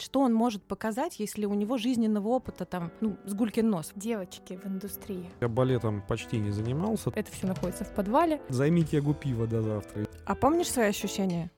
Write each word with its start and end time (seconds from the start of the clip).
Что 0.00 0.20
он 0.20 0.32
может 0.32 0.62
показать, 0.62 1.20
если 1.20 1.44
у 1.44 1.52
него 1.52 1.76
жизненного 1.76 2.28
опыта 2.28 2.64
там, 2.64 2.90
ну, 3.02 3.18
с 3.26 3.34
гулькин 3.34 3.68
нос? 3.68 3.92
Девочки 3.94 4.58
в 4.62 4.66
индустрии. 4.66 5.30
Я 5.40 5.48
балетом 5.48 6.02
почти 6.08 6.38
не 6.38 6.50
занимался. 6.50 7.10
Это 7.14 7.30
все 7.30 7.46
находится 7.46 7.84
в 7.84 7.94
подвале. 7.94 8.40
Займите 8.48 8.96
ягу 8.96 9.12
пива 9.12 9.46
до 9.46 9.60
завтра. 9.60 10.06
А 10.24 10.34
помнишь 10.34 10.70
свои 10.70 10.86
ощущения? 10.86 11.50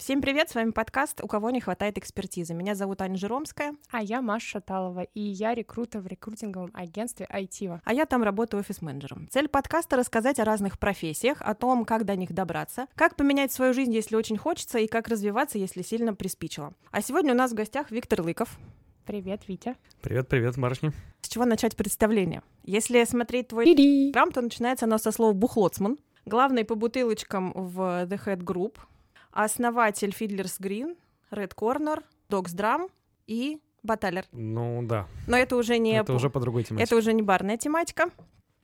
Всем 0.00 0.22
привет, 0.22 0.48
с 0.48 0.54
вами 0.54 0.70
подкаст 0.70 1.20
«У 1.22 1.26
кого 1.26 1.50
не 1.50 1.60
хватает 1.60 1.98
экспертизы». 1.98 2.54
Меня 2.54 2.74
зовут 2.74 3.02
Аня 3.02 3.18
Жиромская. 3.18 3.74
А 3.90 4.02
я 4.02 4.22
Маша 4.22 4.46
Шаталова, 4.46 5.02
и 5.02 5.20
я 5.20 5.54
рекрутер 5.54 6.00
в 6.00 6.06
рекрутинговом 6.06 6.70
агентстве 6.72 7.26
Айтива. 7.26 7.82
А 7.84 7.92
я 7.92 8.06
там 8.06 8.22
работаю 8.22 8.60
офис-менеджером. 8.60 9.28
Цель 9.30 9.48
подкаста— 9.48 9.96
рассказать 9.98 10.38
о 10.38 10.46
разных 10.46 10.78
профессиях, 10.78 11.42
о 11.42 11.52
том, 11.52 11.84
как 11.84 12.06
до 12.06 12.16
них 12.16 12.32
добраться, 12.32 12.86
как 12.94 13.14
поменять 13.14 13.52
свою 13.52 13.74
жизнь, 13.74 13.92
если 13.92 14.16
очень 14.16 14.38
хочется, 14.38 14.78
и 14.78 14.86
как 14.86 15.06
развиваться, 15.06 15.58
если 15.58 15.82
сильно 15.82 16.14
приспичило. 16.14 16.72
А 16.92 17.02
сегодня 17.02 17.34
у 17.34 17.36
нас 17.36 17.50
в 17.50 17.54
гостях 17.54 17.90
Виктор 17.90 18.22
Лыков. 18.22 18.58
Привет, 19.04 19.42
Витя. 19.48 19.76
Привет-привет, 20.00 20.56
барышни. 20.58 20.92
С 21.20 21.28
чего 21.28 21.44
начать 21.44 21.76
представление? 21.76 22.42
Если 22.64 23.04
смотреть 23.04 23.48
твой 23.48 23.66
инстаграм, 23.66 24.32
то 24.32 24.40
начинается 24.40 24.86
оно 24.86 24.96
со 24.96 25.12
слова 25.12 25.34
«бухлоцман». 25.34 25.98
Главный 26.24 26.64
по 26.64 26.74
бутылочкам 26.74 27.52
в 27.52 28.06
The 28.06 28.18
Head 28.24 28.44
Group— 28.44 28.76
основатель 29.32 30.10
Fiddler's 30.10 30.60
Green, 30.60 30.96
Red 31.30 31.54
Corner, 31.54 32.02
Dogs 32.28 32.54
Drum 32.54 32.90
и 33.26 33.60
Баталер. 33.82 34.24
Ну 34.32 34.82
да. 34.82 35.06
Но 35.26 35.36
это 35.36 35.56
уже 35.56 35.78
не... 35.78 35.92
Это 35.92 36.12
уже 36.12 36.30
по 36.30 36.40
другой 36.40 36.64
тематике. 36.64 36.84
Это 36.84 36.96
уже 36.96 37.12
не 37.12 37.22
барная 37.22 37.56
тематика. 37.56 38.10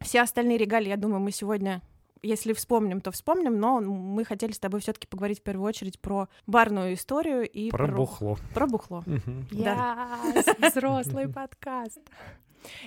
Все 0.00 0.20
остальные 0.20 0.58
регалии, 0.58 0.88
я 0.88 0.96
думаю, 0.96 1.20
мы 1.20 1.32
сегодня 1.32 1.82
если 2.22 2.52
вспомним, 2.54 3.00
то 3.00 3.10
вспомним, 3.10 3.60
но 3.60 3.80
мы 3.80 4.24
хотели 4.24 4.52
с 4.52 4.58
тобой 4.58 4.80
все-таки 4.80 5.06
поговорить 5.06 5.40
в 5.40 5.42
первую 5.42 5.68
очередь 5.68 6.00
про 6.00 6.28
барную 6.46 6.94
историю 6.94 7.48
и 7.48 7.70
про, 7.70 7.86
про... 7.86 7.96
бухло. 7.96 8.38
Про 8.54 8.66
бухло. 8.66 9.04
Да, 9.52 10.18
взрослый 10.58 11.28
подкаст. 11.28 12.00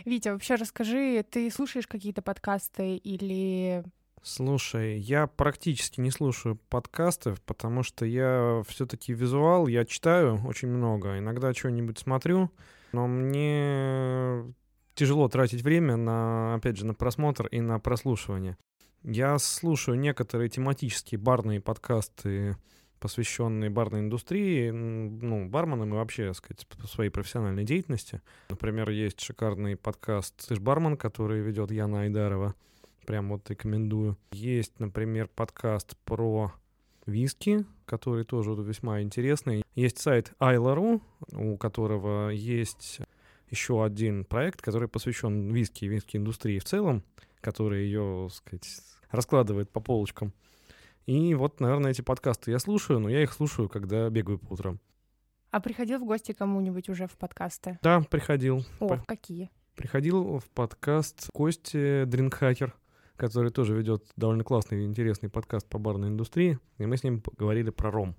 Витя, 0.04 0.30
вообще 0.30 0.56
расскажи, 0.56 1.24
ты 1.30 1.50
слушаешь 1.52 1.88
какие-то 1.88 2.22
подкасты 2.22 2.98
или 2.98 3.84
Слушай, 4.22 5.00
я 5.00 5.28
практически 5.28 6.02
не 6.02 6.12
слушаю 6.12 6.60
подкасты, 6.70 7.36
потому 7.46 7.84
что 7.84 8.06
я 8.06 8.64
все-таки 8.68 9.14
визуал, 9.14 9.68
я 9.68 9.86
читаю 9.86 10.42
очень 10.46 10.68
много, 10.68 11.18
иногда 11.18 11.54
что-нибудь 11.54 12.00
смотрю, 12.00 12.52
но 12.92 13.08
мне 13.08 14.54
тяжело 14.96 15.30
тратить 15.30 15.62
время 15.62 15.96
на, 15.96 16.56
опять 16.56 16.78
же, 16.78 16.86
на 16.86 16.94
просмотр 16.94 17.48
и 17.48 17.62
на 17.62 17.80
прослушивание. 17.80 18.58
Я 19.04 19.40
слушаю 19.40 19.98
некоторые 19.98 20.50
тематические 20.50 21.20
барные 21.20 21.62
подкасты, 21.62 22.58
посвященные 23.00 23.70
барной 23.70 24.02
индустрии, 24.02 24.70
ну, 24.72 25.48
барменам 25.48 25.94
и 25.94 25.98
вообще, 25.98 26.28
так 26.28 26.36
сказать, 26.36 26.68
своей 26.86 27.10
профессиональной 27.10 27.64
деятельности. 27.64 28.22
Например, 28.50 28.90
есть 28.90 29.22
шикарный 29.22 29.78
подкаст 29.78 30.48
«Ты 30.48 30.56
ж 30.56 30.60
бармен», 30.60 30.98
который 30.98 31.40
ведет 31.40 31.72
Яна 31.72 32.02
Айдарова 32.02 32.56
прям 33.06 33.30
вот 33.30 33.50
рекомендую. 33.50 34.18
Есть, 34.32 34.80
например, 34.80 35.28
подкаст 35.28 35.98
про 36.06 36.52
виски, 37.06 37.66
который 37.86 38.24
тоже 38.24 38.52
весьма 38.52 39.02
интересный. 39.02 39.64
Есть 39.76 40.00
сайт 40.00 40.34
Айла.ру, 40.40 41.02
у 41.32 41.58
которого 41.58 42.30
есть 42.30 43.00
еще 43.50 43.84
один 43.84 44.26
проект, 44.26 44.62
который 44.62 44.88
посвящен 44.88 45.52
виски 45.52 45.86
и 45.86 45.88
виски 45.88 46.18
индустрии 46.18 46.60
в 46.60 46.66
целом, 46.66 47.04
который 47.42 47.86
ее, 47.86 48.30
сказать, 48.32 48.68
раскладывает 49.10 49.70
по 49.72 49.80
полочкам. 49.80 50.34
И 51.06 51.34
вот, 51.34 51.60
наверное, 51.60 51.92
эти 51.92 52.02
подкасты 52.02 52.52
я 52.52 52.60
слушаю, 52.60 53.00
но 53.00 53.10
я 53.10 53.24
их 53.24 53.34
слушаю, 53.34 53.68
когда 53.70 54.10
бегаю 54.10 54.38
по 54.38 54.54
утрам. 54.54 54.80
А 55.52 55.60
приходил 55.60 56.00
в 56.00 56.06
гости 56.06 56.32
кому-нибудь 56.32 56.90
уже 56.90 57.08
в 57.08 57.18
подкасты? 57.18 57.80
Да, 57.82 58.02
приходил. 58.02 58.64
О, 58.80 58.90
по... 58.90 58.98
какие? 59.00 59.50
Приходил 59.76 60.38
в 60.38 60.50
подкаст 60.50 61.30
Кости 61.34 62.04
Дринкхакер 62.04 62.76
который 63.20 63.52
тоже 63.52 63.76
ведет 63.76 64.06
довольно 64.16 64.44
классный 64.44 64.82
и 64.82 64.86
интересный 64.86 65.30
подкаст 65.30 65.68
по 65.68 65.78
барной 65.78 66.08
индустрии, 66.08 66.58
и 66.78 66.86
мы 66.86 66.98
с 66.98 67.04
ним 67.04 67.22
говорили 67.38 67.70
про 67.70 67.92
ром. 67.92 68.16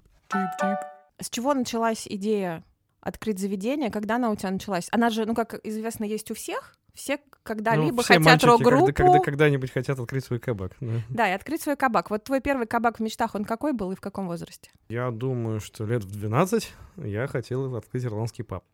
С 1.19 1.31
чего 1.31 1.55
началась 1.55 2.07
идея 2.07 2.63
открыть 3.01 3.39
заведение? 3.39 3.91
Когда 3.91 4.17
она 4.17 4.31
у 4.31 4.37
тебя 4.37 4.51
началась? 4.51 4.89
Она 4.93 5.11
же, 5.11 5.25
ну, 5.27 5.35
как 5.35 5.59
известно, 5.65 6.05
есть 6.05 6.31
у 6.31 6.35
всех. 6.35 6.77
Все 6.93 7.19
когда-либо 7.45 7.97
ну, 7.97 8.03
все 8.03 8.19
хотят 8.19 8.45
рок-группу. 8.45 8.87
Когда, 8.87 9.05
когда, 9.05 9.19
когда-нибудь 9.21 9.71
хотят 9.71 9.99
открыть 9.99 10.25
свой 10.25 10.39
кабак. 10.39 10.73
Да. 10.81 10.93
да, 11.09 11.31
и 11.31 11.33
открыть 11.33 11.63
свой 11.63 11.77
кабак. 11.77 12.11
Вот 12.11 12.25
твой 12.25 12.41
первый 12.41 12.67
кабак 12.67 12.99
в 12.99 13.03
мечтах, 13.03 13.35
он 13.35 13.45
какой 13.45 13.73
был 13.73 13.93
и 13.93 13.97
в 13.97 14.01
каком 14.01 14.27
возрасте? 14.27 14.71
Я 14.89 15.11
думаю, 15.11 15.61
что 15.61 15.87
лет 15.87 16.05
в 16.05 16.11
12 16.11 16.73
я 16.97 17.27
хотел 17.27 17.75
открыть 17.77 18.05
ирландский 18.05 18.43
паб. 18.43 18.65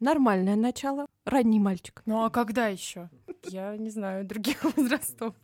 Нормальное 0.00 0.56
начало. 0.56 1.06
Ранний 1.24 1.60
мальчик. 1.60 2.02
Ну 2.06 2.24
а 2.24 2.30
когда 2.30 2.66
еще? 2.66 3.08
Я 3.44 3.76
не 3.76 3.90
знаю 3.90 4.24
других 4.24 4.64
возрастов. 4.76 5.34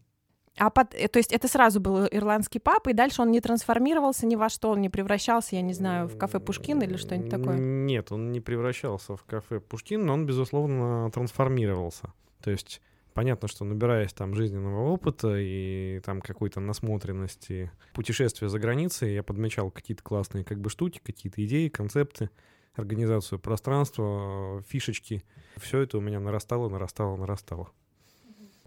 А 0.58 0.70
под, 0.70 0.94
э, 0.94 1.08
то 1.08 1.18
есть 1.18 1.32
это 1.32 1.48
сразу 1.48 1.80
был 1.80 2.06
ирландский 2.06 2.58
паб, 2.58 2.86
и 2.88 2.92
дальше 2.92 3.22
он 3.22 3.30
не 3.30 3.40
трансформировался 3.40 4.26
ни 4.26 4.36
во 4.36 4.48
что, 4.48 4.70
он 4.70 4.80
не 4.80 4.88
превращался, 4.88 5.56
я 5.56 5.62
не 5.62 5.72
знаю, 5.72 6.08
в 6.08 6.18
кафе 6.18 6.40
Пушкин 6.40 6.82
или 6.82 6.96
что-нибудь 6.96 7.30
такое? 7.30 7.56
Нет, 7.56 8.12
он 8.12 8.32
не 8.32 8.40
превращался 8.40 9.16
в 9.16 9.24
кафе 9.24 9.60
Пушкин, 9.60 10.04
но 10.04 10.14
он, 10.14 10.26
безусловно, 10.26 11.10
трансформировался. 11.12 12.12
То 12.42 12.50
есть 12.50 12.80
понятно, 13.14 13.48
что 13.48 13.64
набираясь 13.64 14.12
там 14.12 14.34
жизненного 14.34 14.90
опыта 14.90 15.34
и 15.36 16.00
там 16.04 16.20
какой-то 16.20 16.60
насмотренности 16.60 17.70
путешествия 17.92 18.48
за 18.48 18.60
границей, 18.60 19.14
я 19.14 19.24
подмечал 19.24 19.72
какие-то 19.72 20.04
классные 20.04 20.44
как 20.44 20.60
бы 20.60 20.70
штуки, 20.70 21.00
какие-то 21.02 21.44
идеи, 21.44 21.66
концепты, 21.68 22.30
организацию 22.74 23.40
пространства, 23.40 24.62
фишечки. 24.68 25.24
Все 25.56 25.80
это 25.80 25.98
у 25.98 26.00
меня 26.00 26.20
нарастало, 26.20 26.68
нарастало, 26.68 27.16
нарастало. 27.16 27.70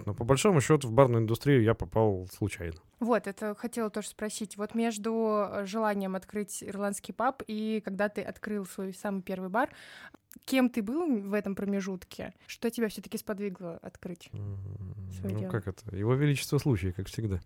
Но 0.05 0.13
по 0.13 0.23
большому 0.23 0.61
счету 0.61 0.87
в 0.87 0.91
барную 0.91 1.23
индустрию 1.23 1.63
я 1.63 1.73
попал 1.73 2.27
случайно. 2.31 2.77
Вот, 2.99 3.27
это 3.27 3.55
хотела 3.55 3.89
тоже 3.89 4.07
спросить. 4.09 4.57
Вот 4.57 4.75
между 4.75 5.47
э, 5.49 5.65
желанием 5.65 6.15
открыть 6.15 6.63
ирландский 6.63 7.13
паб 7.13 7.43
и 7.47 7.81
когда 7.83 8.09
ты 8.09 8.21
открыл 8.21 8.65
свой 8.65 8.93
самый 8.93 9.21
первый 9.21 9.49
бар, 9.49 9.69
кем 10.45 10.69
ты 10.69 10.81
был 10.81 11.05
в 11.21 11.33
этом 11.33 11.55
промежутке? 11.55 12.33
Что 12.47 12.69
тебя 12.69 12.87
все-таки 12.89 13.17
сподвигло 13.17 13.77
открыть? 13.81 14.29
Ну, 14.33 14.57
дело? 15.23 15.49
как 15.49 15.67
это? 15.67 15.95
Его 15.95 16.13
величество 16.15 16.57
случай, 16.57 16.91
как 16.91 17.07
всегда. 17.07 17.41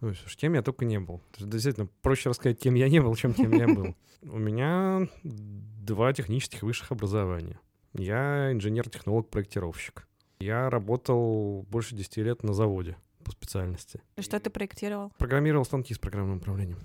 Ну, 0.00 0.12
слушай, 0.14 0.36
кем 0.36 0.54
я 0.54 0.62
только 0.62 0.84
не 0.84 0.98
был. 0.98 1.18
То 1.32 1.40
есть, 1.40 1.50
действительно, 1.50 1.88
проще 2.02 2.28
рассказать, 2.28 2.58
кем 2.58 2.74
я 2.74 2.88
не 2.88 3.00
был, 3.00 3.14
чем 3.14 3.32
кем 3.32 3.52
я 3.52 3.66
был. 3.66 3.94
У 4.22 4.38
меня 4.38 5.08
два 5.22 6.12
технических 6.12 6.62
высших 6.62 6.92
образования. 6.92 7.58
Я 7.94 8.52
инженер-технолог-проектировщик. 8.52 10.06
Я 10.40 10.70
работал 10.70 11.66
больше 11.70 11.94
10 11.94 12.16
лет 12.18 12.42
на 12.42 12.52
заводе 12.52 12.96
по 13.24 13.30
специальности. 13.32 14.02
И 14.16 14.22
что 14.22 14.38
ты 14.38 14.50
проектировал? 14.50 15.12
Программировал 15.18 15.64
станки 15.64 15.94
с 15.94 15.98
программным 15.98 16.38
управлением. 16.38 16.78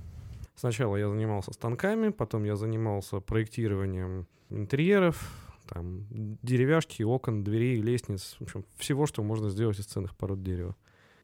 Сначала 0.56 0.98
я 0.98 1.10
занимался 1.10 1.54
станками, 1.54 2.10
потом 2.10 2.44
я 2.44 2.56
занимался 2.56 3.20
проектированием 3.20 4.28
интерьеров, 4.50 5.32
там, 5.68 6.06
деревяшки, 6.12 7.04
окон, 7.04 7.44
дверей, 7.44 7.82
лестниц, 7.82 8.36
в 8.40 8.44
общем, 8.44 8.66
всего, 8.78 9.06
что 9.06 9.24
можно 9.24 9.50
сделать 9.50 9.80
из 9.80 9.86
ценных 9.86 10.16
пород 10.16 10.44
дерева. 10.44 10.76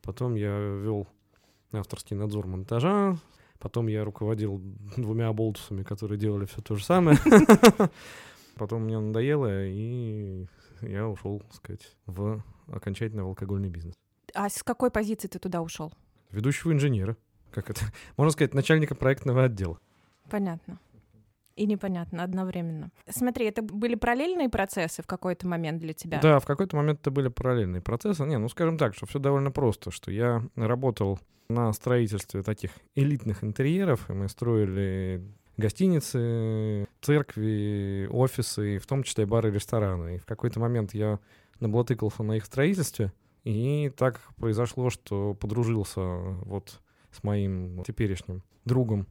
Потом 0.03 0.35
я 0.35 0.57
вел 0.57 1.07
авторский 1.73 2.15
надзор 2.15 2.47
монтажа, 2.47 3.17
потом 3.59 3.87
я 3.87 4.03
руководил 4.03 4.61
двумя 4.95 5.33
болтусами, 5.33 5.83
которые 5.83 6.19
делали 6.19 6.45
все 6.45 6.61
то 6.61 6.75
же 6.75 6.83
самое. 6.83 7.17
Потом 8.55 8.83
мне 8.83 8.97
надоело, 8.97 9.65
и 9.65 10.47
я 10.88 11.07
ушел, 11.07 11.40
так 11.40 11.53
сказать, 11.53 11.96
в 12.06 12.44
окончательно 12.68 13.23
в 13.25 13.28
алкогольный 13.28 13.69
бизнес. 13.69 13.96
А 14.34 14.50
с 14.50 14.63
какой 14.63 14.91
позиции 14.91 15.28
ты 15.28 15.40
туда 15.40 15.62
ушел? 15.62 15.94
Ведущего 16.32 16.72
инженера. 16.72 17.16
Как 17.52 17.70
это? 17.70 17.82
Можно 18.17 18.32
сказать, 18.32 18.53
начальника 18.53 18.96
проектного 18.96 19.43
отдела. 19.43 19.79
Понятно. 20.29 20.79
И 21.55 21.66
непонятно 21.67 22.23
одновременно. 22.23 22.91
Смотри, 23.08 23.46
это 23.46 23.61
были 23.61 23.96
параллельные 23.96 24.49
процессы 24.49 25.02
в 25.02 25.08
какой-то 25.08 25.47
момент 25.47 25.79
для 25.79 25.93
тебя? 25.93 26.20
Да, 26.20 26.40
в 26.40 26.46
какой-то 26.46 26.76
момент 26.76 26.99
это 26.99 27.11
были 27.11 27.29
параллельные 27.29 27.81
процессы. 27.81 28.26
Не, 28.26 28.38
ну 28.38 28.49
скажем 28.49 28.78
так, 28.78 28.93
что 28.93 29.05
все 29.05 29.20
довольно 29.20 29.52
просто, 29.52 29.90
что 29.90 30.11
я 30.11 30.43
работал 30.55 31.17
на 31.47 31.72
строительстве 31.72 32.43
таких 32.43 32.72
элитных 32.96 33.43
интерьеров, 33.43 34.09
и 34.09 34.14
мы 34.14 34.28
строили 34.28 35.23
гостиницы, 35.57 36.87
церкви, 37.02 38.07
офисы, 38.11 38.79
в 38.79 38.85
том 38.85 39.03
числе 39.03 39.25
бары 39.25 39.49
и 39.49 39.53
рестораны. 39.53 40.16
И 40.16 40.19
в 40.19 40.25
какой-то 40.25 40.59
момент 40.59 40.93
я 40.93 41.19
наблатыкался 41.59 42.23
на 42.23 42.37
их 42.37 42.46
строительстве, 42.46 43.13
и 43.43 43.91
так 43.96 44.19
произошло, 44.37 44.90
что 44.90 45.34
подружился 45.35 46.02
вот 46.02 46.81
с 47.11 47.23
моим 47.23 47.84
теперешним 47.84 48.43
другом 48.66 49.07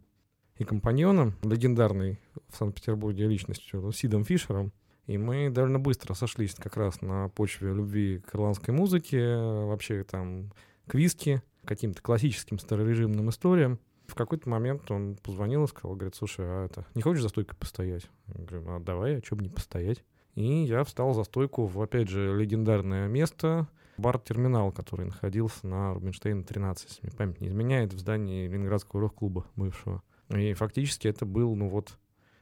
и 0.56 0.64
компаньоном, 0.64 1.34
легендарной 1.42 2.20
в 2.48 2.56
Санкт-Петербурге 2.56 3.26
личностью, 3.26 3.92
Сидом 3.92 4.24
Фишером. 4.24 4.72
И 5.06 5.18
мы 5.18 5.50
довольно 5.50 5.78
быстро 5.78 6.14
сошлись 6.14 6.54
как 6.54 6.76
раз 6.76 7.02
на 7.02 7.28
почве 7.28 7.72
любви 7.72 8.20
к 8.20 8.34
ирландской 8.34 8.70
музыке, 8.70 9.36
вообще 9.36 10.02
там 10.02 10.52
к 10.86 10.94
виски, 10.94 11.42
каким-то 11.64 12.02
классическим 12.02 12.58
старорежимным 12.58 13.28
историям. 13.30 13.78
В 14.06 14.14
какой-то 14.14 14.48
момент 14.48 14.90
он 14.90 15.16
позвонил 15.16 15.64
и 15.64 15.68
сказал, 15.68 15.96
говорит, 15.96 16.14
слушай, 16.14 16.44
а 16.46 16.66
это, 16.66 16.86
не 16.94 17.02
хочешь 17.02 17.22
за 17.22 17.28
стойкой 17.28 17.56
постоять? 17.56 18.08
Я 18.28 18.44
говорю, 18.44 18.76
а 18.76 18.80
давай, 18.80 19.16
а 19.16 19.20
чё 19.20 19.36
бы 19.36 19.42
не 19.42 19.48
постоять? 19.48 20.04
И 20.34 20.64
я 20.64 20.84
встал 20.84 21.14
за 21.14 21.24
стойку 21.24 21.66
в, 21.66 21.80
опять 21.80 22.08
же, 22.08 22.36
легендарное 22.36 23.08
место, 23.08 23.68
бар-терминал, 23.96 24.72
который 24.72 25.06
находился 25.06 25.66
на 25.66 25.94
Рубинштейна 25.94 26.42
13, 26.42 26.88
если 26.88 27.06
мне 27.06 27.16
память 27.16 27.40
не 27.40 27.48
изменяет, 27.48 27.94
в 27.94 27.98
здании 27.98 28.48
Ленинградского 28.48 29.02
рок-клуба 29.02 29.46
бывшего. 29.56 30.02
И 30.30 30.52
фактически 30.54 31.06
это 31.06 31.24
был, 31.24 31.54
ну 31.54 31.68
вот, 31.68 31.98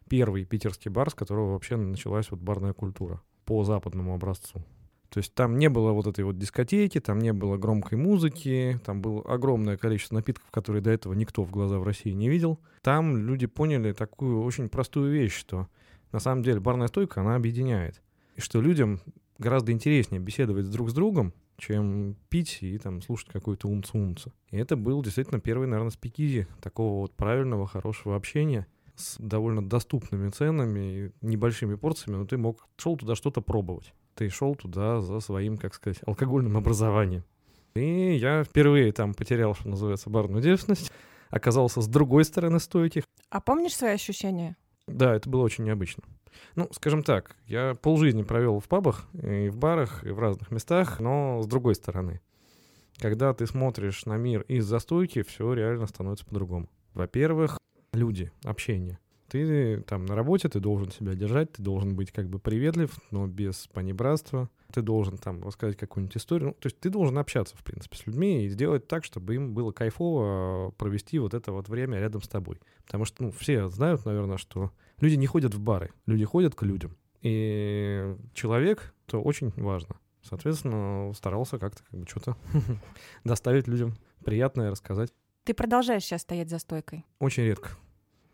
первый 0.08 0.44
питерский 0.44 0.90
бар, 0.90 1.10
с 1.10 1.14
которого 1.14 1.52
вообще 1.52 1.76
началась 1.76 2.30
вот 2.30 2.40
барная 2.40 2.72
культура 2.72 3.20
по 3.44 3.64
западному 3.64 4.14
образцу. 4.14 4.62
То 5.12 5.18
есть 5.18 5.34
там 5.34 5.58
не 5.58 5.68
было 5.68 5.92
вот 5.92 6.06
этой 6.06 6.24
вот 6.24 6.38
дискотеки, 6.38 6.98
там 6.98 7.18
не 7.18 7.34
было 7.34 7.58
громкой 7.58 7.98
музыки, 7.98 8.80
там 8.82 9.02
было 9.02 9.20
огромное 9.22 9.76
количество 9.76 10.14
напитков, 10.14 10.50
которые 10.50 10.80
до 10.80 10.90
этого 10.90 11.12
никто 11.12 11.44
в 11.44 11.50
глаза 11.50 11.78
в 11.78 11.84
России 11.84 12.12
не 12.12 12.30
видел. 12.30 12.58
Там 12.80 13.18
люди 13.18 13.46
поняли 13.46 13.92
такую 13.92 14.42
очень 14.42 14.70
простую 14.70 15.12
вещь, 15.12 15.34
что 15.34 15.68
на 16.12 16.18
самом 16.18 16.42
деле 16.42 16.60
барная 16.60 16.88
стойка, 16.88 17.20
она 17.20 17.34
объединяет. 17.34 18.00
И 18.36 18.40
что 18.40 18.62
людям 18.62 19.00
гораздо 19.36 19.70
интереснее 19.72 20.18
беседовать 20.18 20.70
друг 20.70 20.88
с 20.88 20.94
другом, 20.94 21.34
чем 21.58 22.16
пить 22.30 22.58
и 22.62 22.78
там 22.78 23.02
слушать 23.02 23.28
какой-то 23.28 23.68
умца-умца. 23.68 24.32
И 24.50 24.56
это 24.56 24.76
был 24.76 25.02
действительно 25.02 25.40
первый, 25.40 25.68
наверное, 25.68 25.90
спикизи 25.90 26.46
такого 26.62 27.00
вот 27.00 27.14
правильного, 27.14 27.66
хорошего 27.66 28.16
общения 28.16 28.66
с 28.96 29.16
довольно 29.18 29.66
доступными 29.66 30.30
ценами, 30.30 30.80
и 30.80 31.10
небольшими 31.20 31.74
порциями, 31.74 32.18
но 32.18 32.26
ты 32.26 32.36
мог 32.36 32.66
шел 32.76 32.96
туда 32.96 33.14
что-то 33.14 33.40
пробовать 33.40 33.92
ты 34.14 34.28
шел 34.28 34.54
туда 34.54 35.00
за 35.00 35.20
своим, 35.20 35.56
как 35.56 35.74
сказать, 35.74 35.98
алкогольным 36.06 36.56
образованием. 36.56 37.24
И 37.74 38.14
я 38.16 38.44
впервые 38.44 38.92
там 38.92 39.14
потерял, 39.14 39.54
что 39.54 39.68
называется, 39.68 40.10
барную 40.10 40.42
девственность, 40.42 40.92
оказался 41.30 41.80
с 41.80 41.88
другой 41.88 42.24
стороны 42.24 42.60
стойки. 42.60 43.02
А 43.30 43.40
помнишь 43.40 43.76
свои 43.76 43.92
ощущения? 43.92 44.56
Да, 44.86 45.14
это 45.14 45.28
было 45.28 45.42
очень 45.42 45.64
необычно. 45.64 46.02
Ну, 46.54 46.68
скажем 46.72 47.02
так, 47.02 47.36
я 47.46 47.74
полжизни 47.74 48.22
провел 48.22 48.60
в 48.60 48.68
пабах, 48.68 49.06
и 49.14 49.48
в 49.48 49.56
барах, 49.56 50.04
и 50.04 50.10
в 50.10 50.18
разных 50.18 50.50
местах, 50.50 51.00
но 51.00 51.40
с 51.42 51.46
другой 51.46 51.74
стороны. 51.74 52.20
Когда 52.98 53.32
ты 53.32 53.46
смотришь 53.46 54.04
на 54.04 54.16
мир 54.16 54.42
из 54.42 54.66
застойки, 54.66 55.22
все 55.22 55.52
реально 55.54 55.86
становится 55.86 56.26
по-другому. 56.26 56.68
Во-первых, 56.94 57.58
люди, 57.92 58.32
общение. 58.44 58.98
Ты 59.28 59.80
там 59.82 60.04
на 60.04 60.14
работе, 60.14 60.48
ты 60.48 60.60
должен 60.60 60.90
себя 60.90 61.14
держать, 61.14 61.52
ты 61.52 61.62
должен 61.62 61.96
быть 61.96 62.12
как 62.12 62.28
бы 62.28 62.38
приветлив, 62.38 62.94
но 63.10 63.26
без 63.26 63.66
понебратства. 63.68 64.50
Ты 64.74 64.82
должен 64.82 65.16
там 65.16 65.42
рассказать 65.42 65.76
какую-нибудь 65.76 66.16
историю. 66.16 66.48
Ну, 66.48 66.54
то 66.54 66.66
есть 66.66 66.80
ты 66.80 66.90
должен 66.90 67.16
общаться, 67.18 67.56
в 67.56 67.64
принципе, 67.64 67.96
с 67.96 68.06
людьми 68.06 68.44
и 68.44 68.48
сделать 68.48 68.88
так, 68.88 69.04
чтобы 69.04 69.34
им 69.34 69.54
было 69.54 69.72
кайфово 69.72 70.70
провести 70.72 71.18
вот 71.18 71.34
это 71.34 71.52
вот 71.52 71.68
время 71.68 71.98
рядом 71.98 72.22
с 72.22 72.28
тобой. 72.28 72.58
Потому 72.84 73.04
что, 73.06 73.22
ну, 73.22 73.30
все 73.30 73.68
знают, 73.68 74.04
наверное, 74.04 74.36
что 74.36 74.70
люди 75.00 75.14
не 75.14 75.26
ходят 75.26 75.54
в 75.54 75.60
бары, 75.60 75.92
люди 76.06 76.24
ходят 76.24 76.54
к 76.54 76.62
людям. 76.62 76.96
И 77.22 78.14
человек, 78.34 78.94
то 79.06 79.22
очень 79.22 79.50
важно. 79.56 79.96
Соответственно, 80.22 81.12
старался 81.14 81.58
как-то 81.58 81.82
как 81.90 82.00
бы 82.00 82.06
что-то 82.06 82.36
доставить 83.24 83.66
людям 83.66 83.94
приятное 84.24 84.70
рассказать. 84.70 85.12
Ты 85.44 85.54
продолжаешь 85.54 86.04
сейчас 86.04 86.22
стоять 86.22 86.50
за 86.50 86.58
стойкой? 86.58 87.04
Очень 87.18 87.44
редко. 87.44 87.70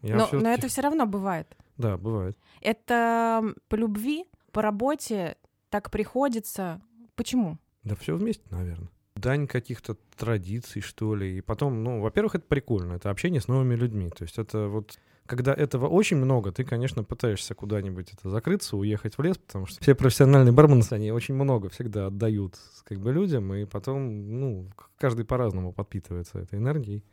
Я 0.03 0.17
но, 0.17 0.29
но 0.33 0.51
это 0.51 0.69
все 0.69 0.81
равно 0.83 1.07
бывает. 1.07 1.57
Да, 1.77 1.97
бывает. 1.97 2.37
Это 2.61 3.55
по 3.69 3.75
любви, 3.77 4.27
по 4.53 4.63
работе 4.63 5.37
так 5.71 5.91
приходится. 5.91 6.81
Почему? 7.15 7.59
Да 7.85 7.95
все 7.97 8.17
вместе, 8.17 8.45
наверное. 8.51 8.89
Дань 9.17 9.47
каких-то 9.49 9.97
традиций, 10.17 10.81
что 10.81 11.15
ли. 11.15 11.39
И 11.39 11.41
потом, 11.41 11.83
ну, 11.83 12.01
во-первых, 12.01 12.37
это 12.37 12.47
прикольно. 12.47 12.95
Это 12.95 13.11
общение 13.11 13.41
с 13.41 13.49
новыми 13.49 13.75
людьми. 13.75 14.11
То 14.11 14.23
есть 14.23 14.39
это 14.39 14.69
вот 14.69 14.99
когда 15.29 15.53
этого 15.53 15.87
очень 15.87 16.17
много, 16.17 16.53
ты, 16.53 16.65
конечно, 16.65 17.05
пытаешься 17.05 17.55
куда-нибудь 17.55 18.15
это 18.15 18.31
закрыться, 18.31 18.79
уехать 18.79 19.19
в 19.19 19.23
лес, 19.23 19.37
потому 19.37 19.67
что 19.67 19.81
все 19.81 19.95
профессиональные 19.95 20.53
бармены, 20.53 20.83
они 20.91 21.13
очень 21.13 21.35
много 21.35 21.69
всегда 21.69 22.07
отдают 22.07 22.59
как 22.85 22.99
бы 22.99 23.13
людям, 23.13 23.53
и 23.53 23.67
потом, 23.67 24.41
ну, 24.41 24.71
каждый 24.97 25.27
по-разному 25.27 25.73
подпитывается 25.73 26.39
этой 26.39 26.59
энергией 26.59 27.05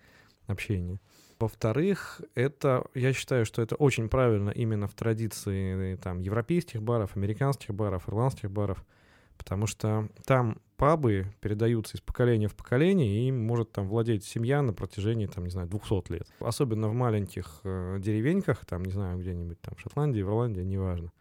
общения. 0.48 1.00
Во-вторых, 1.40 2.22
это, 2.34 2.86
я 2.94 3.12
считаю, 3.12 3.46
что 3.46 3.62
это 3.62 3.76
очень 3.76 4.08
правильно 4.08 4.52
именно 4.52 4.88
в 4.88 4.94
традиции 4.94 5.96
там, 5.96 6.20
европейских 6.20 6.82
баров, 6.82 7.18
американских 7.18 7.74
баров, 7.74 8.08
ирландских 8.08 8.50
баров, 8.50 8.86
потому 9.38 9.68
что 9.68 10.08
там 10.26 10.60
пабы 10.78 11.28
передаются 11.42 11.98
из 11.98 12.02
поколения 12.02 12.48
в 12.48 12.56
поколение, 12.56 13.08
и 13.08 13.28
им 13.28 13.46
может 13.46 13.72
там 13.72 13.88
владеть 13.88 14.24
семья 14.24 14.62
на 14.62 14.74
протяжении, 14.74 15.26
там, 15.26 15.46
не 15.46 15.50
знаю, 15.50 15.68
200 15.68 16.12
лет. 16.12 16.28
Особенно 16.40 16.88
в 16.88 16.94
маленьких 16.94 17.60
э, 17.64 17.98
деревеньках, 18.00 18.66
там, 18.66 18.84
не 18.84 18.92
знаю, 18.92 19.20
где-нибудь 19.20 19.60
там 19.62 19.76
в 19.76 19.81
Шотландии, 19.81 20.22
в 20.22 20.28
Ирландии, 20.30 20.62
неважно. 20.62 21.12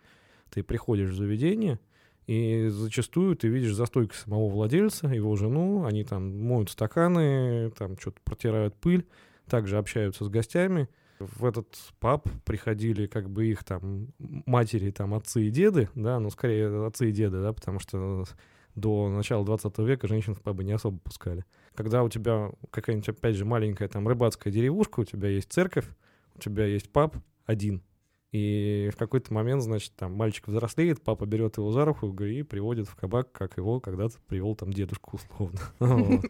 Ты 0.50 0.62
приходишь 0.62 1.10
в 1.10 1.16
заведение, 1.16 1.80
и 2.26 2.68
зачастую 2.68 3.36
ты 3.36 3.48
видишь 3.48 3.74
за 3.74 3.86
стойкой 3.86 4.16
самого 4.16 4.48
владельца, 4.48 5.08
его 5.08 5.36
жену, 5.36 5.84
они 5.84 6.04
там 6.04 6.40
моют 6.40 6.70
стаканы, 6.70 7.70
там 7.76 7.98
что-то 7.98 8.20
протирают 8.24 8.74
пыль, 8.76 9.06
также 9.48 9.78
общаются 9.78 10.24
с 10.24 10.28
гостями. 10.28 10.88
В 11.18 11.44
этот 11.44 11.68
паб 12.00 12.28
приходили 12.44 13.06
как 13.06 13.30
бы 13.30 13.46
их 13.46 13.64
там 13.64 14.08
матери, 14.18 14.90
там 14.90 15.14
отцы 15.14 15.46
и 15.46 15.50
деды, 15.50 15.88
да, 15.94 16.18
ну 16.18 16.30
скорее 16.30 16.86
отцы 16.86 17.10
и 17.10 17.12
деды, 17.12 17.40
да, 17.40 17.52
потому 17.52 17.78
что 17.78 18.24
до 18.74 19.08
начала 19.08 19.44
20 19.44 19.78
века 19.78 20.08
женщин 20.08 20.34
в 20.34 20.42
пабы 20.42 20.64
не 20.64 20.72
особо 20.72 20.98
пускали. 20.98 21.44
Когда 21.74 22.02
у 22.02 22.08
тебя 22.08 22.50
какая-нибудь, 22.70 23.08
опять 23.08 23.36
же, 23.36 23.44
маленькая 23.44 23.88
там 23.88 24.08
рыбацкая 24.08 24.52
деревушка, 24.52 25.00
у 25.00 25.04
тебя 25.04 25.28
есть 25.28 25.52
церковь, 25.52 25.86
у 26.34 26.40
тебя 26.40 26.66
есть 26.66 26.90
паб 26.90 27.16
один, 27.46 27.82
и 28.34 28.90
в 28.92 28.96
какой-то 28.96 29.32
момент, 29.32 29.62
значит, 29.62 29.92
там 29.94 30.14
мальчик 30.14 30.48
взрослеет, 30.48 31.00
папа 31.00 31.24
берет 31.24 31.56
его 31.56 31.70
за 31.70 31.84
руку 31.84 32.12
и 32.24 32.42
приводит 32.42 32.88
в 32.88 32.96
кабак, 32.96 33.30
как 33.30 33.56
его 33.58 33.78
когда-то 33.78 34.16
привел 34.26 34.56
там 34.56 34.72
дедушка 34.72 35.10
условно. 35.12 35.60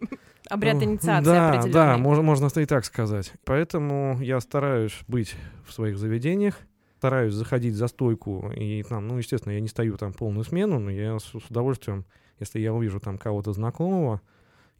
Обряд 0.50 0.82
инициации 0.82 1.24
Да, 1.24 1.62
да, 1.66 1.96
можно, 1.96 2.22
можно 2.22 2.48
и 2.60 2.66
так 2.66 2.84
сказать. 2.84 3.32
Поэтому 3.44 4.18
я 4.20 4.40
стараюсь 4.40 4.98
быть 5.08 5.34
в 5.66 5.72
своих 5.72 5.98
заведениях, 5.98 6.56
стараюсь 6.98 7.34
заходить 7.34 7.74
за 7.74 7.88
стойку, 7.88 8.50
и 8.54 8.82
там, 8.82 9.08
ну, 9.08 9.18
естественно, 9.18 9.52
я 9.52 9.60
не 9.60 9.68
стою 9.68 9.96
там 9.96 10.12
полную 10.12 10.44
смену, 10.44 10.78
но 10.78 10.90
я 10.90 11.18
с 11.18 11.34
удовольствием, 11.34 12.04
если 12.40 12.60
я 12.60 12.72
увижу 12.72 13.00
там 13.00 13.18
кого-то 13.18 13.52
знакомого, 13.52 14.20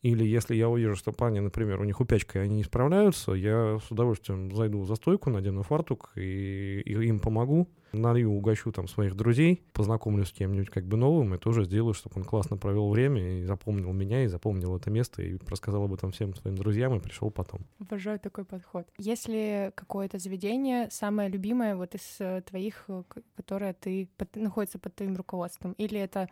или 0.05 0.23
если 0.23 0.55
я 0.55 0.69
увижу, 0.69 0.97
что 0.97 1.13
парни, 1.13 1.39
например, 1.39 1.81
у 1.81 1.85
них 1.85 1.99
упячка, 1.99 2.39
и 2.39 2.43
они 2.43 2.57
не 2.57 2.65
справляются, 2.65 3.33
я 3.33 3.79
с 3.79 3.91
удовольствием 3.91 4.55
зайду 4.55 4.85
за 4.85 4.97
стойку, 4.97 5.31
надену 5.31 5.63
фартук 5.63 6.13
и, 6.15 6.83
и 6.85 6.93
им 6.93 7.21
помогу. 7.21 7.71
Налью, 7.95 8.33
угощу 8.33 8.71
там 8.73 8.87
своих 8.87 9.15
друзей, 9.15 9.63
познакомлюсь 9.73 10.29
с 10.29 10.33
кем-нибудь 10.33 10.69
как 10.69 10.85
бы 10.85 10.99
новым 10.99 11.35
и 11.35 11.39
тоже 11.39 11.65
сделаю, 11.65 11.95
чтобы 11.95 12.17
он 12.17 12.25
классно 12.25 12.59
провел 12.59 12.91
время 12.91 13.39
и 13.39 13.45
запомнил 13.45 13.93
меня, 13.93 14.25
и 14.25 14.27
запомнил 14.27 14.77
это 14.77 14.91
место, 14.91 15.23
и 15.23 15.39
рассказал 15.49 15.85
об 15.85 15.95
этом 15.95 16.11
всем 16.11 16.35
своим 16.35 16.59
друзьям, 16.59 16.95
и 16.97 17.01
пришел 17.01 17.31
потом. 17.31 17.61
Обожаю 17.79 18.19
такой 18.19 18.45
подход. 18.45 18.87
Если 18.99 19.73
какое-то 19.75 20.19
заведение 20.19 20.91
самое 20.91 21.31
любимое 21.31 21.77
вот 21.77 21.95
из 21.95 22.17
э, 22.19 22.43
твоих, 22.43 22.85
э, 22.89 23.05
которое 23.37 23.73
ты 23.73 24.11
под, 24.19 24.37
находится 24.37 24.79
под 24.79 24.97
твоим 24.97 25.17
руководством, 25.17 25.73
или 25.79 25.99
это 25.99 26.29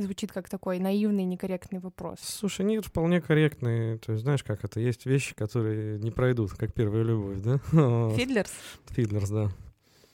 Звучит 0.00 0.32
как 0.32 0.48
такой 0.48 0.78
наивный, 0.78 1.24
некорректный 1.24 1.78
вопрос. 1.78 2.20
Слушай, 2.22 2.64
нет, 2.64 2.86
вполне 2.86 3.20
корректный. 3.20 3.98
То 3.98 4.12
есть, 4.12 4.24
знаешь, 4.24 4.42
как 4.42 4.64
это, 4.64 4.80
есть 4.80 5.04
вещи, 5.04 5.34
которые 5.34 5.98
не 5.98 6.10
пройдут, 6.10 6.52
как 6.52 6.72
первая 6.72 7.02
любовь, 7.02 7.40
да? 7.40 7.58
Фидлерс? 8.16 8.50
Фидлерс, 8.88 9.28
да. 9.28 9.48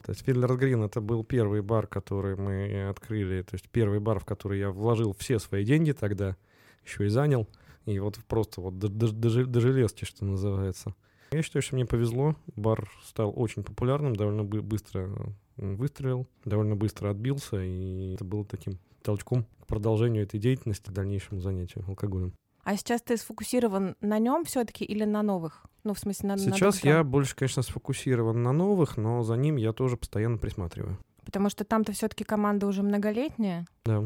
То 0.02 0.10
есть 0.10 0.24
Фидлерс 0.24 0.56
Грин 0.56 0.82
это 0.82 1.00
был 1.00 1.22
первый 1.22 1.62
бар, 1.62 1.86
который 1.86 2.34
мы 2.34 2.88
открыли. 2.88 3.42
То 3.42 3.54
есть 3.54 3.68
первый 3.68 4.00
бар, 4.00 4.18
в 4.18 4.24
который 4.24 4.58
я 4.58 4.72
вложил 4.72 5.14
все 5.16 5.38
свои 5.38 5.64
деньги 5.64 5.92
тогда, 5.92 6.36
еще 6.84 7.06
и 7.06 7.08
занял. 7.08 7.48
И 7.84 8.00
вот 8.00 8.18
просто 8.26 8.60
вот 8.60 8.80
до, 8.80 8.88
до, 8.88 9.12
до, 9.12 9.46
до 9.46 9.60
железки, 9.60 10.04
что 10.04 10.24
называется. 10.24 10.96
Я 11.30 11.42
считаю, 11.42 11.62
что 11.62 11.76
мне 11.76 11.86
повезло. 11.86 12.34
Бар 12.56 12.90
стал 13.04 13.32
очень 13.36 13.62
популярным, 13.62 14.16
довольно 14.16 14.42
быстро 14.42 15.32
выстрелил, 15.56 16.26
довольно 16.44 16.74
быстро 16.74 17.10
отбился, 17.10 17.62
и 17.62 18.14
это 18.14 18.24
было 18.24 18.44
таким 18.44 18.80
толчком 19.06 19.46
к 19.62 19.66
продолжению 19.66 20.24
этой 20.24 20.38
деятельности, 20.40 20.90
к 20.90 20.92
дальнейшему 20.92 21.40
занятию 21.40 21.84
алкоголем. 21.86 22.34
А 22.64 22.76
сейчас 22.76 23.00
ты 23.00 23.16
сфокусирован 23.16 23.94
на 24.00 24.18
нем 24.18 24.44
все-таки 24.44 24.84
или 24.84 25.04
на 25.04 25.22
новых? 25.22 25.64
Ну, 25.84 25.94
в 25.94 25.98
смысле, 26.00 26.30
на 26.30 26.38
Сейчас 26.38 26.82
на 26.82 26.88
я 26.88 27.04
больше, 27.04 27.36
конечно, 27.36 27.62
сфокусирован 27.62 28.42
на 28.42 28.52
новых, 28.52 28.96
но 28.96 29.22
за 29.22 29.36
ним 29.36 29.54
я 29.54 29.72
тоже 29.72 29.96
постоянно 29.96 30.36
присматриваю. 30.36 30.98
Потому 31.24 31.48
что 31.48 31.64
там-то 31.64 31.92
все-таки 31.92 32.24
команда 32.24 32.66
уже 32.66 32.82
многолетняя. 32.82 33.66
Да. 33.84 34.02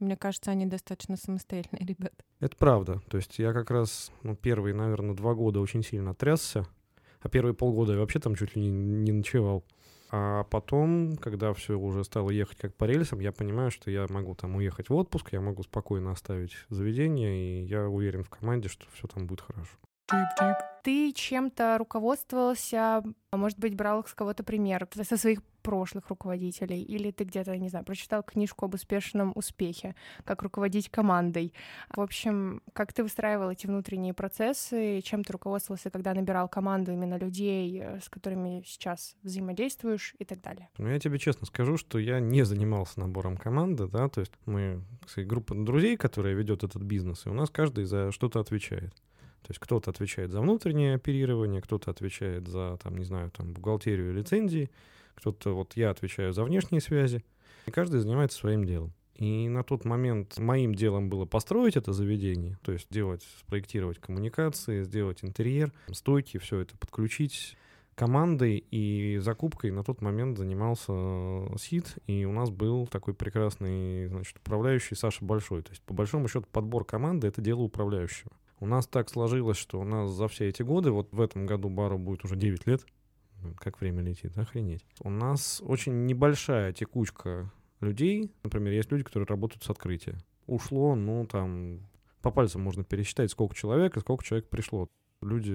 Мне 0.00 0.16
кажется, 0.16 0.50
они 0.50 0.66
достаточно 0.66 1.16
самостоятельные 1.16 1.86
ребята. 1.86 2.16
Это 2.40 2.56
правда. 2.56 3.00
То 3.08 3.18
есть 3.18 3.38
я 3.38 3.52
как 3.52 3.70
раз 3.70 4.10
ну, 4.24 4.34
первые, 4.34 4.74
наверное, 4.74 5.14
два 5.14 5.34
года 5.34 5.60
очень 5.60 5.84
сильно 5.84 6.12
трясся, 6.12 6.66
а 7.20 7.28
первые 7.28 7.54
полгода 7.54 7.92
я 7.92 8.00
вообще 8.00 8.18
там 8.18 8.34
чуть 8.34 8.56
ли 8.56 8.62
не, 8.62 8.70
не 8.70 9.12
ночевал. 9.12 9.64
А 10.14 10.44
потом, 10.44 11.16
когда 11.16 11.54
все 11.54 11.78
уже 11.78 12.04
стало 12.04 12.28
ехать 12.28 12.58
как 12.58 12.74
по 12.74 12.84
рельсам, 12.84 13.20
я 13.20 13.32
понимаю, 13.32 13.70
что 13.70 13.90
я 13.90 14.06
могу 14.10 14.34
там 14.34 14.56
уехать 14.56 14.90
в 14.90 14.94
отпуск, 14.94 15.32
я 15.32 15.40
могу 15.40 15.62
спокойно 15.62 16.12
оставить 16.12 16.52
заведение, 16.68 17.62
и 17.62 17.64
я 17.64 17.88
уверен 17.88 18.22
в 18.22 18.28
команде, 18.28 18.68
что 18.68 18.84
все 18.92 19.08
там 19.08 19.26
будет 19.26 19.40
хорошо. 19.40 19.72
Ты 20.82 21.12
чем-то 21.12 21.78
руководствовался, 21.78 23.02
а 23.30 23.36
может 23.36 23.58
быть, 23.58 23.76
брал 23.76 24.04
с 24.04 24.14
кого-то 24.14 24.42
пример 24.42 24.88
со 24.94 25.16
своих 25.16 25.40
прошлых 25.62 26.08
руководителей, 26.08 26.82
или 26.82 27.12
ты 27.12 27.22
где-то, 27.22 27.56
не 27.56 27.68
знаю, 27.68 27.84
прочитал 27.84 28.24
книжку 28.24 28.64
об 28.64 28.74
успешном 28.74 29.32
успехе, 29.36 29.94
как 30.24 30.42
руководить 30.42 30.88
командой. 30.88 31.54
В 31.88 32.00
общем, 32.00 32.62
как 32.72 32.92
ты 32.92 33.04
выстраивал 33.04 33.50
эти 33.50 33.68
внутренние 33.68 34.12
процессы, 34.12 35.00
чем 35.02 35.22
ты 35.22 35.32
руководствовался, 35.32 35.90
когда 35.90 36.14
набирал 36.14 36.48
команду 36.48 36.92
именно 36.92 37.16
людей, 37.16 37.80
э, 37.80 38.00
с 38.00 38.08
которыми 38.08 38.64
сейчас 38.66 39.14
взаимодействуешь 39.22 40.16
и 40.18 40.24
так 40.24 40.40
далее? 40.42 40.68
Ну, 40.78 40.88
я 40.88 40.98
тебе 40.98 41.18
честно 41.18 41.46
скажу, 41.46 41.76
что 41.76 42.00
я 42.00 42.18
не 42.18 42.42
занимался 42.42 42.98
набором 42.98 43.36
команды, 43.36 43.86
да, 43.86 44.08
то 44.08 44.20
есть 44.20 44.32
мы, 44.46 44.82
кстати, 45.06 45.24
группа 45.24 45.54
друзей, 45.54 45.96
которая 45.96 46.34
ведет 46.34 46.64
этот 46.64 46.82
бизнес, 46.82 47.24
и 47.26 47.28
у 47.28 47.34
нас 47.34 47.50
каждый 47.50 47.84
за 47.84 48.10
что-то 48.10 48.40
отвечает. 48.40 48.92
То 49.42 49.50
есть 49.50 49.60
кто-то 49.60 49.90
отвечает 49.90 50.30
за 50.30 50.40
внутреннее 50.40 50.94
оперирование, 50.94 51.60
кто-то 51.60 51.90
отвечает 51.90 52.48
за, 52.48 52.78
там, 52.82 52.96
не 52.96 53.04
знаю, 53.04 53.30
там, 53.30 53.52
бухгалтерию 53.52 54.14
лицензии, 54.14 54.70
кто-то, 55.14 55.54
вот 55.54 55.76
я 55.76 55.90
отвечаю 55.90 56.32
за 56.32 56.44
внешние 56.44 56.80
связи, 56.80 57.24
и 57.66 57.70
каждый 57.70 58.00
занимается 58.00 58.38
своим 58.38 58.64
делом. 58.64 58.92
И 59.16 59.48
на 59.48 59.62
тот 59.62 59.84
момент 59.84 60.38
моим 60.38 60.74
делом 60.74 61.10
было 61.10 61.26
построить 61.26 61.76
это 61.76 61.92
заведение, 61.92 62.58
то 62.62 62.72
есть 62.72 62.86
делать, 62.90 63.22
спроектировать 63.40 63.98
коммуникации, 63.98 64.82
сделать 64.82 65.18
интерьер, 65.22 65.72
стойки, 65.92 66.38
все 66.38 66.60
это 66.60 66.76
подключить 66.76 67.56
командой 67.94 68.64
и 68.70 69.18
закупкой 69.18 69.70
на 69.70 69.84
тот 69.84 70.00
момент 70.00 70.38
занимался 70.38 70.92
э, 70.92 71.56
СИД, 71.58 71.98
и 72.06 72.24
у 72.24 72.32
нас 72.32 72.50
был 72.50 72.86
такой 72.86 73.14
прекрасный, 73.14 74.06
значит, 74.06 74.38
управляющий 74.38 74.94
Саша 74.94 75.24
Большой. 75.24 75.62
То 75.62 75.70
есть, 75.70 75.82
по 75.82 75.94
большому 75.94 76.28
счету, 76.28 76.46
подбор 76.50 76.84
команды— 76.84 77.26
это 77.28 77.40
дело 77.40 77.60
управляющего. 77.60 78.30
У 78.62 78.66
нас 78.66 78.86
так 78.86 79.10
сложилось, 79.10 79.56
что 79.56 79.80
у 79.80 79.84
нас 79.84 80.12
за 80.12 80.28
все 80.28 80.48
эти 80.48 80.62
годы, 80.62 80.92
вот 80.92 81.12
в 81.12 81.20
этом 81.20 81.46
году 81.46 81.68
бару 81.68 81.98
будет 81.98 82.24
уже 82.24 82.36
9 82.36 82.64
лет, 82.68 82.86
как 83.56 83.80
время 83.80 84.02
летит, 84.02 84.38
охренеть. 84.38 84.86
У 85.00 85.10
нас 85.10 85.60
очень 85.66 86.06
небольшая 86.06 86.72
текучка 86.72 87.50
людей. 87.80 88.30
Например, 88.44 88.72
есть 88.72 88.92
люди, 88.92 89.02
которые 89.02 89.26
работают 89.26 89.64
с 89.64 89.70
открытия. 89.70 90.16
Ушло, 90.46 90.94
ну, 90.94 91.26
там, 91.26 91.80
по 92.20 92.30
пальцам 92.30 92.62
можно 92.62 92.84
пересчитать, 92.84 93.32
сколько 93.32 93.56
человек 93.56 93.96
и 93.96 94.00
сколько 94.00 94.22
человек 94.22 94.48
пришло. 94.48 94.88
Люди, 95.22 95.50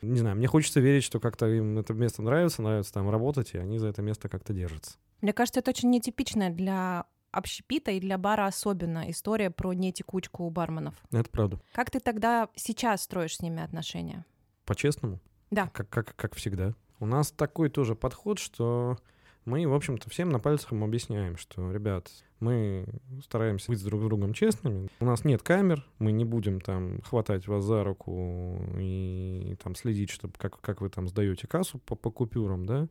не 0.00 0.20
знаю, 0.20 0.36
мне 0.36 0.46
хочется 0.46 0.80
верить, 0.80 1.04
что 1.04 1.20
как-то 1.20 1.48
им 1.48 1.76
это 1.76 1.92
место 1.92 2.22
нравится, 2.22 2.62
нравится 2.62 2.94
там 2.94 3.10
работать, 3.10 3.52
и 3.52 3.58
они 3.58 3.76
за 3.76 3.88
это 3.88 4.00
место 4.00 4.30
как-то 4.30 4.54
держатся. 4.54 4.96
Мне 5.20 5.34
кажется, 5.34 5.60
это 5.60 5.68
очень 5.68 5.90
нетипичное 5.90 6.48
для 6.48 7.04
общепита 7.32 7.90
и 7.90 8.00
для 8.00 8.18
бара 8.18 8.46
особенно 8.46 9.10
история 9.10 9.50
про 9.50 9.72
нетекучку 9.72 10.44
у 10.44 10.50
барменов. 10.50 10.94
Это 11.10 11.30
правда. 11.30 11.60
Как 11.72 11.90
ты 11.90 12.00
тогда 12.00 12.48
сейчас 12.54 13.02
строишь 13.02 13.36
с 13.36 13.40
ними 13.40 13.62
отношения? 13.62 14.24
По-честному? 14.64 15.20
Да. 15.50 15.68
Как, 15.68 15.88
как, 15.88 16.14
как 16.16 16.34
всегда. 16.34 16.74
У 16.98 17.06
нас 17.06 17.30
такой 17.32 17.70
тоже 17.70 17.94
подход, 17.94 18.38
что 18.38 18.98
мы, 19.44 19.66
в 19.66 19.74
общем-то, 19.74 20.10
всем 20.10 20.28
на 20.30 20.38
пальцах 20.38 20.72
им 20.72 20.84
объясняем, 20.84 21.36
что, 21.36 21.72
ребят, 21.72 22.10
мы 22.40 22.86
стараемся 23.22 23.70
быть 23.70 23.82
друг 23.84 24.02
с 24.02 24.04
другом 24.04 24.32
честными. 24.32 24.88
У 25.00 25.04
нас 25.04 25.24
нет 25.24 25.42
камер, 25.42 25.84
мы 25.98 26.12
не 26.12 26.24
будем 26.24 26.60
там 26.60 27.00
хватать 27.02 27.46
вас 27.46 27.64
за 27.64 27.84
руку 27.84 28.58
и, 28.78 29.56
там 29.62 29.74
следить, 29.74 30.10
чтобы 30.10 30.34
как, 30.36 30.60
как 30.60 30.80
вы 30.80 30.88
там 30.90 31.08
сдаете 31.08 31.46
кассу 31.46 31.78
по, 31.78 31.96
по 31.96 32.10
купюрам, 32.10 32.64
да. 32.66 32.88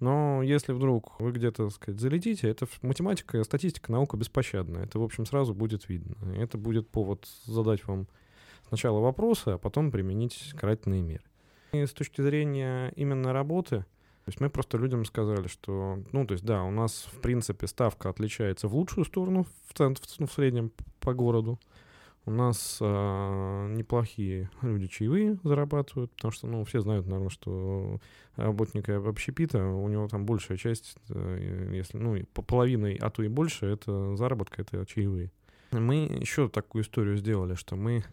Но 0.00 0.42
если 0.42 0.72
вдруг 0.72 1.20
вы 1.20 1.32
где-то, 1.32 1.64
так 1.64 1.74
сказать, 1.74 2.00
залетите, 2.00 2.48
это 2.48 2.68
математика, 2.82 3.42
статистика, 3.42 3.90
наука 3.90 4.16
беспощадная. 4.16 4.84
Это, 4.84 5.00
в 5.00 5.02
общем, 5.02 5.26
сразу 5.26 5.54
будет 5.54 5.88
видно. 5.88 6.14
Это 6.36 6.56
будет 6.56 6.88
повод 6.88 7.26
задать 7.44 7.84
вам 7.86 8.06
сначала 8.68 9.00
вопросы, 9.00 9.48
а 9.48 9.58
потом 9.58 9.90
применить 9.90 10.52
карательные 10.56 11.02
меры. 11.02 11.24
И 11.72 11.84
с 11.84 11.92
точки 11.92 12.22
зрения 12.22 12.92
именно 12.94 13.32
работы, 13.32 13.84
то 14.28 14.30
есть 14.30 14.40
мы 14.42 14.50
просто 14.50 14.76
людям 14.76 15.06
сказали, 15.06 15.48
что, 15.48 16.02
ну, 16.12 16.26
то 16.26 16.32
есть, 16.32 16.44
да, 16.44 16.62
у 16.62 16.70
нас, 16.70 17.08
в 17.10 17.18
принципе, 17.22 17.66
ставка 17.66 18.10
отличается 18.10 18.68
в 18.68 18.74
лучшую 18.74 19.06
сторону, 19.06 19.46
в, 19.66 19.72
центр, 19.72 20.02
ну, 20.18 20.26
в 20.26 20.32
среднем 20.34 20.70
по 21.00 21.14
городу. 21.14 21.58
У 22.26 22.30
нас 22.30 22.76
э, 22.78 23.72
неплохие 23.74 24.50
люди 24.60 24.86
чаевые 24.86 25.38
зарабатывают, 25.44 26.12
потому 26.12 26.30
что, 26.32 26.46
ну, 26.46 26.62
все 26.64 26.80
знают, 26.80 27.06
наверное, 27.06 27.30
что 27.30 28.00
работника 28.36 28.98
общепита, 28.98 29.64
у 29.64 29.88
него 29.88 30.08
там 30.08 30.26
большая 30.26 30.58
часть, 30.58 30.96
э, 31.08 31.70
если, 31.72 31.96
ну, 31.96 32.22
по 32.34 32.42
половиной, 32.42 32.96
а 32.96 33.08
то 33.08 33.22
и 33.22 33.28
больше, 33.28 33.64
это 33.64 34.14
заработка, 34.14 34.60
это 34.60 34.84
чаевые. 34.84 35.32
Мы 35.72 36.04
еще 36.04 36.50
такую 36.50 36.84
историю 36.84 37.16
сделали, 37.16 37.54
что 37.54 37.76
мы 37.76 38.04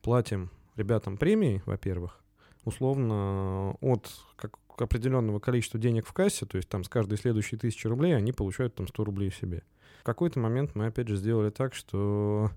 платим 0.00 0.48
ребятам 0.76 1.16
премии, 1.16 1.60
во-первых, 1.66 2.22
условно 2.64 3.72
от 3.80 4.08
как, 4.36 4.58
определенного 4.84 5.38
количества 5.38 5.80
денег 5.80 6.06
в 6.06 6.12
кассе, 6.12 6.46
то 6.46 6.56
есть 6.56 6.68
там 6.68 6.84
с 6.84 6.88
каждой 6.88 7.18
следующей 7.18 7.56
тысячи 7.56 7.86
рублей 7.86 8.16
они 8.16 8.32
получают 8.32 8.74
там 8.74 8.86
100 8.88 9.04
рублей 9.04 9.30
себе. 9.30 9.62
В 10.00 10.04
какой-то 10.04 10.38
момент 10.38 10.74
мы 10.74 10.86
опять 10.86 11.08
же 11.08 11.16
сделали 11.16 11.50
так, 11.50 11.74
что 11.74 12.50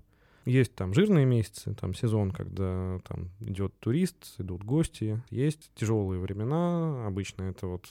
есть 0.44 0.74
там 0.74 0.94
жирные 0.94 1.26
месяцы, 1.26 1.74
там 1.74 1.94
сезон, 1.94 2.30
когда 2.30 2.98
там 3.06 3.30
идет 3.40 3.74
турист, 3.78 4.34
идут 4.38 4.64
гости. 4.64 5.22
Есть 5.30 5.70
тяжелые 5.74 6.20
времена, 6.20 7.06
обычно 7.06 7.44
это 7.44 7.66
вот 7.66 7.86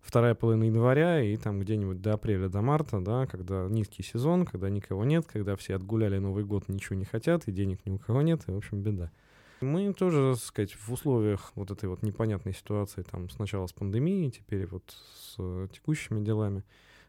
вторая 0.00 0.34
половина 0.34 0.64
января 0.64 1.20
и 1.20 1.36
там 1.36 1.60
где-нибудь 1.60 2.00
до 2.00 2.14
апреля, 2.14 2.48
до 2.48 2.62
марта, 2.62 3.00
да, 3.00 3.26
когда 3.26 3.66
низкий 3.68 4.02
сезон, 4.02 4.46
когда 4.46 4.70
никого 4.70 5.04
нет, 5.04 5.26
когда 5.26 5.56
все 5.56 5.74
отгуляли 5.74 6.18
Новый 6.18 6.44
год, 6.44 6.68
ничего 6.68 6.96
не 6.96 7.04
хотят, 7.04 7.48
и 7.48 7.52
денег 7.52 7.80
ни 7.84 7.90
у 7.90 7.98
кого 7.98 8.22
нет, 8.22 8.42
и, 8.46 8.52
в 8.52 8.56
общем, 8.56 8.82
беда. 8.82 9.10
Мы 9.66 9.92
тоже, 9.92 10.34
так 10.34 10.44
сказать, 10.44 10.74
в 10.74 10.92
условиях 10.92 11.50
вот 11.56 11.70
этой 11.70 11.88
вот 11.88 12.02
непонятной 12.02 12.54
ситуации, 12.54 13.02
там, 13.02 13.28
сначала 13.30 13.66
с 13.66 13.72
пандемией, 13.72 14.30
теперь 14.30 14.66
вот 14.66 14.94
с 15.16 15.68
текущими 15.74 16.24
делами, 16.24 16.62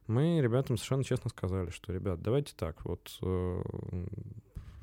мы 0.07 0.41
ребятам 0.41 0.77
совершенно 0.77 1.03
честно 1.03 1.29
сказали, 1.29 1.69
что, 1.69 1.93
ребят, 1.93 2.21
давайте 2.21 2.53
так, 2.55 2.83
вот 2.83 3.17
э, 3.21 3.63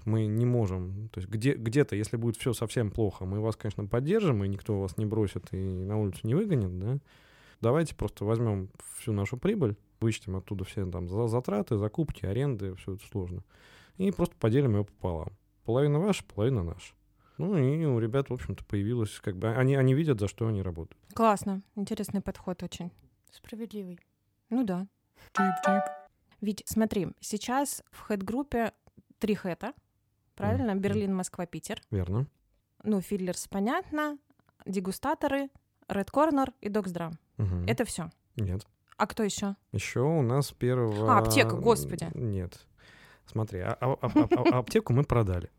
мы 0.04 0.26
не 0.26 0.46
можем, 0.46 1.08
то 1.08 1.18
есть 1.18 1.28
где, 1.28 1.54
где-то, 1.54 1.96
если 1.96 2.16
будет 2.16 2.36
все 2.36 2.52
совсем 2.52 2.90
плохо, 2.90 3.24
мы 3.24 3.40
вас, 3.40 3.56
конечно, 3.56 3.86
поддержим, 3.86 4.44
и 4.44 4.48
никто 4.48 4.80
вас 4.80 4.96
не 4.96 5.06
бросит 5.06 5.52
и 5.52 5.56
на 5.56 5.98
улицу 5.98 6.20
не 6.24 6.34
выгонит, 6.34 6.78
да, 6.78 6.98
давайте 7.60 7.96
просто 7.96 8.24
возьмем 8.24 8.68
всю 8.98 9.12
нашу 9.12 9.36
прибыль, 9.36 9.76
вычтем 10.00 10.36
оттуда 10.36 10.64
все 10.64 10.86
там 10.86 11.08
затраты, 11.28 11.76
закупки, 11.76 12.24
аренды, 12.24 12.74
все 12.76 12.94
это 12.94 13.04
сложно, 13.10 13.42
и 13.96 14.12
просто 14.12 14.36
поделим 14.38 14.76
ее 14.76 14.84
пополам. 14.84 15.32
Половина 15.64 15.98
ваша, 15.98 16.22
половина 16.24 16.62
наша. 16.62 16.94
Ну 17.38 17.56
и 17.56 17.84
у 17.84 17.98
ребят, 17.98 18.30
в 18.30 18.32
общем-то, 18.32 18.64
появилось, 18.64 19.20
как 19.20 19.36
бы, 19.36 19.54
они, 19.54 19.74
они 19.74 19.94
видят, 19.94 20.20
за 20.20 20.28
что 20.28 20.46
они 20.46 20.62
работают. 20.62 21.02
Классно, 21.14 21.62
интересный 21.74 22.20
подход 22.20 22.62
очень. 22.62 22.92
Справедливый. 23.30 23.98
Ну 24.50 24.64
да. 24.64 24.86
Ведь 26.40 26.62
смотри, 26.66 27.08
сейчас 27.20 27.82
в 27.90 28.00
хэт-группе 28.00 28.72
три 29.18 29.34
хэта, 29.34 29.72
правильно? 30.36 30.72
Mm-hmm. 30.72 30.80
Берлин, 30.80 31.14
Москва, 31.14 31.46
Питер. 31.46 31.80
Верно. 31.90 32.26
Ну, 32.82 33.00
Филлерс, 33.00 33.48
понятно. 33.48 34.18
Дегустаторы, 34.66 35.48
Red 35.88 36.10
Corner 36.12 36.52
и 36.60 36.68
Доксдрам. 36.68 37.18
Угу. 37.38 37.64
Это 37.66 37.84
все. 37.84 38.10
Нет. 38.36 38.66
А 38.96 39.06
кто 39.06 39.22
еще? 39.22 39.56
Еще 39.72 40.00
у 40.00 40.22
нас 40.22 40.52
первого... 40.52 41.12
А, 41.12 41.18
аптека, 41.18 41.56
господи. 41.56 42.08
Нет. 42.14 42.66
Смотри, 43.26 43.60
а, 43.60 43.76
а, 43.80 43.98
а, 44.00 44.08
а, 44.12 44.58
аптеку 44.58 44.92
мы 44.92 45.04
продали. 45.04 45.50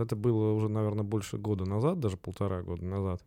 Это 0.00 0.16
было 0.16 0.52
уже, 0.52 0.68
наверное, 0.68 1.04
больше 1.04 1.38
года 1.38 1.64
назад, 1.64 2.00
даже 2.00 2.16
полтора 2.16 2.62
года 2.62 2.84
назад. 2.84 3.22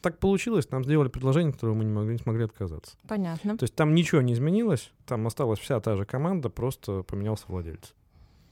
Так 0.00 0.18
получилось, 0.18 0.70
нам 0.70 0.84
сделали 0.84 1.08
предложение, 1.08 1.52
которое 1.52 1.74
мы 1.74 1.84
не, 1.84 1.92
могли, 1.92 2.12
не 2.12 2.18
смогли 2.18 2.44
отказаться. 2.44 2.96
Понятно. 3.08 3.58
То 3.58 3.64
есть 3.64 3.74
там 3.74 3.94
ничего 3.94 4.20
не 4.20 4.32
изменилось, 4.32 4.92
там 5.06 5.26
осталась 5.26 5.58
вся 5.58 5.80
та 5.80 5.96
же 5.96 6.04
команда, 6.04 6.50
просто 6.50 7.02
поменялся 7.02 7.44
владелец. 7.48 7.94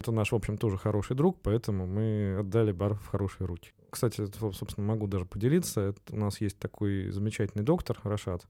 Это 0.00 0.12
наш, 0.12 0.33
в 0.33 0.35
общем, 0.35 0.59
тоже 0.59 0.76
хороший 0.76 1.16
друг, 1.16 1.38
поэтому 1.42 1.87
мы 1.87 2.38
отдали 2.40 2.73
бар 2.73 2.95
в 2.95 3.06
хорошие 3.06 3.47
руки. 3.47 3.73
Кстати, 3.90 4.26
собственно, 4.52 4.87
могу 4.87 5.06
даже 5.06 5.25
поделиться. 5.25 5.80
Это 5.80 6.00
у 6.11 6.16
нас 6.16 6.40
есть 6.40 6.59
такой 6.59 7.11
замечательный 7.11 7.64
доктор 7.64 7.99
Рашат. 8.02 8.47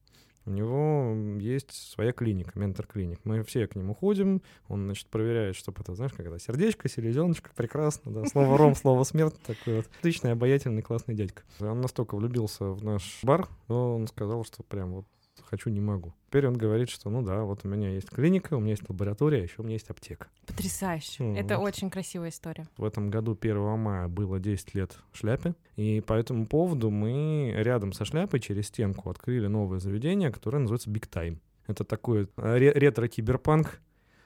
У 0.47 0.50
него 0.50 1.38
есть 1.41 1.73
своя 1.73 2.12
клиника, 2.12 2.53
ментор-клиник. 2.57 3.19
Мы 3.25 3.43
все 3.43 3.67
к 3.67 3.75
нему 3.75 3.95
ходим, 3.95 4.43
он, 4.69 4.85
значит, 4.85 5.09
проверяет, 5.09 5.57
чтобы 5.57 5.81
это, 5.81 5.95
знаешь, 5.95 6.12
когда 6.12 6.38
сердечко, 6.38 6.88
селезеночка, 6.88 7.50
прекрасно, 7.57 8.12
да, 8.12 8.25
слово 8.26 8.57
ром, 8.57 8.76
слово 8.76 9.03
смерть, 9.03 9.35
такой 9.45 9.79
вот 9.79 9.87
отличный, 9.99 10.33
обаятельный, 10.33 10.83
классный 10.83 11.17
дядька. 11.17 11.43
Он 11.61 11.81
настолько 11.81 12.17
влюбился 12.17 12.67
в 12.67 12.85
наш 12.85 13.19
бар, 13.25 13.49
он 13.67 14.07
сказал, 14.07 14.45
что 14.45 14.62
прям 14.62 14.93
вот 14.93 15.07
хочу, 15.45 15.71
не 15.71 15.81
могу. 15.81 16.12
Теперь 16.28 16.47
он 16.47 16.55
говорит, 16.57 16.88
что 16.88 17.11
ну 17.11 17.23
да, 17.23 17.43
вот 17.45 17.64
у 17.64 17.69
меня 17.69 17.90
есть 17.90 18.11
клиника, 18.11 18.55
у 18.55 18.61
меня 18.61 18.71
есть 18.71 18.88
лаборатория, 18.88 19.38
а 19.40 19.43
еще 19.43 19.57
у 19.59 19.62
меня 19.62 19.75
есть 19.75 19.88
аптека. 19.90 20.28
Потрясающе. 20.47 21.25
Ну, 21.25 21.37
Это 21.37 21.59
вот. 21.59 21.66
очень 21.69 21.90
красивая 21.90 22.28
история. 22.31 22.66
В 22.76 22.85
этом 22.85 23.11
году 23.11 23.37
1 23.40 23.78
мая 23.78 24.09
было 24.09 24.38
10 24.38 24.75
лет 24.75 24.97
шляпе, 25.12 25.55
и 25.76 26.00
по 26.00 26.14
этому 26.14 26.47
поводу 26.47 26.90
мы 26.90 27.52
рядом 27.57 27.93
со 27.93 28.05
шляпой 28.05 28.40
через 28.40 28.66
стенку 28.69 29.11
открыли 29.11 29.47
новое 29.47 29.78
заведение, 29.78 30.31
которое 30.33 30.59
называется 30.59 30.90
Big 30.90 31.09
Time. 31.11 31.38
Это 31.66 31.85
такой 31.85 32.28
э, 32.37 32.57
ре- 32.59 32.73
ретро-киберпанк 32.73 33.81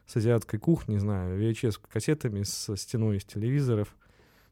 с 0.07 0.17
азиатской 0.17 0.59
кухней, 0.59 0.95
не 0.95 1.01
знаю, 1.01 1.41
VHS-кассетами, 1.41 2.43
с 2.43 2.77
стеной 2.77 3.17
из 3.19 3.25
телевизоров. 3.25 3.97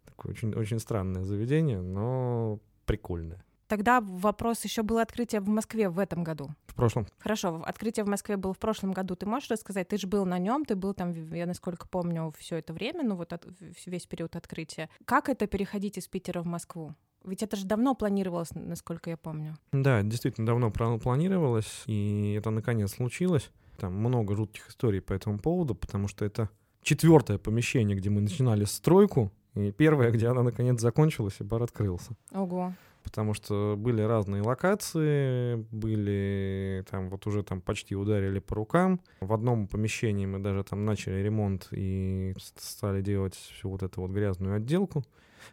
Такое 0.05 0.33
очень, 0.33 0.55
очень 0.55 0.79
странное 0.79 1.25
заведение, 1.25 1.81
но 1.81 2.61
прикольное. 2.87 3.45
Тогда 3.69 4.01
вопрос 4.01 4.65
еще 4.65 4.83
было 4.83 5.03
открытие 5.03 5.41
в 5.41 5.49
Москве 5.49 5.89
в 5.89 5.99
этом 5.99 6.25
году. 6.25 6.49
В 6.67 6.75
прошлом 6.75 7.07
Хорошо, 7.19 7.63
открытие 7.65 8.05
в 8.05 8.09
Москве 8.09 8.37
было 8.37 8.55
в 8.55 8.59
прошлом 8.59 8.93
году. 8.93 9.15
Ты 9.15 9.27
можешь 9.27 9.51
рассказать? 9.51 9.89
Ты 9.89 9.99
же 9.99 10.07
был 10.07 10.25
на 10.25 10.39
нем, 10.39 10.65
ты 10.65 10.75
был 10.75 10.95
там, 10.95 11.13
я 11.33 11.47
насколько 11.47 11.87
помню, 11.87 12.33
все 12.39 12.57
это 12.57 12.73
время, 12.73 13.03
ну 13.05 13.15
вот 13.15 13.33
от- 13.33 13.47
весь 13.87 14.07
период 14.07 14.37
открытия. 14.37 14.89
Как 15.05 15.29
это 15.29 15.47
переходить 15.47 15.99
из 15.99 16.09
Питера 16.09 16.41
в 16.43 16.47
Москву? 16.47 16.95
Ведь 17.25 17.43
это 17.43 17.57
же 17.57 17.67
давно 17.67 17.95
планировалось, 17.95 18.51
насколько 18.55 19.11
я 19.11 19.17
помню. 19.17 19.57
Да, 19.73 20.03
действительно 20.03 20.47
давно 20.47 20.71
планировалось, 20.71 21.83
и 21.87 22.35
это 22.39 22.51
наконец 22.51 22.93
случилось. 22.95 23.51
Там 23.77 23.95
много 23.95 24.35
жутких 24.35 24.69
историй 24.69 25.01
по 25.03 25.13
этому 25.13 25.39
поводу, 25.39 25.75
потому 25.75 26.09
что 26.09 26.25
это 26.25 26.49
четвертое 26.83 27.39
помещение, 27.39 27.97
где 27.97 28.09
мы 28.09 28.21
начинали 28.21 28.65
стройку, 28.65 29.31
и 29.55 29.73
первое, 29.73 30.11
где 30.11 30.29
она 30.29 30.43
наконец 30.43 30.81
закончилась, 30.81 31.37
и 31.41 31.45
бар 31.45 31.63
открылся. 31.65 32.13
Ого. 32.33 32.73
Потому 33.09 33.33
что 33.33 33.75
были 33.79 34.03
разные 34.03 34.43
локации, 34.43 35.57
были 35.73 36.85
там 36.91 37.09
вот 37.09 37.27
уже 37.27 37.43
там 37.43 37.62
почти 37.62 37.97
ударили 37.97 38.38
по 38.38 38.55
рукам. 38.55 39.00
В 39.21 39.33
одном 39.33 39.67
помещении 39.67 40.27
мы 40.27 40.41
даже 40.41 40.62
там 40.62 40.85
начали 40.85 41.23
ремонт 41.23 41.69
и 41.71 42.35
стали 42.59 43.00
делать 43.00 43.35
всю 43.35 43.71
вот 43.71 43.83
эту 43.83 44.03
вот 44.03 44.11
грязную 44.11 44.57
отделку. 44.57 45.05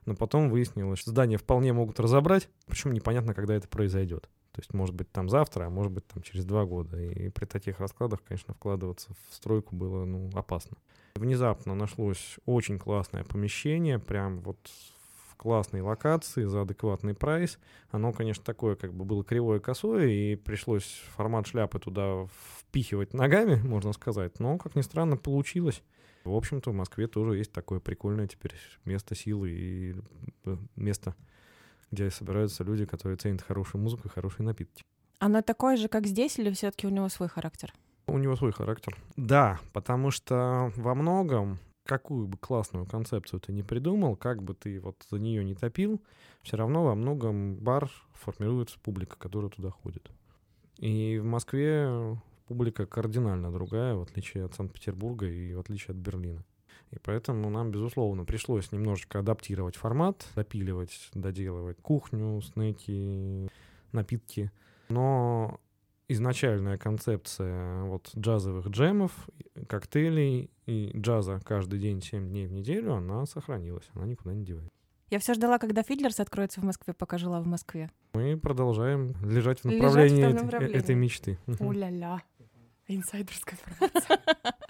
Но 0.05 0.15
потом 0.15 0.49
выяснилось, 0.49 0.99
что 0.99 1.11
здание 1.11 1.37
вполне 1.37 1.71
могут 1.71 1.97
разобрать, 2.01 2.49
причем 2.67 2.91
непонятно, 2.91 3.33
когда 3.33 3.55
это 3.55 3.69
произойдет. 3.69 4.23
То 4.51 4.59
есть, 4.59 4.73
может 4.73 4.93
быть, 4.93 5.09
там 5.11 5.29
завтра, 5.29 5.67
а 5.67 5.69
может 5.69 5.93
быть, 5.93 6.05
там 6.07 6.23
через 6.23 6.43
два 6.43 6.65
года. 6.65 7.01
И 7.01 7.29
при 7.29 7.45
таких 7.45 7.79
раскладах, 7.79 8.21
конечно, 8.21 8.53
вкладываться 8.53 9.11
в 9.29 9.33
стройку 9.33 9.77
было, 9.77 10.03
ну, 10.03 10.29
опасно. 10.33 10.75
Внезапно 11.15 11.73
нашлось 11.73 12.37
очень 12.45 12.79
классное 12.79 13.23
помещение, 13.23 13.97
прям 13.97 14.41
вот 14.41 14.57
в 15.35 15.37
классной 15.37 15.81
локации 15.81 16.45
за 16.45 16.61
адекватный 16.61 17.13
прайс. 17.13 17.59
Оно, 17.89 18.13
конечно, 18.13 18.43
такое 18.43 18.75
как 18.75 18.93
бы 18.93 19.03
было 19.03 19.23
кривое 19.23 19.59
косое, 19.59 20.07
и 20.07 20.35
пришлось 20.35 21.03
формат 21.15 21.47
шляпы 21.47 21.77
туда 21.79 22.27
впихивать 22.59 23.13
ногами, 23.13 23.55
можно 23.67 23.91
сказать. 23.93 24.39
Но, 24.39 24.57
как 24.57 24.75
ни 24.75 24.81
странно, 24.81 25.17
получилось. 25.17 25.83
В 26.23 26.33
общем-то, 26.33 26.71
в 26.71 26.73
Москве 26.73 27.07
тоже 27.07 27.37
есть 27.37 27.51
такое 27.51 27.79
прикольное 27.79 28.27
теперь 28.27 28.53
место 28.85 29.13
силы 29.13 29.51
и 29.51 29.95
э, 30.45 30.57
место, 30.75 31.15
где 31.91 32.09
собираются 32.09 32.63
люди, 32.63 32.85
которые 32.85 33.17
ценят 33.17 33.41
хорошую 33.41 33.81
музыку 33.81 34.07
и 34.07 34.11
хорошие 34.11 34.45
напитки. 34.45 34.83
Оно 35.19 35.41
такое 35.41 35.77
же, 35.77 35.87
как 35.87 36.07
здесь, 36.07 36.39
или 36.39 36.51
все-таки 36.51 36.87
у 36.87 36.89
него 36.89 37.09
свой 37.09 37.29
характер? 37.29 37.73
У 38.07 38.17
него 38.17 38.35
свой 38.35 38.53
характер. 38.53 38.97
Да, 39.17 39.59
потому 39.73 40.11
что 40.11 40.71
во 40.75 40.95
многом, 40.95 41.59
какую 41.85 42.27
бы 42.27 42.37
классную 42.37 42.85
концепцию 42.85 43.39
ты 43.39 43.53
не 43.53 43.63
придумал, 43.63 44.15
как 44.15 44.43
бы 44.43 44.53
ты 44.53 44.79
вот 44.79 44.97
за 45.09 45.19
нее 45.19 45.43
не 45.43 45.55
топил, 45.55 46.01
все 46.41 46.57
равно 46.57 46.83
во 46.83 46.95
многом 46.95 47.55
бар 47.55 47.89
формируется 48.13 48.79
публика, 48.79 49.17
которая 49.17 49.51
туда 49.51 49.69
ходит. 49.69 50.09
И 50.79 51.19
в 51.19 51.25
Москве 51.25 52.19
публика 52.47 52.85
кардинально 52.85 53.51
другая, 53.51 53.95
в 53.95 54.01
отличие 54.01 54.45
от 54.45 54.55
Санкт-Петербурга 54.55 55.27
и 55.27 55.53
в 55.53 55.59
отличие 55.59 55.93
от 55.93 55.97
Берлина. 55.97 56.43
И 56.91 56.99
поэтому 56.99 57.49
нам, 57.49 57.71
безусловно, 57.71 58.25
пришлось 58.25 58.71
немножечко 58.71 59.19
адаптировать 59.19 59.75
формат, 59.75 60.27
допиливать, 60.35 61.09
доделывать 61.13 61.77
кухню, 61.81 62.41
снеки, 62.41 63.49
напитки. 63.91 64.51
Но 64.89 65.59
изначальная 66.07 66.77
концепция 66.77 67.83
вот 67.83 68.11
джазовых 68.15 68.67
джемов, 68.67 69.11
коктейлей 69.67 70.49
и 70.65 70.91
джаза 70.95 71.39
каждый 71.43 71.79
день, 71.79 72.01
7 72.01 72.27
дней 72.27 72.47
в 72.47 72.51
неделю, 72.51 72.93
она 72.95 73.25
сохранилась, 73.25 73.89
она 73.93 74.05
никуда 74.05 74.33
не 74.33 74.43
девается. 74.45 74.71
Я 75.11 75.19
все 75.19 75.33
ждала, 75.35 75.59
когда 75.59 75.83
Фидлерс 75.83 76.19
откроется 76.19 76.61
в 76.61 76.63
Москве, 76.63 76.93
пока 76.93 77.17
жила 77.17 77.39
в 77.39 77.45
Москве. 77.45 77.91
Мы 78.13 78.37
продолжаем 78.37 79.13
лежать 79.23 79.63
в 79.63 79.65
Лежать 79.69 79.81
в 79.81 79.83
направлении, 79.83 80.23
этой- 80.25 80.43
направлении. 80.43 80.93
мечты. 80.95 81.39
Уля-ля. 81.59 82.21
Инсайдерская 82.87 83.57
информация. 83.59 84.19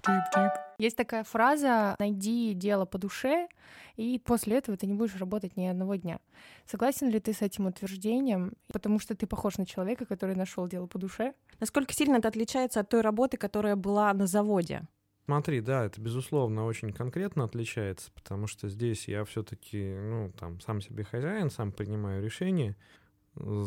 Есть 0.77 0.97
такая 0.97 1.23
фраза 1.23 1.95
«найди 1.99 2.53
дело 2.53 2.85
по 2.85 2.97
душе, 2.97 3.47
и 3.95 4.19
после 4.19 4.57
этого 4.57 4.77
ты 4.77 4.87
не 4.87 4.93
будешь 4.93 5.15
работать 5.15 5.55
ни 5.55 5.65
одного 5.65 5.95
дня». 5.95 6.19
Согласен 6.65 7.09
ли 7.09 7.19
ты 7.19 7.33
с 7.33 7.41
этим 7.41 7.67
утверждением? 7.67 8.53
Потому 8.73 8.99
что 8.99 9.15
ты 9.15 9.25
похож 9.25 9.57
на 9.57 9.65
человека, 9.65 10.05
который 10.05 10.35
нашел 10.35 10.67
дело 10.67 10.87
по 10.87 10.99
душе. 10.99 11.33
Насколько 11.59 11.93
сильно 11.93 12.17
это 12.17 12.27
отличается 12.27 12.81
от 12.81 12.89
той 12.89 13.01
работы, 13.01 13.37
которая 13.37 13.75
была 13.75 14.13
на 14.13 14.27
заводе? 14.27 14.83
Смотри, 15.25 15.59
да, 15.59 15.85
это 15.85 15.99
безусловно 15.99 16.65
очень 16.65 16.91
конкретно 16.91 17.45
отличается, 17.45 18.11
потому 18.11 18.45
что 18.45 18.69
здесь 18.69 19.07
я 19.07 19.25
все-таки, 19.25 19.95
ну, 19.95 20.31
там, 20.39 20.59
сам 20.61 20.81
себе 20.81 21.03
хозяин, 21.03 21.49
сам 21.49 21.71
принимаю 21.71 22.23
решения, 22.23 22.75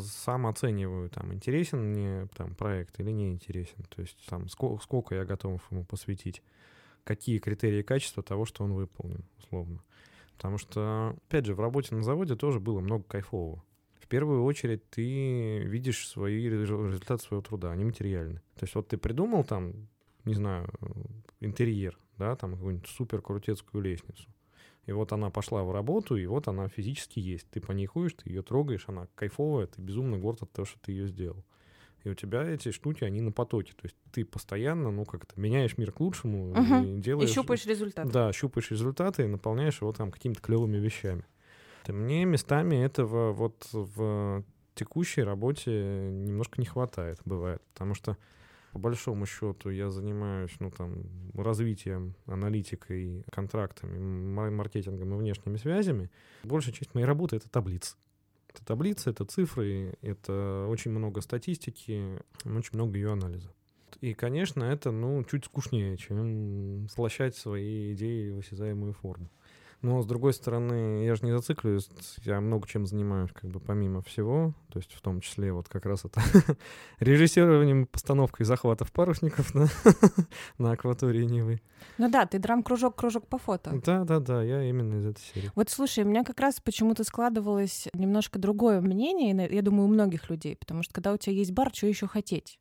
сам 0.02 0.46
оцениваю, 0.46 1.11
там, 1.11 1.33
интересен 1.33 1.92
мне 1.92 2.28
там 2.35 2.54
проект 2.54 2.98
или 3.00 3.11
не 3.11 3.31
интересен, 3.31 3.85
то 3.88 4.00
есть 4.00 4.18
там 4.26 4.48
сколько, 4.48 4.83
сколько 4.83 5.14
я 5.14 5.24
готов 5.24 5.61
ему 5.70 5.85
посвятить, 5.85 6.42
какие 7.04 7.38
критерии 7.38 7.83
качества 7.83 8.22
того, 8.22 8.44
что 8.44 8.64
он 8.64 8.72
выполнен, 8.72 9.24
условно. 9.38 9.83
Потому 10.37 10.59
что, 10.59 11.16
опять 11.26 11.46
же, 11.46 11.54
в 11.54 11.61
работе 11.61 11.94
на 11.94 12.02
заводе 12.02 12.37
тоже 12.37 12.61
было 12.61 12.81
много 12.81 13.04
кайфового. 13.04 13.62
В 13.98 14.07
первую 14.07 14.44
очередь 14.44 14.88
ты 14.88 15.59
видишь 15.59 16.09
свои 16.09 16.48
резу- 16.48 16.87
результаты 16.87 17.22
своего 17.22 17.42
труда, 17.42 17.72
они 17.72 17.85
материальны. 17.85 18.40
То 18.54 18.64
есть 18.64 18.74
вот 18.74 18.88
ты 18.88 18.96
придумал 18.96 19.44
там, 19.44 19.88
не 20.24 20.35
знаю, 20.35 20.68
э, 20.81 20.87
интерьер, 21.40 21.98
да, 22.16 22.37
там 22.37 22.52
какую-нибудь 22.52 22.88
супер 22.88 23.20
крутецкую 23.20 23.83
лестницу. 23.83 24.28
И 24.88 24.92
вот 24.92 25.12
она 25.12 25.29
пошла 25.29 25.64
в 25.64 25.70
работу, 25.70 26.16
и 26.16 26.24
вот 26.24 26.48
она 26.48 26.66
физически 26.68 27.18
есть. 27.18 27.46
Ты 27.51 27.61
по 27.61 27.72
ней 27.72 27.85
ходишь, 27.85 28.14
ты 28.14 28.31
ее 28.31 28.40
трогаешь, 28.40 28.85
она 28.87 29.07
кайфовая, 29.14 29.66
ты 29.66 29.83
безумно 29.83 30.16
горд 30.16 30.42
от 30.42 30.51
того, 30.51 30.64
что 30.64 30.79
ты 30.81 30.92
ее 30.92 31.09
сделал. 31.09 31.44
И 32.05 32.09
у 32.09 32.14
тебя 32.14 32.42
эти 32.42 32.70
штуки, 32.70 33.05
они 33.05 33.20
на 33.20 33.31
потоке. 33.31 33.74
То 33.74 33.83
есть 33.85 33.96
ты 34.12 34.24
постоянно, 34.24 34.90
ну, 34.90 35.05
как-то 35.05 35.38
меняешь 35.38 35.77
мир 35.77 35.92
к 35.92 36.01
лучшему 36.01 36.55
Мгм. 36.55 36.85
и 36.85 36.96
И 36.96 37.01
делаешь... 37.03 37.29
щупаешь 37.29 37.66
результат. 37.66 38.11
Да, 38.11 38.33
щупаешь 38.33 38.70
результаты 38.70 39.24
и 39.24 39.27
наполняешь 39.27 39.83
его 39.83 39.92
там 39.92 40.11
какими-то 40.11 40.40
клевыми 40.40 40.79
вещами. 40.79 41.27
То 41.85 41.92
мне 41.92 42.24
местами 42.24 42.77
этого 42.77 43.33
вот 43.33 43.68
в 43.70 44.42
текущей 44.74 45.22
работе 45.22 45.70
немножко 45.70 46.59
не 46.62 46.66
хватает, 46.66 47.20
бывает. 47.27 47.61
Потому 47.74 47.92
что, 47.92 48.16
по 48.79 48.83
большому 48.83 49.27
счету, 49.27 49.71
я 49.71 49.91
занимаюсь, 49.91 50.53
ну, 50.61 50.71
там, 50.71 51.03
развитием, 51.35 52.14
аналитикой, 52.27 53.25
контрактами, 53.31 53.99
маркетингом 54.51 55.14
и 55.14 55.17
внешними 55.17 55.57
связями. 55.57 56.11
Большая 56.45 56.73
часть 56.73 56.95
моей 56.95 57.07
работы— 57.07 57.37
это 57.38 57.51
таблицы. 57.51 57.97
Это 58.49 58.64
таблицы, 58.64 59.11
это 59.11 59.25
цифры, 59.25 59.95
это 60.01 60.67
очень 60.69 60.93
много 60.93 61.21
статистики, 61.21 62.21
очень 62.45 62.71
много 62.75 62.97
ее 62.97 63.12
анализа. 63.12 63.53
И, 64.01 64.14
конечно, 64.14 64.62
это, 64.62 64.93
ну, 64.93 65.25
чуть 65.25 65.47
скучнее, 65.47 65.97
чем 65.97 66.88
слощать 66.88 67.37
свои 67.37 67.93
идеи 67.95 68.31
в 68.31 68.38
осязаемую 68.38 68.93
форму. 68.93 69.29
Но, 69.81 70.03
с 70.03 70.07
другой 70.07 70.33
стороны, 70.33 71.05
я 71.05 71.14
же 71.14 71.25
не 71.25 71.31
зацикливаюсь, 71.31 71.88
я 72.25 72.41
много 72.41 72.67
чем 72.67 72.85
занимаюсь, 72.85 73.31
как 73.33 73.49
бы, 73.49 73.61
помимо 73.61 74.03
всего, 74.03 74.53
то 74.73 74.81
есть 74.81 74.93
в 74.93 75.01
том 75.01 75.21
числе 75.21 75.53
вот 75.53 75.69
как 75.69 75.87
раз 75.87 76.05
это 76.05 76.21
режиссированием, 76.99 77.87
постановкой 77.87 78.45
захватов 78.45 78.91
парусников 78.91 79.55
на, 79.55 79.69
на 80.59 80.73
акватории 80.73 81.25
Невы. 81.25 81.61
Ну 81.97 82.11
да, 82.11 82.27
ты 82.27 82.41
драм-кружок, 82.41 82.97
кружок 82.97 83.29
по 83.29 83.38
фото. 83.38 83.81
Да-да-да, 83.85 84.43
я 84.43 84.64
именно 84.64 84.97
из 84.97 85.07
этой 85.07 85.21
серии. 85.21 85.53
Вот 85.55 85.71
слушай, 85.71 86.03
у 86.03 86.09
меня 86.09 86.25
как 86.25 86.41
раз 86.41 86.61
почему-то 86.61 87.05
складывалось 87.05 87.87
немножко 87.95 88.41
другое 88.41 88.81
мнение, 88.81 89.49
я 89.49 89.62
думаю, 89.62 89.85
у 89.85 89.93
многих 89.93 90.29
людей, 90.29 90.57
потому 90.57 90.83
что 90.83 90.93
когда 90.93 91.12
у 91.12 91.19
тебя 91.19 91.35
есть 91.35 91.53
бар, 91.53 91.71
что 91.73 91.87
еще 91.87 92.09
хотеть? 92.09 92.59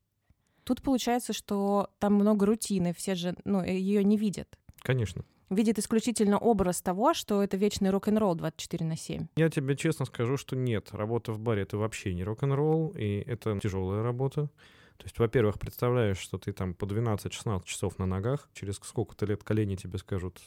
Тут 0.63 0.83
получается, 0.83 1.33
что 1.33 1.89
там 1.97 2.13
много 2.13 2.45
рутины, 2.45 2.93
все 2.93 3.15
же 3.15 3.35
ну, 3.43 3.63
ее 3.63 4.03
не 4.03 4.17
видят. 4.17 4.55
Конечно. 4.81 5.23
Видят 5.49 5.79
исключительно 5.79 6.37
образ 6.37 6.81
того, 6.81 7.13
что 7.13 7.41
это 7.41 7.55
вечный 7.55 7.89
рок-н-ролл 7.89 8.35
24 8.35 8.85
на 8.85 8.97
7. 8.97 9.27
Я 9.37 9.49
тебе 9.49 9.75
честно 9.77 10.05
скажу, 10.05 10.35
что 10.35 10.55
нет, 10.55 10.89
работа 10.91 11.31
в 11.31 11.39
баре— 11.39 11.61
это 11.63 11.77
вообще 11.77 12.13
не 12.13 12.23
рок-н-ролл, 12.23 12.93
и 12.97 13.23
это 13.25 13.57
тяжелая 13.59 14.03
работа. 14.03 14.49
То 14.97 15.03
есть, 15.05 15.19
во-первых, 15.19 15.59
представляешь, 15.59 16.17
что 16.17 16.37
ты 16.37 16.51
там 16.51 16.73
по 16.73 16.85
12-16 16.85 17.63
часов 17.65 17.97
на 17.99 18.05
ногах, 18.05 18.49
через 18.53 18.75
сколько-то 18.75 19.25
лет 19.25 19.43
колени 19.43 19.75
тебе 19.75 19.99
скажут 19.99 20.41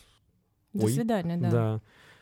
До 0.72 0.86
Ой, 0.86 0.92
свидания, 0.92 1.36
да. 1.36 1.50
Да. 1.50 1.80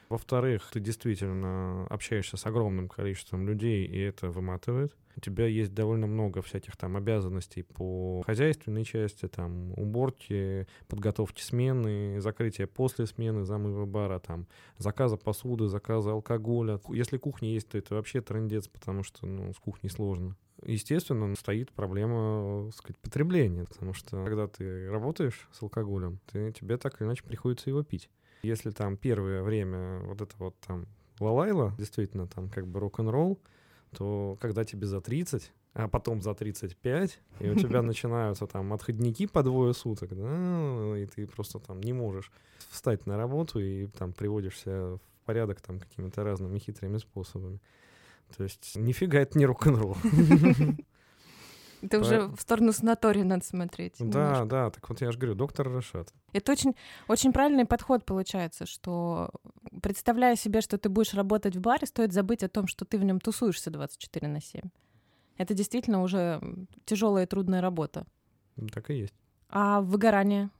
Во-вторых, 0.09 0.71
ты 0.73 0.81
действительно 0.81 1.87
общаешься 1.88 2.37
с 2.37 2.47
огромным 2.47 2.88
количеством 2.88 3.47
людей, 3.47 3.85
и 3.85 3.99
это 3.99 4.31
выматывает. 4.31 4.94
У 5.16 5.21
тебя 5.21 5.47
есть 5.47 5.75
довольно 5.75 6.07
много 6.07 6.42
всяких 6.42 6.77
там 6.77 6.97
обязанностей 6.97 7.62
по 7.62 8.23
хозяйственной 8.25 8.85
части, 8.85 9.27
там, 9.27 9.73
уборки, 9.77 10.66
подготовки 10.87 11.42
смены, 11.42 12.21
закрытия 12.21 12.66
после 12.68 13.07
смены, 13.07 13.44
замыва 13.44 13.85
бара, 13.85 14.21
там, 14.21 14.47
заказа 14.79 15.16
посуды, 15.16 15.66
заказа 15.66 16.12
алкоголя. 16.12 16.81
Если 16.88 17.18
кухня 17.18 17.51
есть, 17.51 17.68
то 17.68 17.77
это 17.77 17.97
вообще 17.97 18.21
трендец, 18.21 18.68
потому 18.68 19.03
что, 19.03 19.27
ну, 19.27 19.53
с 19.53 19.59
кухней 19.59 19.90
сложно. 19.90 20.37
Естественно, 20.64 21.35
стоит 21.37 21.73
проблема, 21.73 22.71
сказать, 22.73 22.99
потребления, 22.99 23.64
потому 23.64 23.92
что 23.94 24.25
когда 24.25 24.47
ты 24.47 24.88
работаешь 24.88 25.49
с 25.53 25.62
алкоголем, 25.62 26.21
ты, 26.31 26.53
тебе 26.53 26.77
так 26.79 27.01
или 27.01 27.07
иначе 27.07 27.25
приходится 27.25 27.71
его 27.71 27.83
пить. 27.83 28.09
Если 28.42 28.70
там 28.70 28.96
первое 28.96 29.42
время 29.42 30.01
вот 30.01 30.20
это 30.20 30.35
вот 30.38 30.55
там 30.66 30.87
лалайла, 31.20 31.74
действительно 31.79 32.27
там 32.27 32.48
как 32.48 32.66
бы 32.66 32.81
рок-н-ролл, 32.81 33.38
то 33.96 34.37
когда 34.40 34.64
тебе 34.64 34.87
за 34.87 35.01
30, 35.01 35.53
а 35.74 35.88
потом 35.88 36.22
за 36.22 36.35
35, 36.35 37.20
и 37.40 37.48
у 37.48 37.55
тебя 37.55 37.83
начинаются 37.83 38.46
там 38.46 38.72
отходники 38.72 39.27
по 39.27 39.42
двое 39.42 39.74
суток, 39.74 40.11
да, 40.14 40.98
и 40.98 41.07
ты 41.07 41.27
просто 41.27 41.59
там 41.59 41.81
не 41.81 41.92
можешь 41.92 42.31
встать 42.70 43.07
на 43.07 43.16
работу 43.16 43.61
и 43.61 43.87
там 43.87 44.12
приводишься 44.12 44.96
в 44.96 45.01
порядок 45.24 45.61
там 45.61 45.79
какими-то 45.79 46.24
разными 46.24 46.59
хитрыми 46.59 46.98
способами. 46.98 47.61
То 48.37 48.44
есть 48.44 48.77
нифига 48.77 49.20
это 49.20 49.38
не 49.38 49.46
рок-н-ролл. 49.46 49.96
Это 51.83 52.01
уже 52.01 52.23
в 52.29 52.41
сторону 52.41 52.73
санатория 52.73 53.25
надо 53.25 53.45
смотреть. 53.45 53.95
Да, 53.99 54.45
да, 54.45 54.71
так 54.71 54.88
вот 54.88 55.01
я 55.01 55.12
же 55.12 55.19
говорю, 55.19 55.35
доктор 55.35 55.71
Рашат. 55.71 56.12
Это 56.33 56.53
очень, 56.53 56.75
очень 57.07 57.33
правильный 57.33 57.64
подход 57.64 58.05
получается, 58.05 58.67
что 58.67 59.31
представляя 59.83 60.37
себе, 60.37 60.61
что 60.61 60.79
ты 60.79 60.88
будешь 60.88 61.14
работать 61.14 61.57
в 61.57 61.61
баре, 61.61 61.87
стоит 61.87 62.12
забыть 62.12 62.43
о 62.43 62.49
том, 62.49 62.67
что 62.67 62.85
ты 62.85 62.99
в 62.99 63.05
нем 63.05 63.21
тусуешься 63.21 63.71
24 63.71 64.29
на 64.29 64.41
7. 64.41 64.62
Это 65.37 65.55
действительно 65.55 66.03
уже 66.03 66.41
тяжелая 66.85 67.25
и 67.25 67.29
трудная 67.29 67.61
работа. 67.61 68.07
Так 68.73 68.91
и 68.91 68.95
есть. 68.95 69.14
А 69.49 69.81
выгорание? 69.81 70.51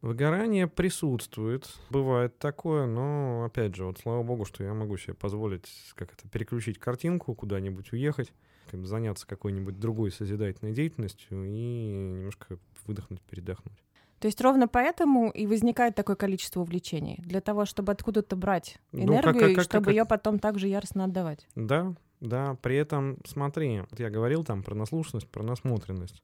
Выгорание 0.00 0.66
присутствует, 0.66 1.68
бывает 1.88 2.36
такое, 2.38 2.86
но 2.86 3.44
опять 3.44 3.76
же, 3.76 3.84
вот 3.84 3.98
слава 3.98 4.24
богу, 4.24 4.44
что 4.44 4.64
я 4.64 4.74
могу 4.74 4.96
себе 4.96 5.14
позволить 5.14 5.68
как 5.94 6.12
это 6.12 6.28
переключить 6.28 6.78
картинку, 6.78 7.36
куда-нибудь 7.36 7.92
уехать, 7.92 8.32
заняться 8.72 9.26
какой-нибудь 9.26 9.78
другой 9.78 10.10
созидательной 10.10 10.72
деятельностью 10.72 11.44
и 11.44 11.92
немножко 11.92 12.58
выдохнуть, 12.86 13.20
передохнуть. 13.22 13.78
То 14.18 14.26
есть 14.26 14.40
ровно 14.40 14.68
поэтому 14.68 15.30
и 15.30 15.46
возникает 15.46 15.96
такое 15.96 16.14
количество 16.14 16.60
увлечений, 16.60 17.20
для 17.26 17.40
того, 17.40 17.64
чтобы 17.64 17.90
откуда-то 17.90 18.36
брать 18.36 18.78
энергию, 18.92 19.16
ну, 19.16 19.22
как, 19.22 19.32
как, 19.32 19.54
как, 19.54 19.58
и 19.58 19.60
чтобы 19.62 19.90
ее 19.90 20.04
потом 20.04 20.38
также 20.38 20.68
яростно 20.68 21.04
отдавать. 21.04 21.48
Да, 21.56 21.94
да, 22.20 22.56
при 22.62 22.76
этом, 22.76 23.18
смотри, 23.26 23.80
вот 23.90 23.98
я 23.98 24.10
говорил 24.10 24.44
там 24.44 24.62
про 24.62 24.76
наслушанность, 24.76 25.28
про 25.28 25.42
насмотренность 25.42 26.22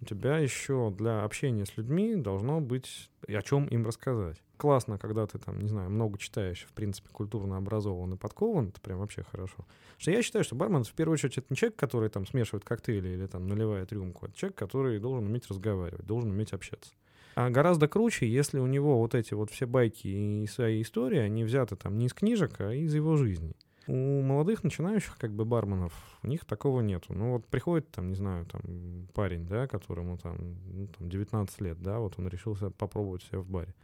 у 0.00 0.04
тебя 0.04 0.38
еще 0.38 0.92
для 0.96 1.24
общения 1.24 1.66
с 1.66 1.76
людьми 1.76 2.14
должно 2.16 2.60
быть 2.60 3.10
о 3.26 3.42
чем 3.42 3.66
им 3.66 3.84
рассказать. 3.86 4.42
Классно, 4.56 4.98
когда 4.98 5.26
ты 5.26 5.38
там, 5.38 5.60
не 5.60 5.68
знаю, 5.68 5.90
много 5.90 6.18
читаешь, 6.18 6.66
в 6.68 6.72
принципе, 6.72 7.08
культурно 7.10 7.56
образован 7.56 8.14
и 8.14 8.16
подкован, 8.16 8.68
это 8.68 8.80
прям 8.80 8.98
вообще 8.98 9.22
хорошо. 9.22 9.66
Что 9.98 10.10
я 10.10 10.22
считаю, 10.22 10.44
что 10.44 10.56
бармен, 10.56 10.84
в 10.84 10.92
первую 10.92 11.14
очередь, 11.14 11.38
это 11.38 11.46
не 11.50 11.56
человек, 11.56 11.76
который 11.76 12.08
там 12.08 12.26
смешивает 12.26 12.64
коктейли 12.64 13.08
или 13.08 13.26
там 13.26 13.46
наливает 13.46 13.92
рюмку, 13.92 14.26
это 14.26 14.36
человек, 14.36 14.56
который 14.56 14.98
должен 14.98 15.26
уметь 15.26 15.48
разговаривать, 15.48 16.06
должен 16.06 16.30
уметь 16.30 16.52
общаться. 16.52 16.92
А 17.34 17.50
гораздо 17.50 17.86
круче, 17.86 18.28
если 18.28 18.58
у 18.58 18.66
него 18.66 18.98
вот 18.98 19.14
эти 19.14 19.32
вот 19.32 19.50
все 19.50 19.66
байки 19.66 20.08
и 20.08 20.46
свои 20.48 20.82
истории, 20.82 21.18
они 21.18 21.44
взяты 21.44 21.76
там 21.76 21.96
не 21.96 22.06
из 22.06 22.12
книжек, 22.12 22.60
а 22.60 22.72
из 22.72 22.92
его 22.94 23.16
жизни. 23.16 23.54
У 23.88 24.20
молодых 24.20 24.64
начинающих 24.64 25.16
как 25.16 25.32
бы 25.32 25.46
барменов 25.46 25.94
у 26.22 26.28
них 26.28 26.44
такого 26.44 26.82
нету. 26.82 27.14
Ну 27.14 27.32
вот 27.32 27.46
приходит 27.46 27.90
там, 27.90 28.10
не 28.10 28.14
знаю, 28.14 28.44
там 28.44 29.08
парень, 29.14 29.46
да, 29.46 29.66
которому 29.66 30.18
там, 30.18 30.36
ну, 30.66 30.88
там 30.88 31.08
19 31.08 31.60
лет, 31.62 31.80
да, 31.80 31.98
вот 31.98 32.18
он 32.18 32.28
решился 32.28 32.70
попробовать 32.70 33.22
себя 33.22 33.38
в 33.38 33.48
баре. 33.48 33.74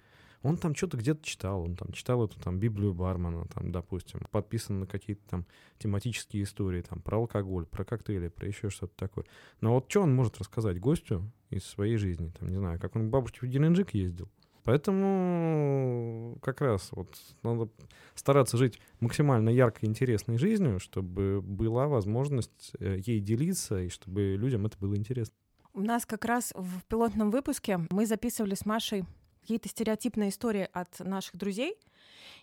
Он 0.43 0.59
там 0.59 0.75
что-то 0.75 0.99
где-то 0.99 1.25
читал, 1.25 1.63
он 1.63 1.75
там 1.75 1.91
читал 1.93 2.23
эту 2.23 2.39
там 2.39 2.59
Библию 2.59 2.93
бармена, 2.93 3.47
там, 3.47 3.73
допустим, 3.73 4.21
подписан 4.31 4.81
на 4.81 4.87
какие-то 4.87 5.23
там 5.27 5.47
тематические 5.79 6.43
истории, 6.43 6.83
там, 6.83 7.01
про 7.01 7.17
алкоголь, 7.17 7.65
про 7.65 7.87
коктейли, 7.87 8.29
про 8.29 8.47
еще 8.47 8.69
что-то 8.69 8.93
такое. 8.97 9.25
Но 9.63 9.73
вот 9.73 9.87
что 9.89 10.03
он 10.03 10.15
может 10.15 10.37
рассказать 10.37 10.79
гостю 10.79 11.33
из 11.49 11.65
своей 11.65 11.97
жизни, 11.97 12.31
там, 12.39 12.51
не 12.51 12.57
знаю, 12.57 12.79
как 12.79 12.95
он 12.95 13.09
к 13.09 13.11
бабушке 13.11 13.39
в 13.41 13.49
Геленджик 13.49 13.95
ездил, 13.95 14.29
Поэтому 14.65 16.39
как 16.43 16.63
раз 16.63 16.89
вот 16.93 17.15
надо 17.43 17.69
стараться 18.15 18.57
жить 18.57 18.81
максимально 19.01 19.51
яркой, 19.51 19.89
интересной 19.89 20.39
жизнью, 20.39 20.81
чтобы 20.81 21.43
была 21.43 21.87
возможность 21.87 22.73
э, 22.81 22.97
ей 23.05 23.21
делиться 23.21 23.83
и 23.83 23.91
чтобы 23.91 24.37
людям 24.37 24.65
это 24.65 24.79
было 24.79 24.97
интересно. 24.97 25.35
У 25.75 25.83
нас 25.83 26.07
как 26.07 26.25
раз 26.25 26.53
в 26.57 26.83
пилотном 26.89 27.31
выпуске 27.31 27.81
мы 27.91 28.07
записывали 28.07 28.55
с 28.55 28.65
Машей 28.65 29.05
какие-то 29.43 29.69
стереотипные 29.69 30.31
истории 30.31 30.69
от 30.73 30.99
наших 31.01 31.37
друзей. 31.37 31.77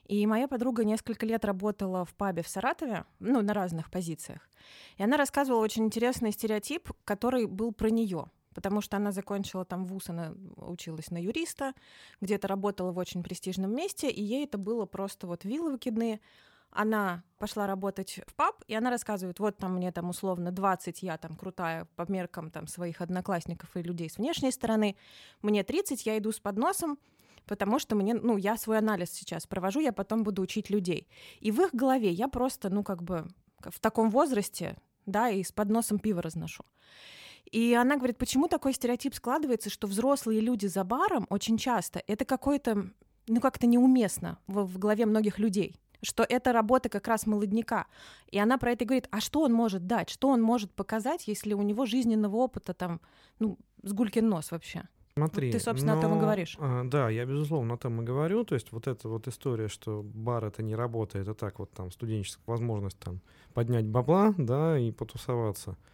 И 0.06 0.28
моя 0.28 0.48
подруга 0.48 0.84
несколько 0.84 1.26
лет 1.26 1.44
работала 1.46 2.06
в 2.06 2.14
пабе 2.14 2.44
в 2.44 2.48
Саратове, 2.48 3.06
ну, 3.20 3.42
на 3.42 3.54
разных 3.54 3.90
позициях. 3.90 4.48
И 4.98 5.04
она 5.04 5.18
рассказывала 5.18 5.62
очень 5.62 5.86
интересный 5.86 6.32
стереотип, 6.32 6.92
который 7.06 7.48
был 7.48 7.72
про 7.72 7.90
нее 7.90 8.26
потому 8.54 8.82
что 8.82 8.98
она 8.98 9.12
закончила 9.12 9.66
там 9.66 9.86
вуз, 9.86 10.10
она 10.10 10.34
училась 10.58 11.12
на 11.12 11.18
юриста, 11.18 11.74
где-то 12.20 12.48
работала 12.48 12.92
в 12.92 12.98
очень 12.98 13.24
престижном 13.24 13.74
месте, 13.76 14.10
и 14.10 14.22
ей 14.24 14.46
это 14.46 14.58
было 14.58 14.86
просто 14.86 15.28
вот 15.28 15.46
вилы 15.46 15.72
выкидные. 15.72 16.20
Она 16.70 17.24
пошла 17.38 17.68
работать 17.68 18.22
в 18.28 18.34
паб, 18.34 18.64
и 18.68 18.74
она 18.74 18.90
рассказывает, 18.90 19.40
вот 19.40 19.58
там 19.58 19.76
мне 19.76 19.92
там 19.92 20.10
условно 20.10 20.52
20, 20.52 21.04
я 21.04 21.18
там 21.18 21.36
крутая 21.36 21.86
по 21.96 22.10
меркам 22.10 22.50
там 22.50 22.68
своих 22.68 23.02
одноклассников 23.02 23.76
и 23.76 23.82
людей 23.82 24.10
с 24.10 24.18
внешней 24.18 24.52
стороны, 24.52 24.96
мне 25.42 25.64
30, 25.64 26.06
я 26.06 26.18
иду 26.18 26.32
с 26.32 26.40
подносом, 26.40 26.98
потому 27.46 27.78
что 27.80 27.96
мне, 27.96 28.14
ну, 28.14 28.38
я 28.38 28.56
свой 28.56 28.78
анализ 28.78 29.12
сейчас 29.12 29.48
провожу, 29.48 29.82
я 29.82 29.92
потом 29.92 30.24
буду 30.24 30.42
учить 30.42 30.70
людей. 30.70 31.10
И 31.42 31.52
в 31.52 31.60
их 31.60 31.74
голове 31.74 32.10
я 32.10 32.30
просто, 32.30 32.70
ну, 32.70 32.84
как 32.84 33.04
бы 33.04 33.28
в 33.60 33.80
таком 33.82 34.10
возрасте, 34.10 34.78
да, 35.06 35.30
и 35.30 35.44
с 35.44 35.52
подносом 35.52 36.00
пива 36.00 36.22
разношу. 36.22 36.64
И 37.52 37.74
она 37.74 37.98
говорит, 37.98 38.18
почему 38.18 38.48
такой 38.48 38.74
стереотип 38.74 39.14
складывается, 39.14 39.70
что 39.70 39.88
взрослые 39.88 40.40
люди 40.40 40.68
за 40.68 40.84
баром 40.84 41.28
очень 41.30 41.58
часто 41.58 42.02
это 42.08 42.26
какое-то, 42.26 42.90
ну 43.28 43.42
как-то 43.42 43.68
неуместно 43.68 44.40
в, 44.48 44.66
в 44.66 44.78
голове 44.78 45.06
многих 45.06 45.40
людей 45.40 45.76
что 46.04 46.26
это 46.28 46.52
работа 46.52 46.90
как 46.90 47.08
раз 47.08 47.28
молодняка. 47.28 47.86
И 48.32 48.40
она 48.40 48.58
про 48.58 48.72
это 48.72 48.86
говорит, 48.86 49.08
а 49.12 49.22
что 49.22 49.42
он 49.42 49.54
может 49.54 49.86
дать, 49.86 50.10
что 50.10 50.30
он 50.30 50.42
может 50.42 50.74
показать, 50.74 51.28
если 51.28 51.54
у 51.54 51.62
него 51.62 51.86
жизненного 51.86 52.38
опыта 52.38 52.74
там, 52.74 53.02
ну, 53.38 53.60
с 53.84 53.94
гулькин 53.94 54.28
нос 54.28 54.50
вообще? 54.50 54.90
Смотри, 55.14 55.52
Ты, 55.52 55.60
собственно, 55.60 55.94
но, 55.94 56.00
о 56.00 56.02
том 56.02 56.18
и 56.18 56.20
говоришь. 56.20 56.58
А, 56.60 56.84
да, 56.86 57.08
я, 57.10 57.26
безусловно, 57.26 57.76
о 57.76 57.78
том 57.78 58.02
и 58.02 58.04
говорю. 58.04 58.46
То 58.46 58.56
есть 58.56 58.72
вот 58.72 58.88
эта 58.88 59.10
вот 59.10 59.28
история, 59.28 59.68
что 59.68 60.02
бар— 60.04 60.44
это 60.46 60.64
не 60.64 60.74
работа, 60.74 61.20
это 61.20 61.36
так 61.36 61.60
вот 61.60 61.70
там 61.72 61.92
студенческая 61.92 62.42
возможность 62.48 62.98
там 62.98 63.22
поднять 63.54 63.86
бабла, 63.86 64.34
да, 64.38 64.80
и 64.80 64.92
потусоваться— 64.92 65.78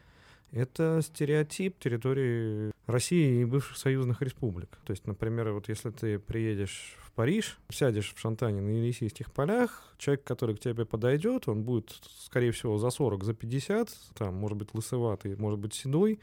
это 0.52 1.02
стереотип 1.02 1.78
территории 1.80 2.72
России 2.86 3.42
и 3.42 3.46
бывших 3.46 3.78
союзных 3.78 4.22
республик. 4.22 4.78
То 4.86 4.92
есть, 4.92 5.06
например, 5.06 5.52
вот 5.52 5.70
если 5.70 5.90
ты 5.90 6.20
приедешь 6.20 6.96
в 7.00 7.12
Париж, 7.12 7.58
сядешь 7.70 8.14
в 8.16 8.20
Шантане 8.20 8.62
на 8.62 8.70
Елисейских 8.70 9.32
полях, 9.32 9.94
человек, 9.98 10.24
который 10.24 10.56
к 10.56 10.60
тебе 10.60 10.86
подойдет, 10.86 11.48
он 11.48 11.64
будет, 11.64 12.00
скорее 12.20 12.52
всего, 12.52 12.78
за 12.78 12.90
40, 12.90 13.24
за 13.24 13.34
50, 13.34 13.90
там, 14.18 14.36
может 14.36 14.58
быть, 14.58 14.74
лысоватый, 14.74 15.36
может 15.36 15.60
быть, 15.60 15.74
седой, 15.74 16.20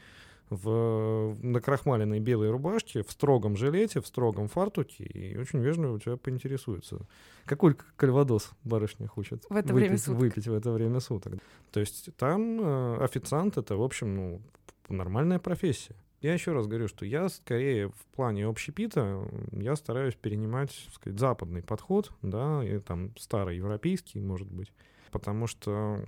в 0.49 1.35
накрахмаленной 1.41 2.19
белой 2.19 2.51
рубашке, 2.51 3.03
в 3.03 3.11
строгом 3.11 3.57
жилете, 3.57 4.01
в 4.01 4.07
строгом 4.07 4.47
фартуке 4.47 5.03
и 5.03 5.37
очень 5.37 5.59
вежливо 5.59 5.93
у 5.93 5.99
тебя 5.99 6.17
поинтересуется. 6.17 6.99
Какой 7.45 7.75
кальвадос 7.95 8.51
барышня 8.63 9.07
хочет 9.07 9.45
в 9.49 9.55
это 9.55 9.73
выпить, 9.73 9.87
время 9.87 9.97
суток. 9.97 10.19
выпить 10.19 10.47
в 10.47 10.53
это 10.53 10.71
время 10.71 10.99
суток? 10.99 11.33
То 11.71 11.79
есть 11.79 12.15
там 12.17 12.61
э, 12.61 13.03
официант— 13.03 13.57
это, 13.57 13.75
в 13.75 13.83
общем, 13.83 14.15
ну, 14.15 14.41
нормальная 14.89 15.39
профессия. 15.39 15.95
Я 16.21 16.33
еще 16.33 16.53
раз 16.53 16.65
говорю, 16.65 16.87
что 16.87 17.05
я 17.05 17.29
скорее 17.29 17.89
в 17.89 18.05
плане 18.15 18.47
общепита, 18.47 19.27
я 19.51 19.75
стараюсь 19.75 20.15
перенимать, 20.15 20.69
так 20.85 20.95
сказать, 20.95 21.19
западный 21.19 21.61
подход, 21.61 22.11
да, 22.21 22.63
и 22.63 22.79
там 22.79 23.15
старый 23.17 23.57
европейский, 23.57 24.21
может 24.21 24.47
быть, 24.47 24.71
потому 25.11 25.45
что 25.45 26.03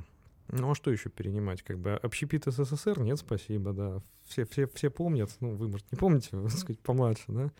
ну 0.49 0.71
а 0.71 0.75
что 0.75 0.91
еще 0.91 1.09
перенимать? 1.09 1.61
Как 1.61 1.79
бы 1.79 1.93
общепит 1.93 2.45
СССР? 2.45 2.99
Нет, 2.99 3.19
спасибо, 3.19 3.73
да. 3.73 4.01
Все, 4.25 4.45
все, 4.45 4.67
все 4.73 4.89
помнят. 4.89 5.29
Ну, 5.39 5.55
вы, 5.55 5.67
может, 5.67 5.91
не 5.91 5.97
помните, 5.97 6.29
вы, 6.31 6.49
так 6.49 6.57
сказать, 6.57 6.79
помладше, 6.79 7.25
да? 7.27 7.51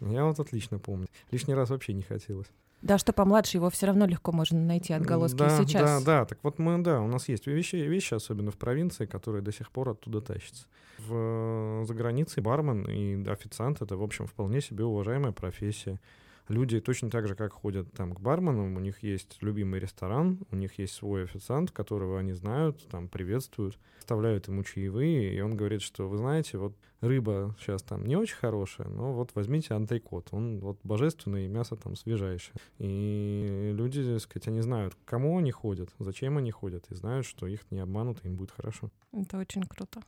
Я 0.00 0.24
вот 0.24 0.40
отлично 0.40 0.78
помню. 0.78 1.06
Лишний 1.30 1.54
раз 1.54 1.70
вообще 1.70 1.92
не 1.92 2.02
хотелось. 2.02 2.48
Да, 2.82 2.98
что 2.98 3.12
помладше, 3.12 3.58
его 3.58 3.70
все 3.70 3.86
равно 3.86 4.06
легко 4.06 4.32
можно 4.32 4.60
найти 4.60 4.92
отголоски 4.92 5.36
да, 5.36 5.56
сейчас. 5.62 6.02
Да, 6.02 6.20
да, 6.20 6.24
так 6.24 6.38
вот 6.42 6.58
мы, 6.58 6.82
да, 6.82 7.00
у 7.00 7.06
нас 7.06 7.28
есть 7.28 7.46
вещи, 7.46 7.76
вещи, 7.76 8.14
особенно 8.14 8.50
в 8.50 8.56
провинции, 8.56 9.06
которые 9.06 9.40
до 9.40 9.52
сих 9.52 9.70
пор 9.70 9.90
оттуда 9.90 10.20
тащатся. 10.20 10.66
В, 10.98 11.84
за 11.86 11.94
границей 11.94 12.42
бармен 12.42 12.84
и 12.84 13.28
официант— 13.28 13.80
это, 13.82 13.96
в 13.96 14.02
общем, 14.02 14.26
вполне 14.26 14.60
себе 14.60 14.84
уважаемая 14.84 15.32
профессия. 15.32 16.00
Люди 16.48 16.80
точно 16.80 17.10
так 17.10 17.26
же, 17.26 17.34
как 17.34 17.52
ходят 17.52 17.92
там 17.92 18.12
к 18.14 18.20
барменам, 18.20 18.76
у 18.76 18.80
них 18.80 19.02
есть 19.02 19.38
любимый 19.40 19.80
ресторан, 19.80 20.40
у 20.50 20.56
них 20.56 20.78
есть 20.78 20.94
свой 20.94 21.24
официант, 21.24 21.70
которого 21.70 22.18
они 22.18 22.32
знают, 22.32 22.86
там 22.88 23.08
приветствуют, 23.08 23.78
вставляют 23.98 24.48
ему 24.48 24.64
чаевые, 24.64 25.34
и 25.34 25.40
он 25.40 25.56
говорит, 25.56 25.82
что, 25.82 26.08
вы 26.08 26.18
знаете, 26.18 26.58
вот 26.58 26.74
рыба 27.00 27.54
сейчас 27.58 27.82
там 27.82 28.06
не 28.06 28.16
очень 28.16 28.36
хорошая, 28.36 28.88
но 28.88 29.12
вот 29.12 29.30
возьмите 29.34 29.74
антрикот, 29.74 30.28
он 30.30 30.60
вот 30.60 30.78
божественный, 30.84 31.48
мясо 31.48 31.76
там 31.76 31.96
свежайшее. 31.96 32.54
И 32.78 33.72
люди, 33.74 34.02
так 34.04 34.20
сказать, 34.20 34.48
они 34.48 34.60
знают, 34.60 34.94
к 34.94 34.98
кому 35.04 35.38
они 35.38 35.50
ходят, 35.50 35.90
зачем 35.98 36.38
они 36.38 36.50
ходят, 36.50 36.86
и 36.90 36.94
знают, 36.94 37.26
что 37.26 37.46
их 37.46 37.60
не 37.70 37.80
обманут, 37.80 38.24
им 38.24 38.36
будет 38.36 38.52
хорошо. 38.52 38.90
Это 39.12 39.38
очень 39.38 39.62
круто. 39.62 40.00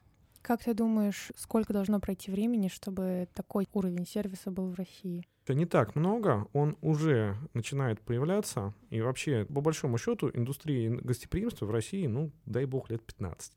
Как 0.44 0.62
ты 0.62 0.74
думаешь, 0.74 1.32
сколько 1.36 1.72
должно 1.72 2.00
пройти 2.00 2.30
времени, 2.30 2.68
чтобы 2.68 3.28
такой 3.32 3.66
уровень 3.72 4.06
сервиса 4.06 4.50
был 4.50 4.68
в 4.68 4.74
России? 4.74 5.26
Это 5.42 5.54
не 5.54 5.64
так 5.64 5.94
много, 5.94 6.46
он 6.52 6.76
уже 6.82 7.38
начинает 7.54 8.02
появляться, 8.02 8.74
и 8.90 9.00
вообще, 9.00 9.46
по 9.46 9.62
большому 9.62 9.96
счету, 9.96 10.30
индустрия 10.34 10.90
гостеприимства 10.90 11.64
в 11.64 11.70
России, 11.70 12.06
ну, 12.06 12.30
дай 12.44 12.66
бог, 12.66 12.90
лет 12.90 13.02
15. 13.02 13.52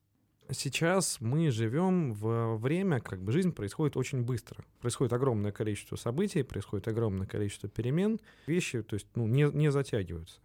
Сейчас 0.51 1.19
мы 1.19 1.51
живем 1.51 2.13
в 2.13 2.55
время, 2.55 3.01
как 3.01 3.21
бы 3.21 3.33
жизнь 3.33 3.51
происходит 3.51 3.97
очень 3.97 4.21
быстро. 4.21 4.63
Происходит 4.79 5.11
огромное 5.11 5.51
количество 5.51 5.97
событий, 5.97 6.43
происходит 6.43 6.87
огромное 6.87 7.27
количество 7.27 7.67
перемен. 7.67 8.17
Вещи, 8.45 8.81
то 8.81 8.93
есть, 8.93 9.07
ну, 9.13 9.27
не, 9.27 9.43
не 9.51 9.71
затягиваются. 9.73 10.39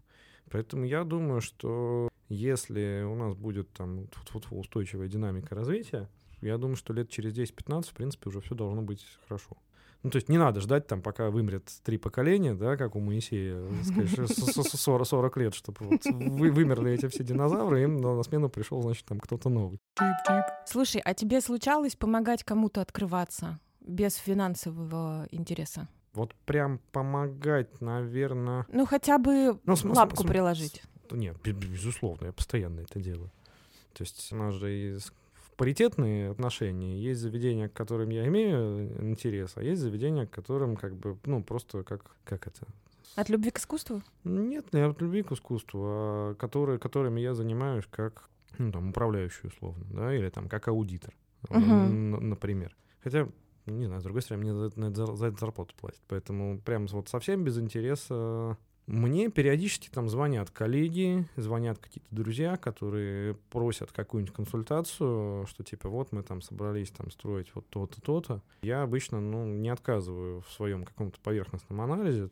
Поэтому 0.50 0.86
я 0.86 1.04
думаю, 1.04 1.40
что 1.40 2.08
если 2.28 3.04
у 3.04 3.14
нас 3.14 3.34
будет 3.34 3.70
там 3.72 4.08
устойчивая 4.50 5.06
динамика 5.06 5.54
развития, 5.54 6.08
я 6.42 6.58
думаю, 6.58 6.76
что 6.76 6.92
лет 6.92 7.08
через 7.08 7.32
10-15, 7.36 7.90
в 7.90 7.94
принципе, 7.94 8.28
уже 8.28 8.40
все 8.40 8.54
должно 8.54 8.82
быть 8.82 9.04
хорошо. 9.26 9.56
Ну, 10.02 10.10
то 10.10 10.16
есть 10.16 10.28
не 10.28 10.36
надо 10.36 10.60
ждать 10.60 10.88
там, 10.88 11.00
пока 11.00 11.30
вымрет 11.30 11.70
три 11.84 11.96
поколения, 11.96 12.54
да, 12.54 12.76
как 12.76 12.96
у 12.96 13.00
Моисея, 13.00 13.64
сказать, 13.84 14.36
40, 14.36 15.06
40 15.06 15.36
лет, 15.36 15.54
чтобы 15.54 15.76
вот 15.80 16.04
вы, 16.04 16.50
вымерли 16.50 16.92
эти 16.92 17.06
все 17.06 17.22
динозавры, 17.22 17.84
им 17.84 17.98
на 17.98 18.20
смену 18.24 18.48
пришел, 18.48 18.82
значит, 18.82 19.04
там 19.04 19.20
кто-то 19.20 19.48
новый. 19.48 19.78
Слушай, 20.66 21.00
а 21.04 21.14
тебе 21.14 21.40
случалось 21.40 21.94
помогать 21.94 22.42
кому-то 22.42 22.80
открываться 22.80 23.60
без 23.80 24.16
финансового 24.16 25.28
интереса? 25.30 25.88
Вот 26.14 26.34
прям 26.46 26.80
помогать, 26.90 27.80
наверное... 27.80 28.66
Ну, 28.72 28.86
хотя 28.86 29.18
бы 29.18 29.60
ну, 29.64 29.74
лапку 29.84 30.24
приложить. 30.24 30.82
Нет, 31.12 31.36
безусловно, 31.42 32.26
я 32.26 32.32
постоянно 32.32 32.80
это 32.80 32.98
делаю. 32.98 33.30
То 33.92 34.02
есть 34.02 34.32
у 34.32 34.36
нас 34.36 34.54
же 34.54 34.74
и 34.74 34.98
паритетные 35.56 36.30
отношения. 36.30 36.98
Есть 37.00 37.20
заведения, 37.20 37.68
к 37.68 37.72
которым 37.72 38.10
я 38.10 38.26
имею 38.26 39.02
интерес, 39.02 39.52
а 39.56 39.62
есть 39.62 39.80
заведения, 39.80 40.26
к 40.26 40.30
которым 40.30 40.76
как 40.76 40.94
бы, 40.96 41.18
ну, 41.24 41.42
просто 41.42 41.82
как, 41.84 42.16
как 42.24 42.46
это, 42.46 42.66
от 43.14 43.28
любви 43.28 43.50
к 43.50 43.58
искусству? 43.58 44.02
Нет, 44.24 44.72
не 44.72 44.80
от 44.80 45.00
любви 45.00 45.22
к 45.22 45.32
искусству, 45.32 45.80
а 45.84 46.34
которые, 46.34 46.78
которыми 46.78 47.20
я 47.20 47.34
занимаюсь 47.34 47.84
как 47.90 48.30
ну, 48.58 48.72
там, 48.72 48.90
управляющий 48.90 49.48
условно, 49.48 49.84
да, 49.90 50.14
или 50.14 50.28
там 50.30 50.48
как 50.48 50.68
аудитор, 50.68 51.14
uh-huh. 51.48 51.88
например. 52.20 52.74
Хотя, 53.02 53.28
не 53.66 53.86
знаю, 53.86 54.00
с 54.00 54.04
другой 54.04 54.22
стороны, 54.22 54.44
мне 54.44 54.54
за, 54.54 54.70
за, 54.94 55.16
за 55.16 55.26
это 55.26 55.38
зарплату 55.38 55.74
платят. 55.78 56.00
Поэтому 56.08 56.60
прям 56.60 56.86
вот 56.86 57.08
совсем 57.08 57.44
без 57.44 57.58
интереса 57.58 58.56
мне 58.86 59.30
периодически 59.30 59.88
там 59.88 60.08
звонят 60.08 60.50
коллеги, 60.50 61.26
звонят 61.36 61.78
какие-то 61.78 62.08
друзья, 62.10 62.56
которые 62.56 63.34
просят 63.50 63.92
какую-нибудь 63.92 64.34
консультацию, 64.34 65.46
что 65.46 65.62
типа 65.62 65.88
вот 65.88 66.12
мы 66.12 66.22
там 66.22 66.42
собрались 66.42 66.90
там 66.90 67.10
строить 67.10 67.54
вот 67.54 67.68
то-то, 67.68 68.00
то-то. 68.00 68.42
Я 68.62 68.82
обычно, 68.82 69.20
ну, 69.20 69.46
не 69.46 69.68
отказываю 69.68 70.42
в 70.42 70.50
своем 70.50 70.84
каком-то 70.84 71.20
поверхностном 71.20 71.80
анализе. 71.80 72.28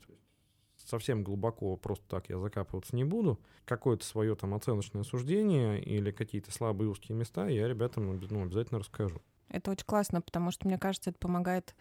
Совсем 0.76 1.22
глубоко 1.22 1.76
просто 1.76 2.04
так 2.08 2.28
я 2.30 2.38
закапываться 2.38 2.96
не 2.96 3.04
буду. 3.04 3.38
Какое-то 3.64 4.04
свое 4.04 4.34
там 4.34 4.54
оценочное 4.54 5.04
суждение 5.04 5.80
или 5.80 6.10
какие-то 6.10 6.50
слабые 6.50 6.90
узкие 6.90 7.16
места 7.16 7.46
я 7.48 7.68
ребятам 7.68 8.18
ну, 8.28 8.42
обязательно 8.42 8.80
расскажу. 8.80 9.20
Это 9.50 9.72
очень 9.72 9.84
классно, 9.84 10.20
потому 10.22 10.50
что, 10.52 10.66
мне 10.66 10.78
кажется, 10.78 11.10
это 11.10 11.18
помогает 11.18 11.74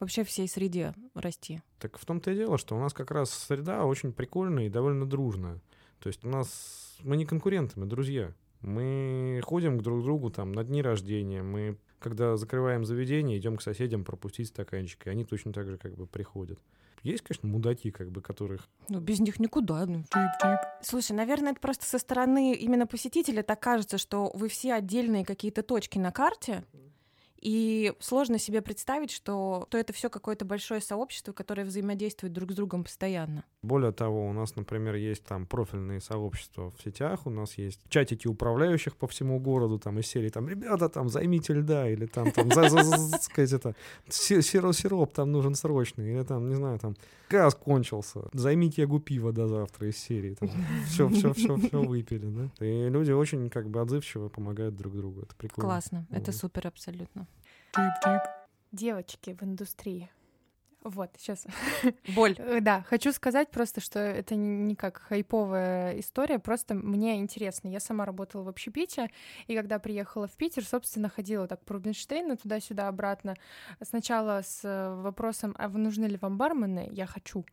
вообще 0.00 0.24
всей 0.24 0.48
среде 0.48 0.94
расти. 1.14 1.62
Так 1.78 1.98
в 1.98 2.04
том-то 2.04 2.30
и 2.30 2.34
дело, 2.36 2.58
что 2.58 2.76
у 2.76 2.80
нас 2.80 2.92
как 2.92 3.10
раз 3.10 3.30
среда 3.30 3.84
очень 3.84 4.12
прикольная 4.12 4.66
и 4.66 4.70
довольно 4.70 5.06
дружная. 5.06 5.60
То 6.00 6.08
есть 6.08 6.24
у 6.24 6.28
нас 6.28 6.96
мы 7.02 7.16
не 7.16 7.26
конкуренты, 7.26 7.78
мы 7.78 7.86
друзья. 7.86 8.32
Мы 8.60 9.40
ходим 9.44 9.78
к 9.78 9.82
друг 9.82 10.02
другу 10.02 10.30
там 10.30 10.52
на 10.52 10.64
дни 10.64 10.82
рождения, 10.82 11.42
мы 11.42 11.78
когда 11.98 12.36
закрываем 12.36 12.84
заведение, 12.84 13.38
идем 13.38 13.56
к 13.56 13.62
соседям 13.62 14.04
пропустить 14.04 14.48
стаканчик, 14.48 15.06
и 15.06 15.10
они 15.10 15.24
точно 15.24 15.52
так 15.52 15.68
же 15.68 15.78
как 15.78 15.94
бы 15.94 16.06
приходят. 16.06 16.58
Есть, 17.02 17.22
конечно, 17.22 17.48
мудаки, 17.48 17.90
как 17.90 18.10
бы, 18.10 18.20
которых... 18.20 18.68
Ну, 18.88 19.00
без 19.00 19.20
них 19.20 19.38
никуда. 19.38 19.86
Ну. 19.86 20.04
Слушай, 20.82 21.12
наверное, 21.12 21.52
это 21.52 21.60
просто 21.60 21.84
со 21.84 21.98
стороны 21.98 22.52
именно 22.54 22.86
посетителя 22.86 23.42
так 23.42 23.60
кажется, 23.60 23.98
что 23.98 24.32
вы 24.34 24.48
все 24.48 24.74
отдельные 24.74 25.24
какие-то 25.24 25.62
точки 25.62 25.98
на 25.98 26.10
карте, 26.10 26.64
и 27.46 27.92
сложно 28.00 28.40
себе 28.40 28.60
представить, 28.60 29.12
что, 29.12 29.66
что 29.68 29.78
это 29.78 29.92
все 29.92 30.10
какое-то 30.10 30.44
большое 30.44 30.80
сообщество, 30.80 31.32
которое 31.32 31.64
взаимодействует 31.64 32.32
друг 32.32 32.50
с 32.50 32.56
другом 32.56 32.82
постоянно. 32.82 33.44
Более 33.62 33.92
того, 33.92 34.28
у 34.28 34.32
нас, 34.32 34.56
например, 34.56 34.96
есть 34.96 35.22
там 35.22 35.46
профильные 35.46 36.00
сообщества 36.00 36.72
в 36.76 36.82
сетях, 36.82 37.24
у 37.24 37.30
нас 37.30 37.56
есть 37.56 37.78
чатики 37.88 38.26
управляющих 38.26 38.96
по 38.96 39.06
всему 39.06 39.38
городу, 39.38 39.78
там 39.78 40.00
из 40.00 40.08
серии 40.08 40.28
там 40.28 40.48
ребята, 40.48 40.88
там 40.88 41.08
займите 41.08 41.52
льда, 41.52 41.88
или 41.88 42.06
там, 42.06 42.32
там 42.32 42.50
за, 42.50 42.68
за, 42.68 42.82
за, 42.82 43.18
сказать, 43.18 43.52
это 43.52 43.76
сироп 44.08 45.12
там 45.12 45.30
нужен 45.30 45.54
срочный, 45.54 46.14
или 46.14 46.24
там, 46.24 46.48
не 46.48 46.56
знаю, 46.56 46.80
там 46.80 46.96
газ 47.30 47.54
кончился, 47.54 48.22
займите 48.32 48.82
ягу 48.82 48.98
пива 48.98 49.32
до 49.32 49.46
завтра 49.46 49.88
из 49.88 49.96
серии, 49.98 50.36
все, 50.86 51.08
все, 51.10 51.32
все, 51.32 51.56
все 51.58 51.80
выпили, 51.80 52.26
да. 52.26 52.66
И 52.66 52.88
люди 52.88 53.12
очень 53.12 53.50
как 53.50 53.68
бы 53.68 53.80
отзывчиво 53.80 54.30
помогают 54.30 54.74
друг 54.74 54.96
другу, 54.96 55.20
это 55.20 55.34
прикольно. 55.36 55.70
Классно, 55.70 56.06
это 56.10 56.32
супер 56.32 56.66
абсолютно. 56.66 57.28
Девочки 58.72 59.36
в 59.38 59.42
индустрии. 59.42 60.10
Вот, 60.82 61.10
сейчас. 61.18 61.46
Боль. 62.14 62.34
Э, 62.38 62.60
да, 62.60 62.82
хочу 62.88 63.12
сказать 63.12 63.50
просто, 63.50 63.82
что 63.82 63.98
это 63.98 64.34
не 64.34 64.74
как 64.76 64.98
хайповая 64.98 65.98
история, 66.00 66.38
просто 66.38 66.74
мне 66.74 67.18
интересно. 67.18 67.68
Я 67.68 67.80
сама 67.80 68.06
работала 68.06 68.44
в 68.44 68.48
общепите, 68.48 69.10
и 69.46 69.54
когда 69.54 69.78
приехала 69.78 70.26
в 70.26 70.32
Питер, 70.32 70.64
собственно, 70.64 71.10
ходила 71.10 71.46
так 71.46 71.62
по 71.64 71.74
Рубинштейну 71.74 72.36
туда-сюда, 72.36 72.88
обратно. 72.88 73.34
Сначала 73.82 74.40
с 74.42 74.60
э, 74.64 74.94
вопросом, 74.94 75.54
а 75.58 75.68
вы 75.68 75.78
нужны 75.78 76.06
ли 76.06 76.16
вам 76.16 76.38
бармены? 76.38 76.88
Я 76.92 77.06
хочу. 77.06 77.44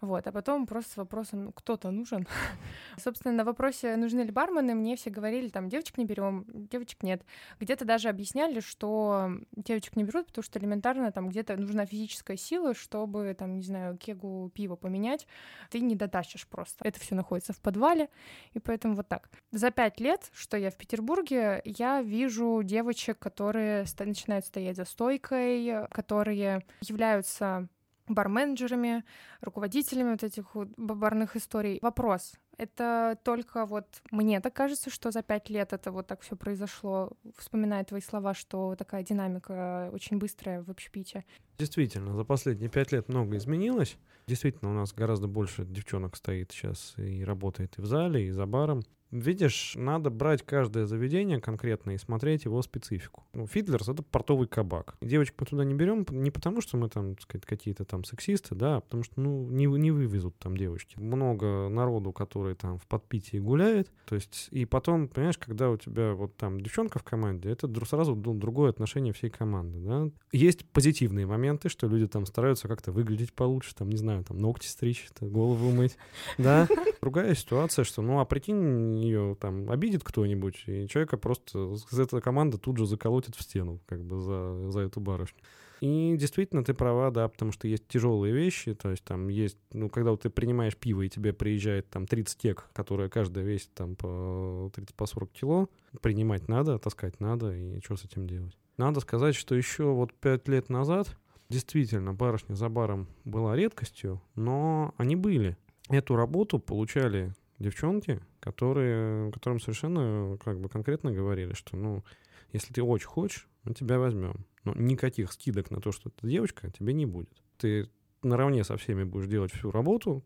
Вот, 0.00 0.26
а 0.26 0.32
потом 0.32 0.66
просто 0.66 0.92
с 0.92 0.96
вопросом, 0.96 1.52
кто-то 1.52 1.90
нужен. 1.90 2.26
Собственно, 2.96 3.34
на 3.34 3.44
вопросе, 3.44 3.96
нужны 3.96 4.22
ли 4.22 4.30
бармены, 4.30 4.74
мне 4.74 4.96
все 4.96 5.10
говорили, 5.10 5.48
там, 5.48 5.68
девочек 5.68 5.98
не 5.98 6.06
берем, 6.06 6.46
девочек 6.48 7.02
нет. 7.02 7.22
Где-то 7.58 7.84
даже 7.84 8.08
объясняли, 8.08 8.60
что 8.60 9.30
девочек 9.52 9.96
не 9.96 10.04
берут, 10.04 10.28
потому 10.28 10.42
что 10.42 10.58
элементарно 10.58 11.12
там 11.12 11.28
где-то 11.28 11.56
нужна 11.56 11.84
физическая 11.84 12.38
сила, 12.38 12.74
чтобы, 12.74 13.34
там, 13.38 13.56
не 13.56 13.62
знаю, 13.62 13.98
кегу 13.98 14.50
пива 14.54 14.76
поменять. 14.76 15.26
Ты 15.70 15.80
не 15.80 15.96
дотащишь 15.96 16.46
просто. 16.46 16.82
Это 16.82 16.98
все 16.98 17.14
находится 17.14 17.52
в 17.52 17.60
подвале, 17.60 18.08
и 18.54 18.58
поэтому 18.58 18.94
вот 18.94 19.08
так. 19.08 19.28
За 19.52 19.70
пять 19.70 20.00
лет, 20.00 20.30
что 20.32 20.56
я 20.56 20.70
в 20.70 20.76
Петербурге, 20.76 21.60
я 21.64 22.00
вижу 22.00 22.62
девочек, 22.62 23.18
которые 23.18 23.84
начинают 23.98 24.46
стоять 24.46 24.76
за 24.76 24.86
стойкой, 24.86 25.86
которые 25.90 26.64
являются 26.80 27.68
барменджерами, 28.08 29.04
руководителями 29.40 30.12
вот 30.12 30.22
этих 30.22 30.54
вот 30.54 30.68
барных 30.76 31.36
историй. 31.36 31.78
Вопрос. 31.82 32.34
Это 32.56 33.18
только 33.24 33.64
вот 33.64 33.86
мне 34.10 34.40
так 34.40 34.52
кажется, 34.52 34.90
что 34.90 35.10
за 35.10 35.22
пять 35.22 35.48
лет 35.48 35.72
это 35.72 35.90
вот 35.90 36.06
так 36.06 36.20
все 36.20 36.36
произошло, 36.36 37.12
вспоминая 37.38 37.84
твои 37.84 38.02
слова, 38.02 38.34
что 38.34 38.76
такая 38.76 39.02
динамика 39.02 39.88
очень 39.92 40.18
быстрая 40.18 40.62
в 40.62 40.68
общепите. 40.68 41.24
Действительно, 41.58 42.14
за 42.14 42.24
последние 42.24 42.68
пять 42.68 42.92
лет 42.92 43.08
много 43.08 43.36
изменилось. 43.38 43.96
Действительно, 44.26 44.70
у 44.70 44.74
нас 44.74 44.92
гораздо 44.92 45.26
больше 45.26 45.64
девчонок 45.64 46.16
стоит 46.16 46.52
сейчас 46.52 46.94
и 46.98 47.24
работает 47.24 47.78
и 47.78 47.80
в 47.80 47.86
зале, 47.86 48.26
и 48.26 48.30
за 48.30 48.46
баром. 48.46 48.82
Видишь, 49.10 49.72
надо 49.76 50.10
брать 50.10 50.42
каждое 50.44 50.86
заведение 50.86 51.40
конкретно 51.40 51.92
и 51.92 51.98
смотреть 51.98 52.44
его 52.44 52.62
специфику. 52.62 53.24
Ну, 53.32 53.46
Фидлерс— 53.46 53.88
это 53.88 54.02
портовый 54.02 54.46
кабак. 54.46 54.96
Девочек 55.00 55.34
мы 55.38 55.46
туда 55.46 55.64
не 55.64 55.74
берем 55.74 56.06
не 56.10 56.30
потому, 56.30 56.60
что 56.60 56.76
мы 56.76 56.88
там, 56.88 57.14
так 57.14 57.22
сказать, 57.22 57.44
какие-то 57.44 57.84
там 57.84 58.04
сексисты, 58.04 58.54
да, 58.54 58.76
а 58.76 58.80
потому 58.80 59.02
что, 59.02 59.20
ну, 59.20 59.48
не, 59.50 59.66
не 59.66 59.90
вывезут 59.90 60.38
там 60.38 60.56
девочки. 60.56 60.98
Много 60.98 61.68
народу, 61.68 62.12
который 62.12 62.54
там 62.54 62.78
в 62.78 62.86
подпитии 62.86 63.38
гуляет. 63.38 63.90
То 64.06 64.14
есть, 64.14 64.48
и 64.52 64.64
потом, 64.64 65.08
понимаешь, 65.08 65.38
когда 65.38 65.70
у 65.70 65.76
тебя 65.76 66.12
вот 66.14 66.36
там 66.36 66.60
девчонка 66.60 66.98
в 66.98 67.02
команде, 67.02 67.50
это 67.50 67.68
сразу 67.86 68.14
другое 68.14 68.70
отношение 68.70 69.12
всей 69.12 69.30
команды, 69.30 69.78
да. 69.78 70.10
Есть 70.32 70.64
позитивные 70.66 71.26
моменты, 71.26 71.68
что 71.68 71.88
люди 71.88 72.06
там 72.06 72.26
стараются 72.26 72.68
как-то 72.68 72.92
выглядеть 72.92 73.32
получше, 73.32 73.74
там, 73.74 73.90
не 73.90 73.96
знаю, 73.96 74.24
там, 74.24 74.38
ногти 74.38 74.66
стричь, 74.66 75.08
голову 75.20 75.70
мыть, 75.70 75.96
да. 76.38 76.68
Другая 77.00 77.34
ситуация, 77.34 77.84
что, 77.84 78.02
ну, 78.02 78.20
а 78.20 78.24
прикинь, 78.24 78.99
нее 79.00 79.36
там 79.40 79.70
обидит 79.70 80.04
кто-нибудь, 80.04 80.64
и 80.66 80.86
человека 80.88 81.16
просто 81.16 81.74
из 81.74 81.98
этой 81.98 82.20
команды 82.20 82.58
тут 82.58 82.76
же 82.76 82.86
заколотит 82.86 83.34
в 83.34 83.42
стену, 83.42 83.80
как 83.86 84.04
бы 84.04 84.18
за, 84.18 84.70
за 84.70 84.80
эту 84.80 85.00
барышню. 85.00 85.40
И 85.80 86.14
действительно, 86.18 86.62
ты 86.62 86.74
права, 86.74 87.10
да, 87.10 87.26
потому 87.28 87.52
что 87.52 87.66
есть 87.66 87.88
тяжелые 87.88 88.34
вещи, 88.34 88.74
то 88.74 88.90
есть 88.90 89.02
там 89.02 89.28
есть, 89.28 89.56
ну, 89.72 89.88
когда 89.88 90.10
вот 90.10 90.22
ты 90.22 90.30
принимаешь 90.30 90.76
пиво, 90.76 91.02
и 91.02 91.08
тебе 91.08 91.32
приезжает 91.32 91.88
там 91.88 92.06
30 92.06 92.38
тек, 92.38 92.68
которые 92.74 93.08
каждая 93.08 93.44
весит 93.44 93.72
там 93.72 93.96
по 93.96 94.70
30 94.74 94.94
по 94.94 95.06
40 95.06 95.30
кило, 95.30 95.70
принимать 96.02 96.48
надо, 96.48 96.78
таскать 96.78 97.18
надо, 97.18 97.56
и 97.56 97.80
что 97.82 97.96
с 97.96 98.04
этим 98.04 98.26
делать? 98.26 98.56
Надо 98.76 99.00
сказать, 99.00 99.34
что 99.34 99.54
еще 99.54 99.84
вот 99.84 100.12
5 100.12 100.48
лет 100.48 100.68
назад 100.68 101.16
действительно 101.48 102.12
барышня 102.12 102.54
за 102.54 102.68
баром 102.68 103.08
была 103.24 103.56
редкостью, 103.56 104.22
но 104.34 104.94
они 104.98 105.16
были. 105.16 105.56
Эту 105.88 106.14
работу 106.14 106.58
получали 106.58 107.34
девчонки, 107.58 108.20
которые, 108.40 109.30
которым 109.32 109.60
совершенно 109.60 110.36
как 110.42 110.60
бы 110.60 110.68
конкретно 110.68 111.12
говорили, 111.12 111.52
что, 111.52 111.76
ну, 111.76 112.04
если 112.52 112.72
ты 112.72 112.82
очень 112.82 113.06
хочешь, 113.06 113.48
мы 113.64 113.74
тебя 113.74 113.98
возьмем. 113.98 114.46
Но 114.64 114.74
никаких 114.74 115.32
скидок 115.32 115.70
на 115.70 115.80
то, 115.80 115.92
что 115.92 116.10
ты 116.10 116.26
девочка, 116.26 116.70
тебе 116.70 116.92
не 116.92 117.06
будет. 117.06 117.30
Ты 117.58 117.88
наравне 118.22 118.64
со 118.64 118.76
всеми 118.76 119.04
будешь 119.04 119.28
делать 119.28 119.52
всю 119.52 119.70
работу, 119.70 120.24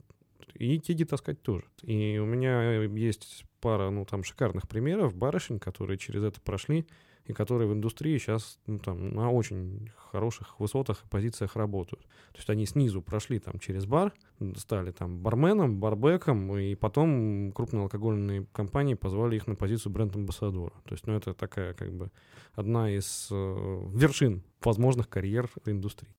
и 0.54 0.78
тиги 0.78 1.04
таскать 1.04 1.42
тоже. 1.42 1.64
И 1.82 2.18
у 2.18 2.26
меня 2.26 2.82
есть 2.82 3.44
пара, 3.60 3.90
ну, 3.90 4.04
там, 4.04 4.24
шикарных 4.24 4.68
примеров 4.68 5.14
барышень, 5.14 5.58
которые 5.58 5.98
через 5.98 6.22
это 6.22 6.40
прошли, 6.40 6.86
и 7.26 7.32
которые 7.32 7.68
в 7.68 7.72
индустрии 7.72 8.18
сейчас 8.18 8.58
ну, 8.66 8.78
там, 8.78 9.14
на 9.14 9.30
очень 9.30 9.90
хороших 9.96 10.60
высотах 10.60 11.02
и 11.04 11.08
позициях 11.08 11.56
работают. 11.56 12.02
То 12.32 12.38
есть 12.38 12.50
они 12.50 12.66
снизу 12.66 13.02
прошли 13.02 13.38
там 13.38 13.58
через 13.58 13.86
бар, 13.86 14.12
стали 14.56 14.90
там 14.90 15.18
барменом, 15.20 15.80
барбеком, 15.80 16.56
и 16.56 16.74
потом 16.74 17.52
крупные 17.52 17.82
алкогольные 17.82 18.46
компании 18.52 18.94
позвали 18.94 19.36
их 19.36 19.46
на 19.46 19.54
позицию 19.54 19.92
бренд-амбассадора. 19.92 20.74
То 20.84 20.94
есть, 20.94 21.06
ну, 21.06 21.14
это 21.14 21.34
такая 21.34 21.74
как 21.74 21.92
бы 21.92 22.10
одна 22.52 22.90
из 22.90 23.28
э, 23.30 23.88
вершин 23.94 24.42
возможных 24.62 25.08
карьер 25.08 25.48
в 25.48 25.68
индустрии. 25.68 26.14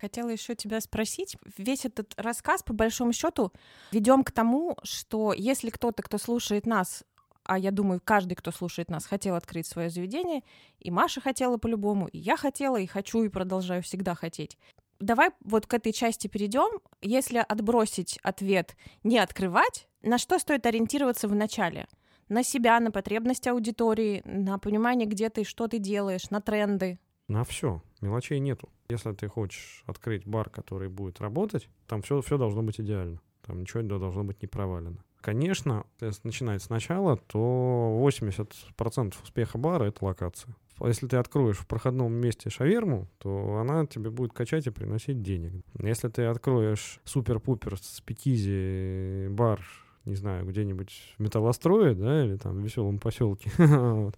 Хотела 0.00 0.28
еще 0.28 0.54
тебя 0.54 0.80
спросить. 0.80 1.36
Весь 1.56 1.84
этот 1.84 2.14
рассказ, 2.16 2.62
по 2.62 2.72
большому 2.72 3.12
счету, 3.12 3.52
ведем 3.90 4.22
к 4.22 4.30
тому, 4.30 4.76
что 4.84 5.32
если 5.32 5.70
кто-то, 5.70 6.02
кто 6.04 6.18
слушает 6.18 6.66
нас, 6.66 7.04
а 7.48 7.58
я 7.58 7.70
думаю, 7.70 8.00
каждый, 8.04 8.34
кто 8.34 8.52
слушает 8.52 8.90
нас, 8.90 9.06
хотел 9.06 9.34
открыть 9.34 9.66
свое 9.66 9.88
заведение, 9.88 10.42
и 10.78 10.90
Маша 10.90 11.20
хотела 11.22 11.56
по-любому, 11.56 12.06
и 12.06 12.18
я 12.18 12.36
хотела, 12.36 12.76
и 12.76 12.86
хочу, 12.86 13.24
и 13.24 13.30
продолжаю 13.30 13.82
всегда 13.82 14.14
хотеть. 14.14 14.58
Давай 15.00 15.30
вот 15.40 15.66
к 15.66 15.72
этой 15.72 15.92
части 15.92 16.28
перейдем. 16.28 16.80
Если 17.00 17.38
отбросить 17.38 18.18
ответ 18.22 18.76
«не 19.02 19.18
открывать», 19.18 19.88
на 20.02 20.18
что 20.18 20.38
стоит 20.38 20.66
ориентироваться 20.66 21.26
в 21.26 21.34
начале? 21.34 21.88
На 22.28 22.42
себя, 22.42 22.78
на 22.80 22.90
потребности 22.90 23.48
аудитории, 23.48 24.20
на 24.26 24.58
понимание, 24.58 25.08
где 25.08 25.30
ты, 25.30 25.44
что 25.44 25.68
ты 25.68 25.78
делаешь, 25.78 26.28
на 26.30 26.42
тренды? 26.42 26.98
На 27.28 27.44
все. 27.44 27.82
Мелочей 28.02 28.40
нету. 28.40 28.68
Если 28.90 29.12
ты 29.12 29.28
хочешь 29.28 29.84
открыть 29.86 30.26
бар, 30.26 30.50
который 30.50 30.90
будет 30.90 31.20
работать, 31.20 31.70
там 31.86 32.02
все, 32.02 32.20
все 32.20 32.36
должно 32.36 32.62
быть 32.62 32.78
идеально. 32.78 33.20
Там 33.46 33.60
ничего 33.60 33.82
должно 33.82 34.24
быть 34.24 34.42
не 34.42 34.48
провалено. 34.48 35.02
Конечно, 35.20 35.84
если 36.00 36.20
начинать 36.24 36.62
сначала, 36.62 37.16
то 37.16 37.98
80% 38.02 39.14
успеха 39.22 39.58
бара— 39.58 39.84
это 39.86 40.04
локация. 40.04 40.54
Если 40.80 41.08
ты 41.08 41.16
откроешь 41.16 41.58
в 41.58 41.66
проходном 41.66 42.12
месте 42.12 42.50
шаверму, 42.50 43.08
то 43.18 43.58
она 43.58 43.84
тебе 43.86 44.10
будет 44.10 44.32
качать 44.32 44.66
и 44.68 44.70
приносить 44.70 45.22
денег. 45.22 45.52
Если 45.80 46.08
ты 46.08 46.24
откроешь 46.24 47.00
супер-пупер 47.04 47.78
с 47.78 48.00
пикизи 48.00 49.26
бар, 49.28 49.60
не 50.04 50.14
знаю, 50.14 50.46
где-нибудь 50.46 51.14
в 51.18 51.22
металлострое, 51.22 51.94
да, 51.94 52.24
или 52.24 52.36
там 52.36 52.60
в 52.60 52.64
веселом 52.64 53.00
поселке, 53.00 53.50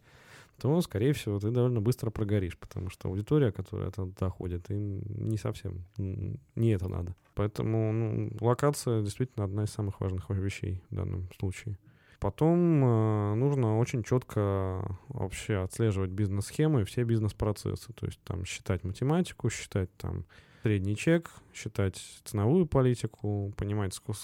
то, 0.61 0.81
скорее 0.83 1.13
всего, 1.13 1.39
ты 1.39 1.51
довольно 1.51 1.81
быстро 1.81 2.11
прогоришь, 2.11 2.59
потому 2.59 2.91
что 2.91 3.09
аудитория, 3.09 3.51
которая 3.51 3.91
туда 3.91 4.29
ходит, 4.29 4.71
им 4.71 5.03
не 5.07 5.39
совсем, 5.39 5.85
не 5.97 6.71
это 6.71 6.89
надо. 6.89 7.17
Поэтому 7.35 7.93
ну, 7.93 8.31
локация 8.41 9.03
действительно 9.03 9.45
одна 9.45 9.65
из 9.65 9.71
самых 9.71 10.01
важных 10.01 10.29
вещей 10.31 10.83
в 10.91 10.95
данном 10.95 11.29
случае. 11.39 11.79
Потом 12.19 12.85
э, 12.85 13.35
нужно 13.35 13.79
очень 13.79 14.05
четко 14.05 14.99
вообще 15.09 15.63
отслеживать 15.63 16.11
бизнес-схемы 16.11 16.83
и 16.83 16.85
все 16.85 17.05
бизнес-процессы. 17.05 17.95
То 17.95 18.05
есть 18.05 18.21
там 18.25 18.45
считать 18.45 18.85
математику, 18.85 19.49
считать 19.49 19.89
там 19.97 20.27
средний 20.63 20.97
чек, 20.97 21.31
считать 21.55 21.97
ценовую 22.25 22.67
политику, 22.67 23.55
понимать, 23.57 23.95
сколько, 23.95 24.21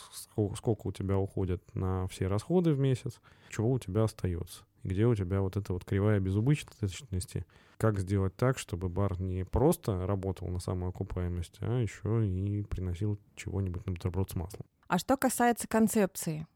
сколько 0.57 0.89
у 0.89 0.93
тебя 0.93 1.17
уходит 1.17 1.63
на 1.75 2.07
все 2.09 2.27
расходы 2.27 2.75
в 2.75 2.79
месяц, 2.79 3.19
чего 3.49 3.73
у 3.73 3.79
тебя 3.79 4.05
остается 4.05 4.65
где 4.87 5.07
у 5.07 5.15
тебя 5.15 5.41
вот 5.41 5.57
эта 5.57 5.73
вот 5.73 5.85
кривая 5.85 6.21
безубыточности. 6.21 7.45
Как 7.77 7.99
сделать 7.99 8.35
так, 8.37 8.59
чтобы 8.59 8.89
бар 8.89 9.21
не 9.21 9.45
просто 9.45 10.07
работал 10.07 10.49
на 10.49 10.61
самоокупаемость, 10.61 11.59
а 11.61 11.81
еще 11.81 12.27
и 12.27 12.63
приносил 12.63 13.19
чего-нибудь 13.35 13.85
на 13.85 13.93
бутерброд 13.93 14.31
с 14.31 14.35
маслом. 14.35 14.65
А 14.89 14.99
что 14.99 15.17
касается 15.17 15.69
концепции? 15.69 16.47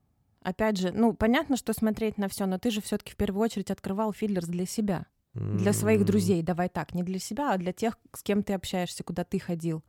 Опять 0.43 0.79
же, 0.79 0.93
ну, 0.93 1.12
понятно, 1.12 1.57
что 1.57 1.75
смотреть 1.75 2.16
на 2.16 2.29
все, 2.29 2.47
но 2.47 2.59
ты 2.59 2.71
же 2.71 2.81
все-таки 2.81 3.12
в 3.12 3.16
первую 3.16 3.43
очередь 3.43 3.71
открывал 3.71 4.12
Фидлерс 4.12 4.47
для 4.47 4.64
себя. 4.64 5.07
Для 5.35 5.73
своих 5.73 6.05
друзей, 6.05 6.43
давай 6.43 6.69
так, 6.69 6.93
не 6.93 7.05
для 7.05 7.21
себя, 7.21 7.53
а 7.53 7.59
для 7.59 7.73
тех, 7.73 7.99
с 8.16 8.23
кем 8.23 8.43
ты 8.43 8.53
общаешься, 8.55 9.05
куда 9.05 9.23
ты 9.23 9.38
ходил. 9.38 9.85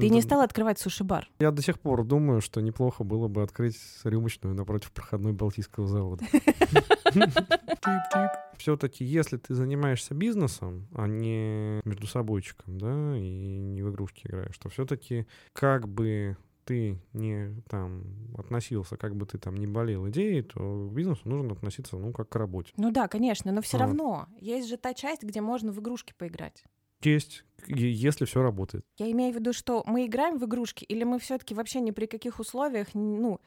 Ты 0.00 0.08
не 0.10 0.20
стал 0.20 0.40
открывать 0.40 0.78
суши-бар? 0.78 1.28
Я 1.38 1.50
до 1.50 1.62
сих 1.62 1.80
пор 1.80 2.04
думаю, 2.04 2.40
что 2.40 2.60
неплохо 2.60 3.04
было 3.04 3.28
бы 3.28 3.42
открыть 3.42 3.78
рюмочную 4.04 4.54
напротив 4.54 4.92
проходной 4.92 5.32
Балтийского 5.32 5.86
завода. 5.86 6.24
Все-таки, 8.58 9.04
если 9.04 9.36
ты 9.36 9.54
занимаешься 9.54 10.14
бизнесом, 10.14 10.88
а 10.94 11.06
не 11.06 11.80
между 11.84 12.06
собойчиком, 12.06 12.78
да, 12.78 13.16
и 13.16 13.58
не 13.58 13.82
в 13.82 13.90
игрушки 13.90 14.26
играешь, 14.26 14.56
то 14.58 14.68
все-таки 14.68 15.26
как 15.52 15.88
бы 15.88 16.36
ты 16.64 17.00
не 17.12 17.62
там 17.68 18.02
относился, 18.36 18.96
как 18.96 19.14
бы 19.14 19.24
ты 19.24 19.38
там 19.38 19.56
не 19.56 19.66
болел 19.66 20.08
идеей, 20.08 20.42
то 20.42 20.88
к 20.88 20.92
бизнесу 20.92 21.20
нужно 21.24 21.52
относиться, 21.52 21.96
ну, 21.96 22.12
как 22.12 22.28
к 22.28 22.36
работе. 22.36 22.72
Ну 22.76 22.90
да, 22.90 23.08
конечно, 23.08 23.52
но 23.52 23.62
все 23.62 23.78
равно 23.78 24.26
есть 24.40 24.68
же 24.68 24.76
та 24.76 24.92
часть, 24.92 25.22
где 25.22 25.40
можно 25.40 25.72
в 25.72 25.80
игрушки 25.80 26.12
поиграть. 26.18 26.64
Есть, 27.02 27.44
если 27.66 28.24
все 28.24 28.42
работает. 28.42 28.84
Я 28.98 29.10
имею 29.10 29.32
в 29.32 29.36
виду, 29.36 29.52
что 29.52 29.82
мы 29.86 30.06
играем 30.06 30.38
в 30.38 30.44
игрушки, 30.44 30.84
или 30.84 31.04
мы 31.04 31.18
все-таки 31.18 31.54
вообще 31.54 31.80
ни 31.80 31.90
при 31.90 32.06
каких 32.06 32.38
условиях, 32.40 32.88
ну, 32.94 33.40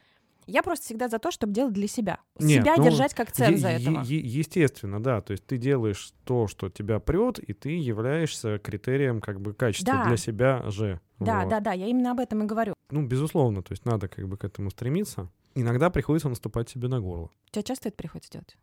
я 0.46 0.62
просто 0.62 0.86
всегда 0.86 1.08
за 1.08 1.18
то, 1.18 1.30
чтобы 1.30 1.52
делать 1.52 1.72
для 1.74 1.86
себя. 1.86 2.18
Нет, 2.38 2.62
себя 2.62 2.74
ну, 2.76 2.84
держать 2.84 3.14
как 3.14 3.30
цель 3.30 3.56
за 3.56 3.68
этого. 3.68 4.02
Е- 4.02 4.18
естественно, 4.18 5.02
да. 5.02 5.20
То 5.20 5.32
есть 5.32 5.46
ты 5.46 5.58
делаешь 5.58 6.12
то, 6.24 6.48
что 6.48 6.68
тебя 6.68 6.98
прет, 6.98 7.38
и 7.38 7.52
ты 7.52 7.70
являешься 7.70 8.58
критерием 8.58 9.20
как 9.20 9.40
бы 9.40 9.54
качества 9.54 9.94
да. 9.94 10.08
для 10.08 10.16
себя 10.16 10.64
же. 10.70 11.00
Да, 11.18 11.42
вот. 11.42 11.50
да, 11.50 11.60
да, 11.60 11.72
я 11.72 11.86
именно 11.86 12.12
об 12.12 12.20
этом 12.20 12.42
и 12.42 12.46
говорю. 12.46 12.74
Ну, 12.90 13.06
безусловно, 13.06 13.62
то 13.62 13.72
есть 13.72 13.84
надо 13.84 14.08
как 14.08 14.26
бы 14.26 14.36
к 14.36 14.44
этому 14.44 14.70
стремиться. 14.70 15.30
Иногда 15.54 15.90
приходится 15.90 16.28
наступать 16.28 16.68
себе 16.68 16.88
на 16.88 17.00
горло. 17.00 17.30
Тебя 17.50 17.62
часто 17.62 17.88
это 17.88 17.96
приходится 17.96 18.32
делать? 18.32 18.56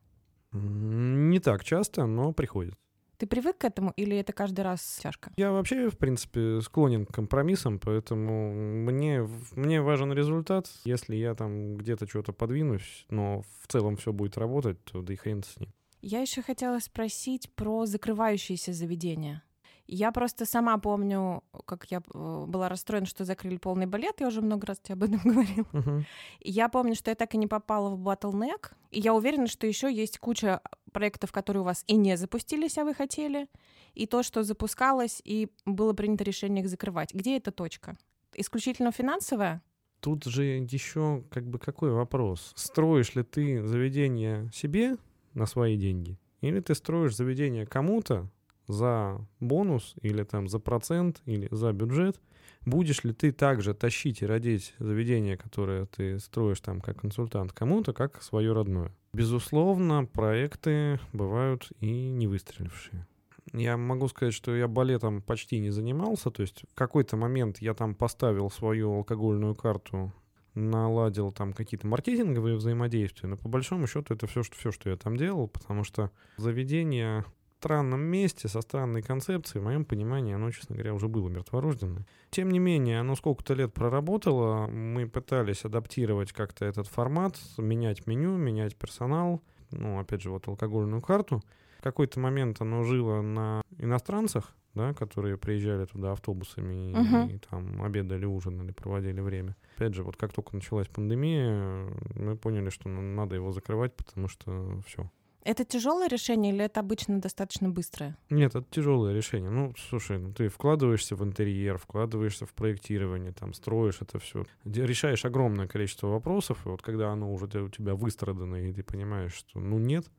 Не 0.51 1.39
так 1.39 1.63
часто, 1.63 2.05
но 2.05 2.33
приходится. 2.33 2.77
Ты 3.17 3.25
привык 3.25 3.57
к 3.57 3.65
этому 3.65 3.91
или 3.97 4.15
это 4.15 4.31
каждый 4.31 4.61
раз 4.61 4.99
тяжко? 5.01 5.31
Я 5.37 5.51
вообще, 5.51 5.89
в 5.89 5.97
принципе, 5.97 6.61
склонен 6.61 7.05
к 7.05 7.13
компромиссам, 7.13 7.79
поэтому 7.79 8.53
мне, 8.53 9.27
мне 9.55 9.81
важен 9.81 10.13
результат. 10.13 10.67
Если 10.85 11.15
я 11.15 11.33
там 11.33 11.77
где-то 11.77 12.07
что-то 12.07 12.31
подвинусь, 12.31 13.05
но 13.09 13.41
в 13.61 13.67
целом 13.67 13.97
все 13.97 14.13
будет 14.13 14.37
работать, 14.37 14.83
то 14.83 15.01
да 15.01 15.13
и 15.13 15.15
хрен 15.15 15.43
с 15.43 15.59
ним. 15.59 15.73
Я 16.01 16.21
еще 16.21 16.43
хотела 16.43 16.79
спросить 16.79 17.49
про 17.55 17.87
закрывающиеся 17.87 18.71
заведения. 18.71 19.43
Я 19.87 20.11
просто 20.11 20.45
сама 20.45 20.77
помню, 20.77 21.43
как 21.65 21.85
я 21.85 22.01
э, 22.13 22.45
была 22.45 22.67
расстроена, 22.67 23.05
что 23.05 23.23
закрыли 23.23 23.55
полный 23.55 23.85
балет. 23.85 24.19
Я 24.19 24.27
уже 24.27 24.41
много 24.41 24.67
раз 24.67 24.79
тебе 24.79 24.93
об 24.95 25.03
этом 25.03 25.19
говорила. 25.23 25.67
Uh-huh. 25.71 26.03
Я 26.41 26.67
помню, 26.67 26.93
что 26.93 27.09
я 27.09 27.15
так 27.15 27.33
и 27.33 27.37
не 27.37 27.47
попала 27.47 27.95
в 27.95 27.99
Bottleneck. 27.99 28.73
И 28.91 28.99
я 28.99 29.13
уверена, 29.13 29.47
что 29.47 29.65
еще 29.65 29.91
есть 29.91 30.19
куча 30.19 30.61
проектов, 30.91 31.31
которые 31.31 31.61
у 31.61 31.65
вас 31.65 31.85
и 31.87 31.95
не 31.95 32.17
запустились, 32.17 32.77
а 32.77 32.83
вы 32.83 32.93
хотели. 32.93 33.47
И 33.93 34.07
то, 34.07 34.23
что 34.23 34.43
запускалось, 34.43 35.21
и 35.23 35.49
было 35.65 35.93
принято 35.93 36.25
решение 36.25 36.63
их 36.63 36.69
закрывать. 36.69 37.13
Где 37.13 37.37
эта 37.37 37.51
точка? 37.51 37.97
Исключительно 38.35 38.91
финансовая? 38.91 39.61
Тут 40.01 40.25
же 40.25 40.43
еще 40.43 41.23
как 41.31 41.47
бы 41.47 41.59
какой 41.59 41.91
вопрос? 41.91 42.51
Строишь 42.55 43.15
ли 43.15 43.23
ты 43.23 43.65
заведение 43.65 44.49
себе 44.53 44.97
на 45.33 45.45
свои 45.45 45.77
деньги? 45.77 46.19
Или 46.41 46.59
ты 46.59 46.75
строишь 46.75 47.15
заведение 47.15 47.65
кому-то, 47.65 48.29
за 48.67 49.19
бонус 49.39 49.95
или 50.01 50.23
там 50.23 50.47
за 50.47 50.59
процент 50.59 51.21
или 51.25 51.47
за 51.51 51.71
бюджет, 51.73 52.19
будешь 52.65 53.03
ли 53.03 53.13
ты 53.13 53.31
также 53.31 53.73
тащить 53.73 54.21
и 54.21 54.25
родить 54.25 54.73
заведение, 54.79 55.37
которое 55.37 55.85
ты 55.85 56.19
строишь 56.19 56.59
там 56.59 56.81
как 56.81 57.01
консультант 57.01 57.53
кому-то, 57.53 57.93
как 57.93 58.21
свое 58.21 58.53
родное. 58.53 58.93
Безусловно, 59.13 60.05
проекты 60.05 60.99
бывают 61.13 61.71
и 61.79 62.09
не 62.09 62.27
выстрелившие. 62.27 63.07
Я 63.53 63.77
могу 63.77 64.09
сказать, 64.09 64.33
что 64.33 64.55
я 64.55 64.67
балетом 64.67 65.21
почти 65.21 65.59
не 65.59 65.69
занимался, 65.69 66.29
то 66.29 66.41
есть 66.41 66.63
в 66.69 66.75
какой-то 66.75 67.15
момент 67.15 67.59
я 67.59 67.73
там 67.73 67.95
поставил 67.95 68.51
свою 68.51 68.93
алкогольную 68.93 69.55
карту 69.55 70.13
наладил 70.57 71.31
там 71.31 71.53
какие-то 71.53 71.87
маркетинговые 71.87 72.55
взаимодействия, 72.55 73.29
но 73.29 73.37
по 73.37 73.47
большому 73.47 73.87
счету 73.87 74.13
это 74.15 74.27
все, 74.27 74.43
что, 74.43 74.55
все, 74.57 74.71
что 74.71 74.89
я 74.89 74.97
там 74.97 75.15
делал, 75.15 75.47
потому 75.47 75.83
что 75.83 76.11
заведение 76.37 77.25
странном 77.59 78.01
месте, 78.01 78.47
со 78.47 78.61
странной 78.61 79.01
концепцией. 79.01 79.61
В 79.61 79.65
моем 79.65 79.83
понимании 79.85 80.33
оно, 80.33 80.51
честно 80.51 80.75
говоря, 80.75 80.93
уже 80.93 81.07
было 81.07 81.27
мертворожденное. 81.29 82.05
Тем 82.29 82.49
не 82.51 82.59
менее, 82.59 82.99
оно 82.99 83.15
сколько-то 83.15 83.53
лет 83.55 83.73
проработало. 83.73 84.67
Мы 84.67 85.07
пытались 85.07 85.65
адаптировать 85.65 86.31
как-то 86.33 86.65
этот 86.65 86.87
формат, 86.87 87.37
менять 87.57 88.05
меню, 88.07 88.37
менять 88.37 88.75
персонал. 88.75 89.41
Ну, 89.71 89.99
опять 89.99 90.21
же, 90.21 90.29
вот 90.29 90.47
алкогольную 90.47 91.01
карту. 91.01 91.41
В 91.79 91.83
какой-то 91.83 92.19
момент 92.19 92.61
оно 92.61 92.83
жило 92.83 93.21
на 93.21 93.61
иностранцах, 93.77 94.53
да, 94.73 94.93
которые 94.93 95.37
приезжали 95.37 95.85
туда 95.85 96.11
автобусами 96.13 96.93
Мгм. 96.95 97.27
и, 97.29 97.35
и 97.35 97.39
там 97.39 97.81
обедали, 97.83 98.25
ужинали, 98.25 98.71
проводили 98.71 99.19
время. 99.21 99.55
Опять 99.75 99.93
же, 99.93 100.03
вот 100.03 100.15
как 100.15 100.33
только 100.33 100.55
началась 100.55 100.87
пандемия, 100.87 101.87
мы 102.15 102.35
поняли, 102.35 102.69
что 102.69 102.89
надо 102.89 103.35
его 103.35 103.51
закрывать, 103.51 103.95
потому 103.95 104.27
что 104.27 104.79
все. 104.85 105.09
Это 105.47 105.63
тяжелое 105.63 106.09
решение 106.09 106.51
или 106.53 106.65
это 106.65 106.81
обычно 106.81 107.21
достаточно 107.21 107.69
быстрое? 107.69 108.17
Нет, 108.29 108.53
это 108.53 108.65
тяжелое 108.69 109.13
решение. 109.13 109.49
Ну, 109.49 109.73
слушай, 109.89 110.19
ну 110.19 110.33
ты 110.33 110.49
вкладываешься 110.49 111.15
в 111.15 111.23
интерьер, 111.23 111.77
вкладываешься 111.77 112.45
в 112.45 112.53
проектирование, 112.53 113.31
там 113.31 113.53
строишь 113.53 113.99
это 114.01 114.19
все, 114.19 114.43
решаешь 114.65 115.23
огромное 115.23 115.65
количество 115.65 116.07
вопросов, 116.07 116.65
и 116.65 116.69
вот 116.69 116.81
когда 116.81 117.13
оно 117.13 117.31
уже 117.31 117.45
у 117.45 117.69
тебя 117.69 117.95
выстрадано, 117.95 118.57
и 118.57 118.73
ты 118.73 118.83
понимаешь, 118.83 119.33
что 119.35 119.61
ну 119.61 119.79
нет, 119.79 120.11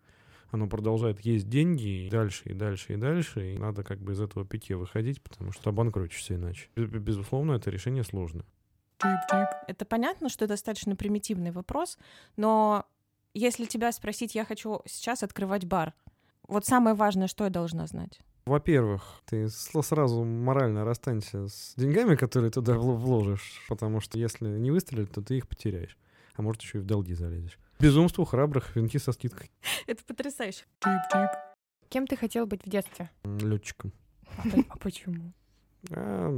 оно 0.51 0.66
продолжает 0.66 1.20
есть 1.20 1.47
деньги 1.47 2.07
и 2.07 2.09
дальше, 2.09 2.45
и 2.49 2.55
дальше, 2.55 2.95
и 2.95 2.97
дальше, 2.97 3.53
и 3.53 3.59
надо 3.59 3.83
как 3.83 3.99
бы 3.99 4.12
из 4.12 4.22
этого 4.22 4.47
питья 4.47 4.79
выходить, 4.79 5.20
потому 5.20 5.53
что 5.53 5.68
обанкротишься 5.68 6.37
иначе. 6.37 6.70
Бе- 6.74 6.87
Безусловно, 6.87 7.53
это 7.53 7.68
решение 7.68 8.03
сложное. 8.03 8.47
Это 9.66 9.85
понятно, 9.85 10.31
что 10.31 10.47
достаточно 10.47 10.97
примитивный 10.97 11.51
вопрос, 11.51 11.99
но 12.37 12.87
если 13.39 13.64
тебя 13.64 13.93
спросить, 13.93 14.34
я 14.34 14.45
хочу 14.45 14.80
сейчас 14.86 15.22
открывать 15.22 15.64
бар, 15.64 15.95
вот 16.47 16.66
самое 16.66 16.95
важное, 16.97 17.28
что 17.28 17.45
я 17.45 17.51
должна 17.51 17.86
знать? 17.86 18.20
Во-первых, 18.47 19.20
ты 19.26 19.49
сразу 19.51 20.24
морально 20.24 20.84
расстанься 20.84 21.49
с 21.49 21.74
деньгами, 21.76 22.16
которые 22.16 22.51
туда 22.51 22.72
вл- 22.74 22.97
вложишь, 22.97 23.62
потому 23.68 24.01
что 24.01 24.18
если 24.18 24.49
не 24.49 24.70
выстрелит, 24.70 25.12
то 25.12 25.20
ты 25.20 25.36
их 25.36 25.47
потеряешь. 25.47 25.99
А 26.34 26.43
может, 26.43 26.62
еще 26.62 26.78
и 26.78 26.80
в 26.80 26.86
долги 26.86 27.14
залезешь. 27.14 27.59
Безумство 27.78 28.24
храбрых, 28.24 28.74
венки 28.74 28.97
со 28.97 29.12
скидкой. 29.12 29.51
Это 29.86 30.03
потрясающе. 30.05 30.64
Кем 31.91 32.07
ты 32.07 32.16
хотел 32.16 32.47
быть 32.47 32.64
в 32.64 32.68
детстве? 32.70 33.11
Летчиком. 33.24 33.93
А 34.39 34.43
а 34.68 34.78
почему? 34.78 35.32
А, 35.91 36.32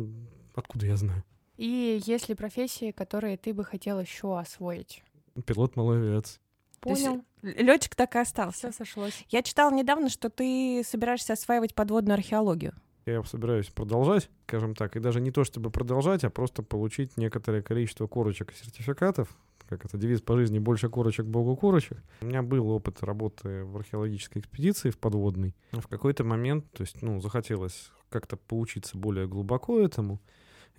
откуда 0.54 0.84
я 0.86 0.96
знаю? 0.96 1.24
И 1.56 2.00
есть 2.04 2.28
ли 2.28 2.34
профессии, 2.34 2.90
которые 2.90 3.38
ты 3.38 3.54
бы 3.54 3.64
хотел 3.64 3.98
еще 3.98 4.38
освоить? 4.38 5.02
Пилот 5.46 5.76
малоавиации. 5.76 6.36
То 6.36 6.40
есть 6.40 6.49
Понял. 6.80 7.24
Летчик 7.42 7.94
так 7.94 8.14
и 8.16 8.18
остался. 8.18 8.70
Все 8.70 8.72
сошлось. 8.72 9.24
Я 9.28 9.42
читала 9.42 9.72
недавно, 9.72 10.08
что 10.08 10.30
ты 10.30 10.82
собираешься 10.84 11.34
осваивать 11.34 11.74
подводную 11.74 12.14
археологию. 12.14 12.74
Я 13.06 13.22
собираюсь 13.24 13.68
продолжать, 13.68 14.30
скажем 14.46 14.74
так, 14.74 14.96
и 14.96 15.00
даже 15.00 15.20
не 15.20 15.30
то 15.30 15.44
чтобы 15.44 15.70
продолжать, 15.70 16.24
а 16.24 16.30
просто 16.30 16.62
получить 16.62 17.16
некоторое 17.16 17.62
количество 17.62 18.06
корочек 18.06 18.52
и 18.52 18.54
сертификатов. 18.54 19.28
Как 19.68 19.84
это 19.84 19.96
девиз 19.96 20.20
по 20.20 20.36
жизни 20.36 20.58
«больше 20.58 20.88
корочек, 20.88 21.26
богу 21.26 21.56
корочек». 21.56 21.98
У 22.22 22.26
меня 22.26 22.42
был 22.42 22.68
опыт 22.70 23.02
работы 23.02 23.64
в 23.64 23.76
археологической 23.76 24.42
экспедиции 24.42 24.90
в 24.90 24.98
подводной. 24.98 25.54
В 25.70 25.86
какой-то 25.86 26.24
момент, 26.24 26.70
то 26.72 26.82
есть, 26.82 27.02
ну, 27.02 27.20
захотелось 27.20 27.90
как-то 28.08 28.36
поучиться 28.36 28.98
более 28.98 29.28
глубоко 29.28 29.78
этому. 29.78 30.20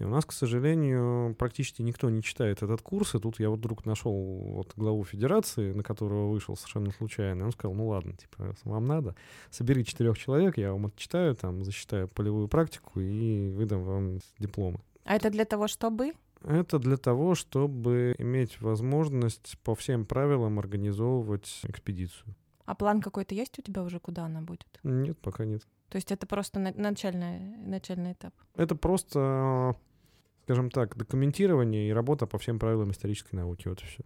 И 0.01 0.03
у 0.03 0.09
нас, 0.09 0.25
к 0.25 0.31
сожалению, 0.31 1.35
практически 1.35 1.83
никто 1.83 2.09
не 2.09 2.23
читает 2.23 2.63
этот 2.63 2.81
курс. 2.81 3.13
И 3.13 3.19
тут 3.19 3.39
я 3.39 3.51
вот 3.51 3.59
вдруг 3.59 3.85
нашел 3.85 4.11
вот 4.11 4.73
главу 4.75 5.03
федерации, 5.03 5.73
на 5.73 5.83
которого 5.83 6.31
вышел 6.31 6.57
совершенно 6.57 6.91
случайно. 6.91 7.43
И 7.43 7.45
он 7.45 7.51
сказал, 7.51 7.75
ну 7.75 7.87
ладно, 7.87 8.13
типа, 8.13 8.55
вам 8.63 8.85
надо, 8.85 9.15
собери 9.51 9.85
четырех 9.85 10.17
человек, 10.17 10.57
я 10.57 10.71
вам 10.71 10.87
отчитаю, 10.87 11.35
там, 11.35 11.63
засчитаю 11.63 12.07
полевую 12.07 12.47
практику 12.47 12.99
и 12.99 13.51
выдам 13.51 13.83
вам 13.83 14.19
дипломы. 14.39 14.79
А 15.03 15.15
это 15.15 15.29
для 15.29 15.45
того, 15.45 15.67
чтобы... 15.67 16.13
Это 16.43 16.79
для 16.79 16.97
того, 16.97 17.35
чтобы 17.35 18.15
иметь 18.17 18.59
возможность 18.59 19.55
по 19.63 19.75
всем 19.75 20.05
правилам 20.05 20.57
организовывать 20.57 21.59
экспедицию. 21.61 22.33
А 22.65 22.73
план 22.73 23.01
какой-то 23.01 23.35
есть 23.35 23.59
у 23.59 23.61
тебя 23.61 23.83
уже, 23.83 23.99
куда 23.99 24.25
она 24.25 24.41
будет? 24.41 24.79
Нет, 24.81 25.19
пока 25.19 25.45
нет. 25.45 25.61
То 25.89 25.97
есть 25.97 26.11
это 26.11 26.25
просто 26.25 26.59
на- 26.59 26.73
начальный, 26.73 27.57
начальный 27.57 28.13
этап. 28.13 28.33
Это 28.55 28.75
просто, 28.75 29.75
скажем 30.43 30.69
так, 30.69 30.97
документирование 30.97 31.89
и 31.89 31.93
работа 31.93 32.25
по 32.25 32.37
всем 32.37 32.59
правилам 32.59 32.91
исторической 32.91 33.35
науки. 33.35 33.67
Вот 33.67 33.81
и 33.81 33.85
все. 33.85 34.03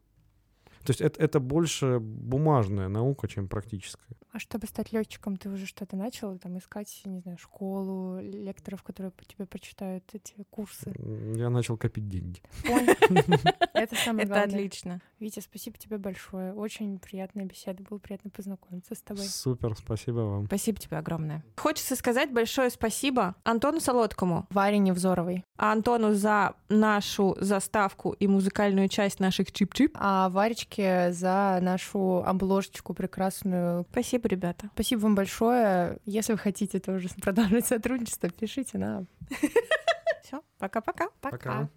То 0.85 0.91
есть 0.91 1.01
это, 1.01 1.21
это 1.21 1.39
больше 1.39 1.99
бумажная 1.99 2.87
наука, 2.87 3.27
чем 3.27 3.47
практическая. 3.47 4.15
А 4.31 4.39
чтобы 4.39 4.67
стать 4.67 4.91
летчиком, 4.91 5.37
ты 5.37 5.49
уже 5.49 5.65
что-то 5.65 5.95
начал 5.95 6.37
там 6.37 6.57
искать, 6.57 7.01
не 7.05 7.19
знаю, 7.21 7.37
школу, 7.37 8.19
лекторов, 8.19 8.83
которые 8.83 9.11
по 9.11 9.23
тебе 9.23 9.45
прочитают 9.45 10.03
эти 10.13 10.33
курсы? 10.49 10.93
Я 11.35 11.49
начал 11.49 11.77
копить 11.77 12.09
деньги. 12.09 12.41
Понял. 12.67 12.95
Это 13.73 13.95
самое 13.95 14.25
Это 14.25 14.33
главное. 14.35 14.45
отлично. 14.55 15.01
Витя, 15.19 15.39
спасибо 15.39 15.77
тебе 15.77 15.97
большое. 15.97 16.53
Очень 16.53 16.99
приятная 16.99 17.45
беседа. 17.45 17.81
Было 17.89 17.97
приятно 17.97 18.29
познакомиться 18.29 18.93
с 18.93 19.01
тобой. 19.01 19.23
Супер, 19.23 19.73
спасибо 19.77 20.19
вам. 20.19 20.45
Спасибо 20.47 20.79
тебе 20.79 20.97
огромное. 20.97 21.43
Хочется 21.55 21.95
сказать 21.95 22.31
большое 22.33 22.69
спасибо 22.69 23.35
Антону 23.45 23.79
Солодкому, 23.79 24.47
Варе 24.49 24.79
Невзоровой. 24.79 25.45
а 25.57 25.71
Антону 25.71 26.13
за 26.13 26.55
нашу 26.67 27.37
заставку 27.39 28.11
и 28.11 28.27
музыкальную 28.27 28.89
часть 28.89 29.21
наших 29.21 29.53
чип-чип. 29.53 29.91
А 29.95 30.29
Варечке 30.29 30.74
за 30.77 31.59
нашу 31.61 32.23
обложечку 32.25 32.93
прекрасную. 32.93 33.85
Спасибо, 33.91 34.27
ребята. 34.27 34.69
Спасибо 34.73 35.01
вам 35.01 35.15
большое. 35.15 35.97
Если 36.05 36.33
вы 36.33 36.39
хотите 36.39 36.79
тоже 36.79 37.09
продолжить 37.21 37.65
сотрудничество, 37.65 38.29
пишите 38.29 38.77
нам. 38.77 39.07
Все, 40.23 40.41
пока-пока. 40.57 41.09
Пока. 41.21 41.37
Пока. 41.37 41.69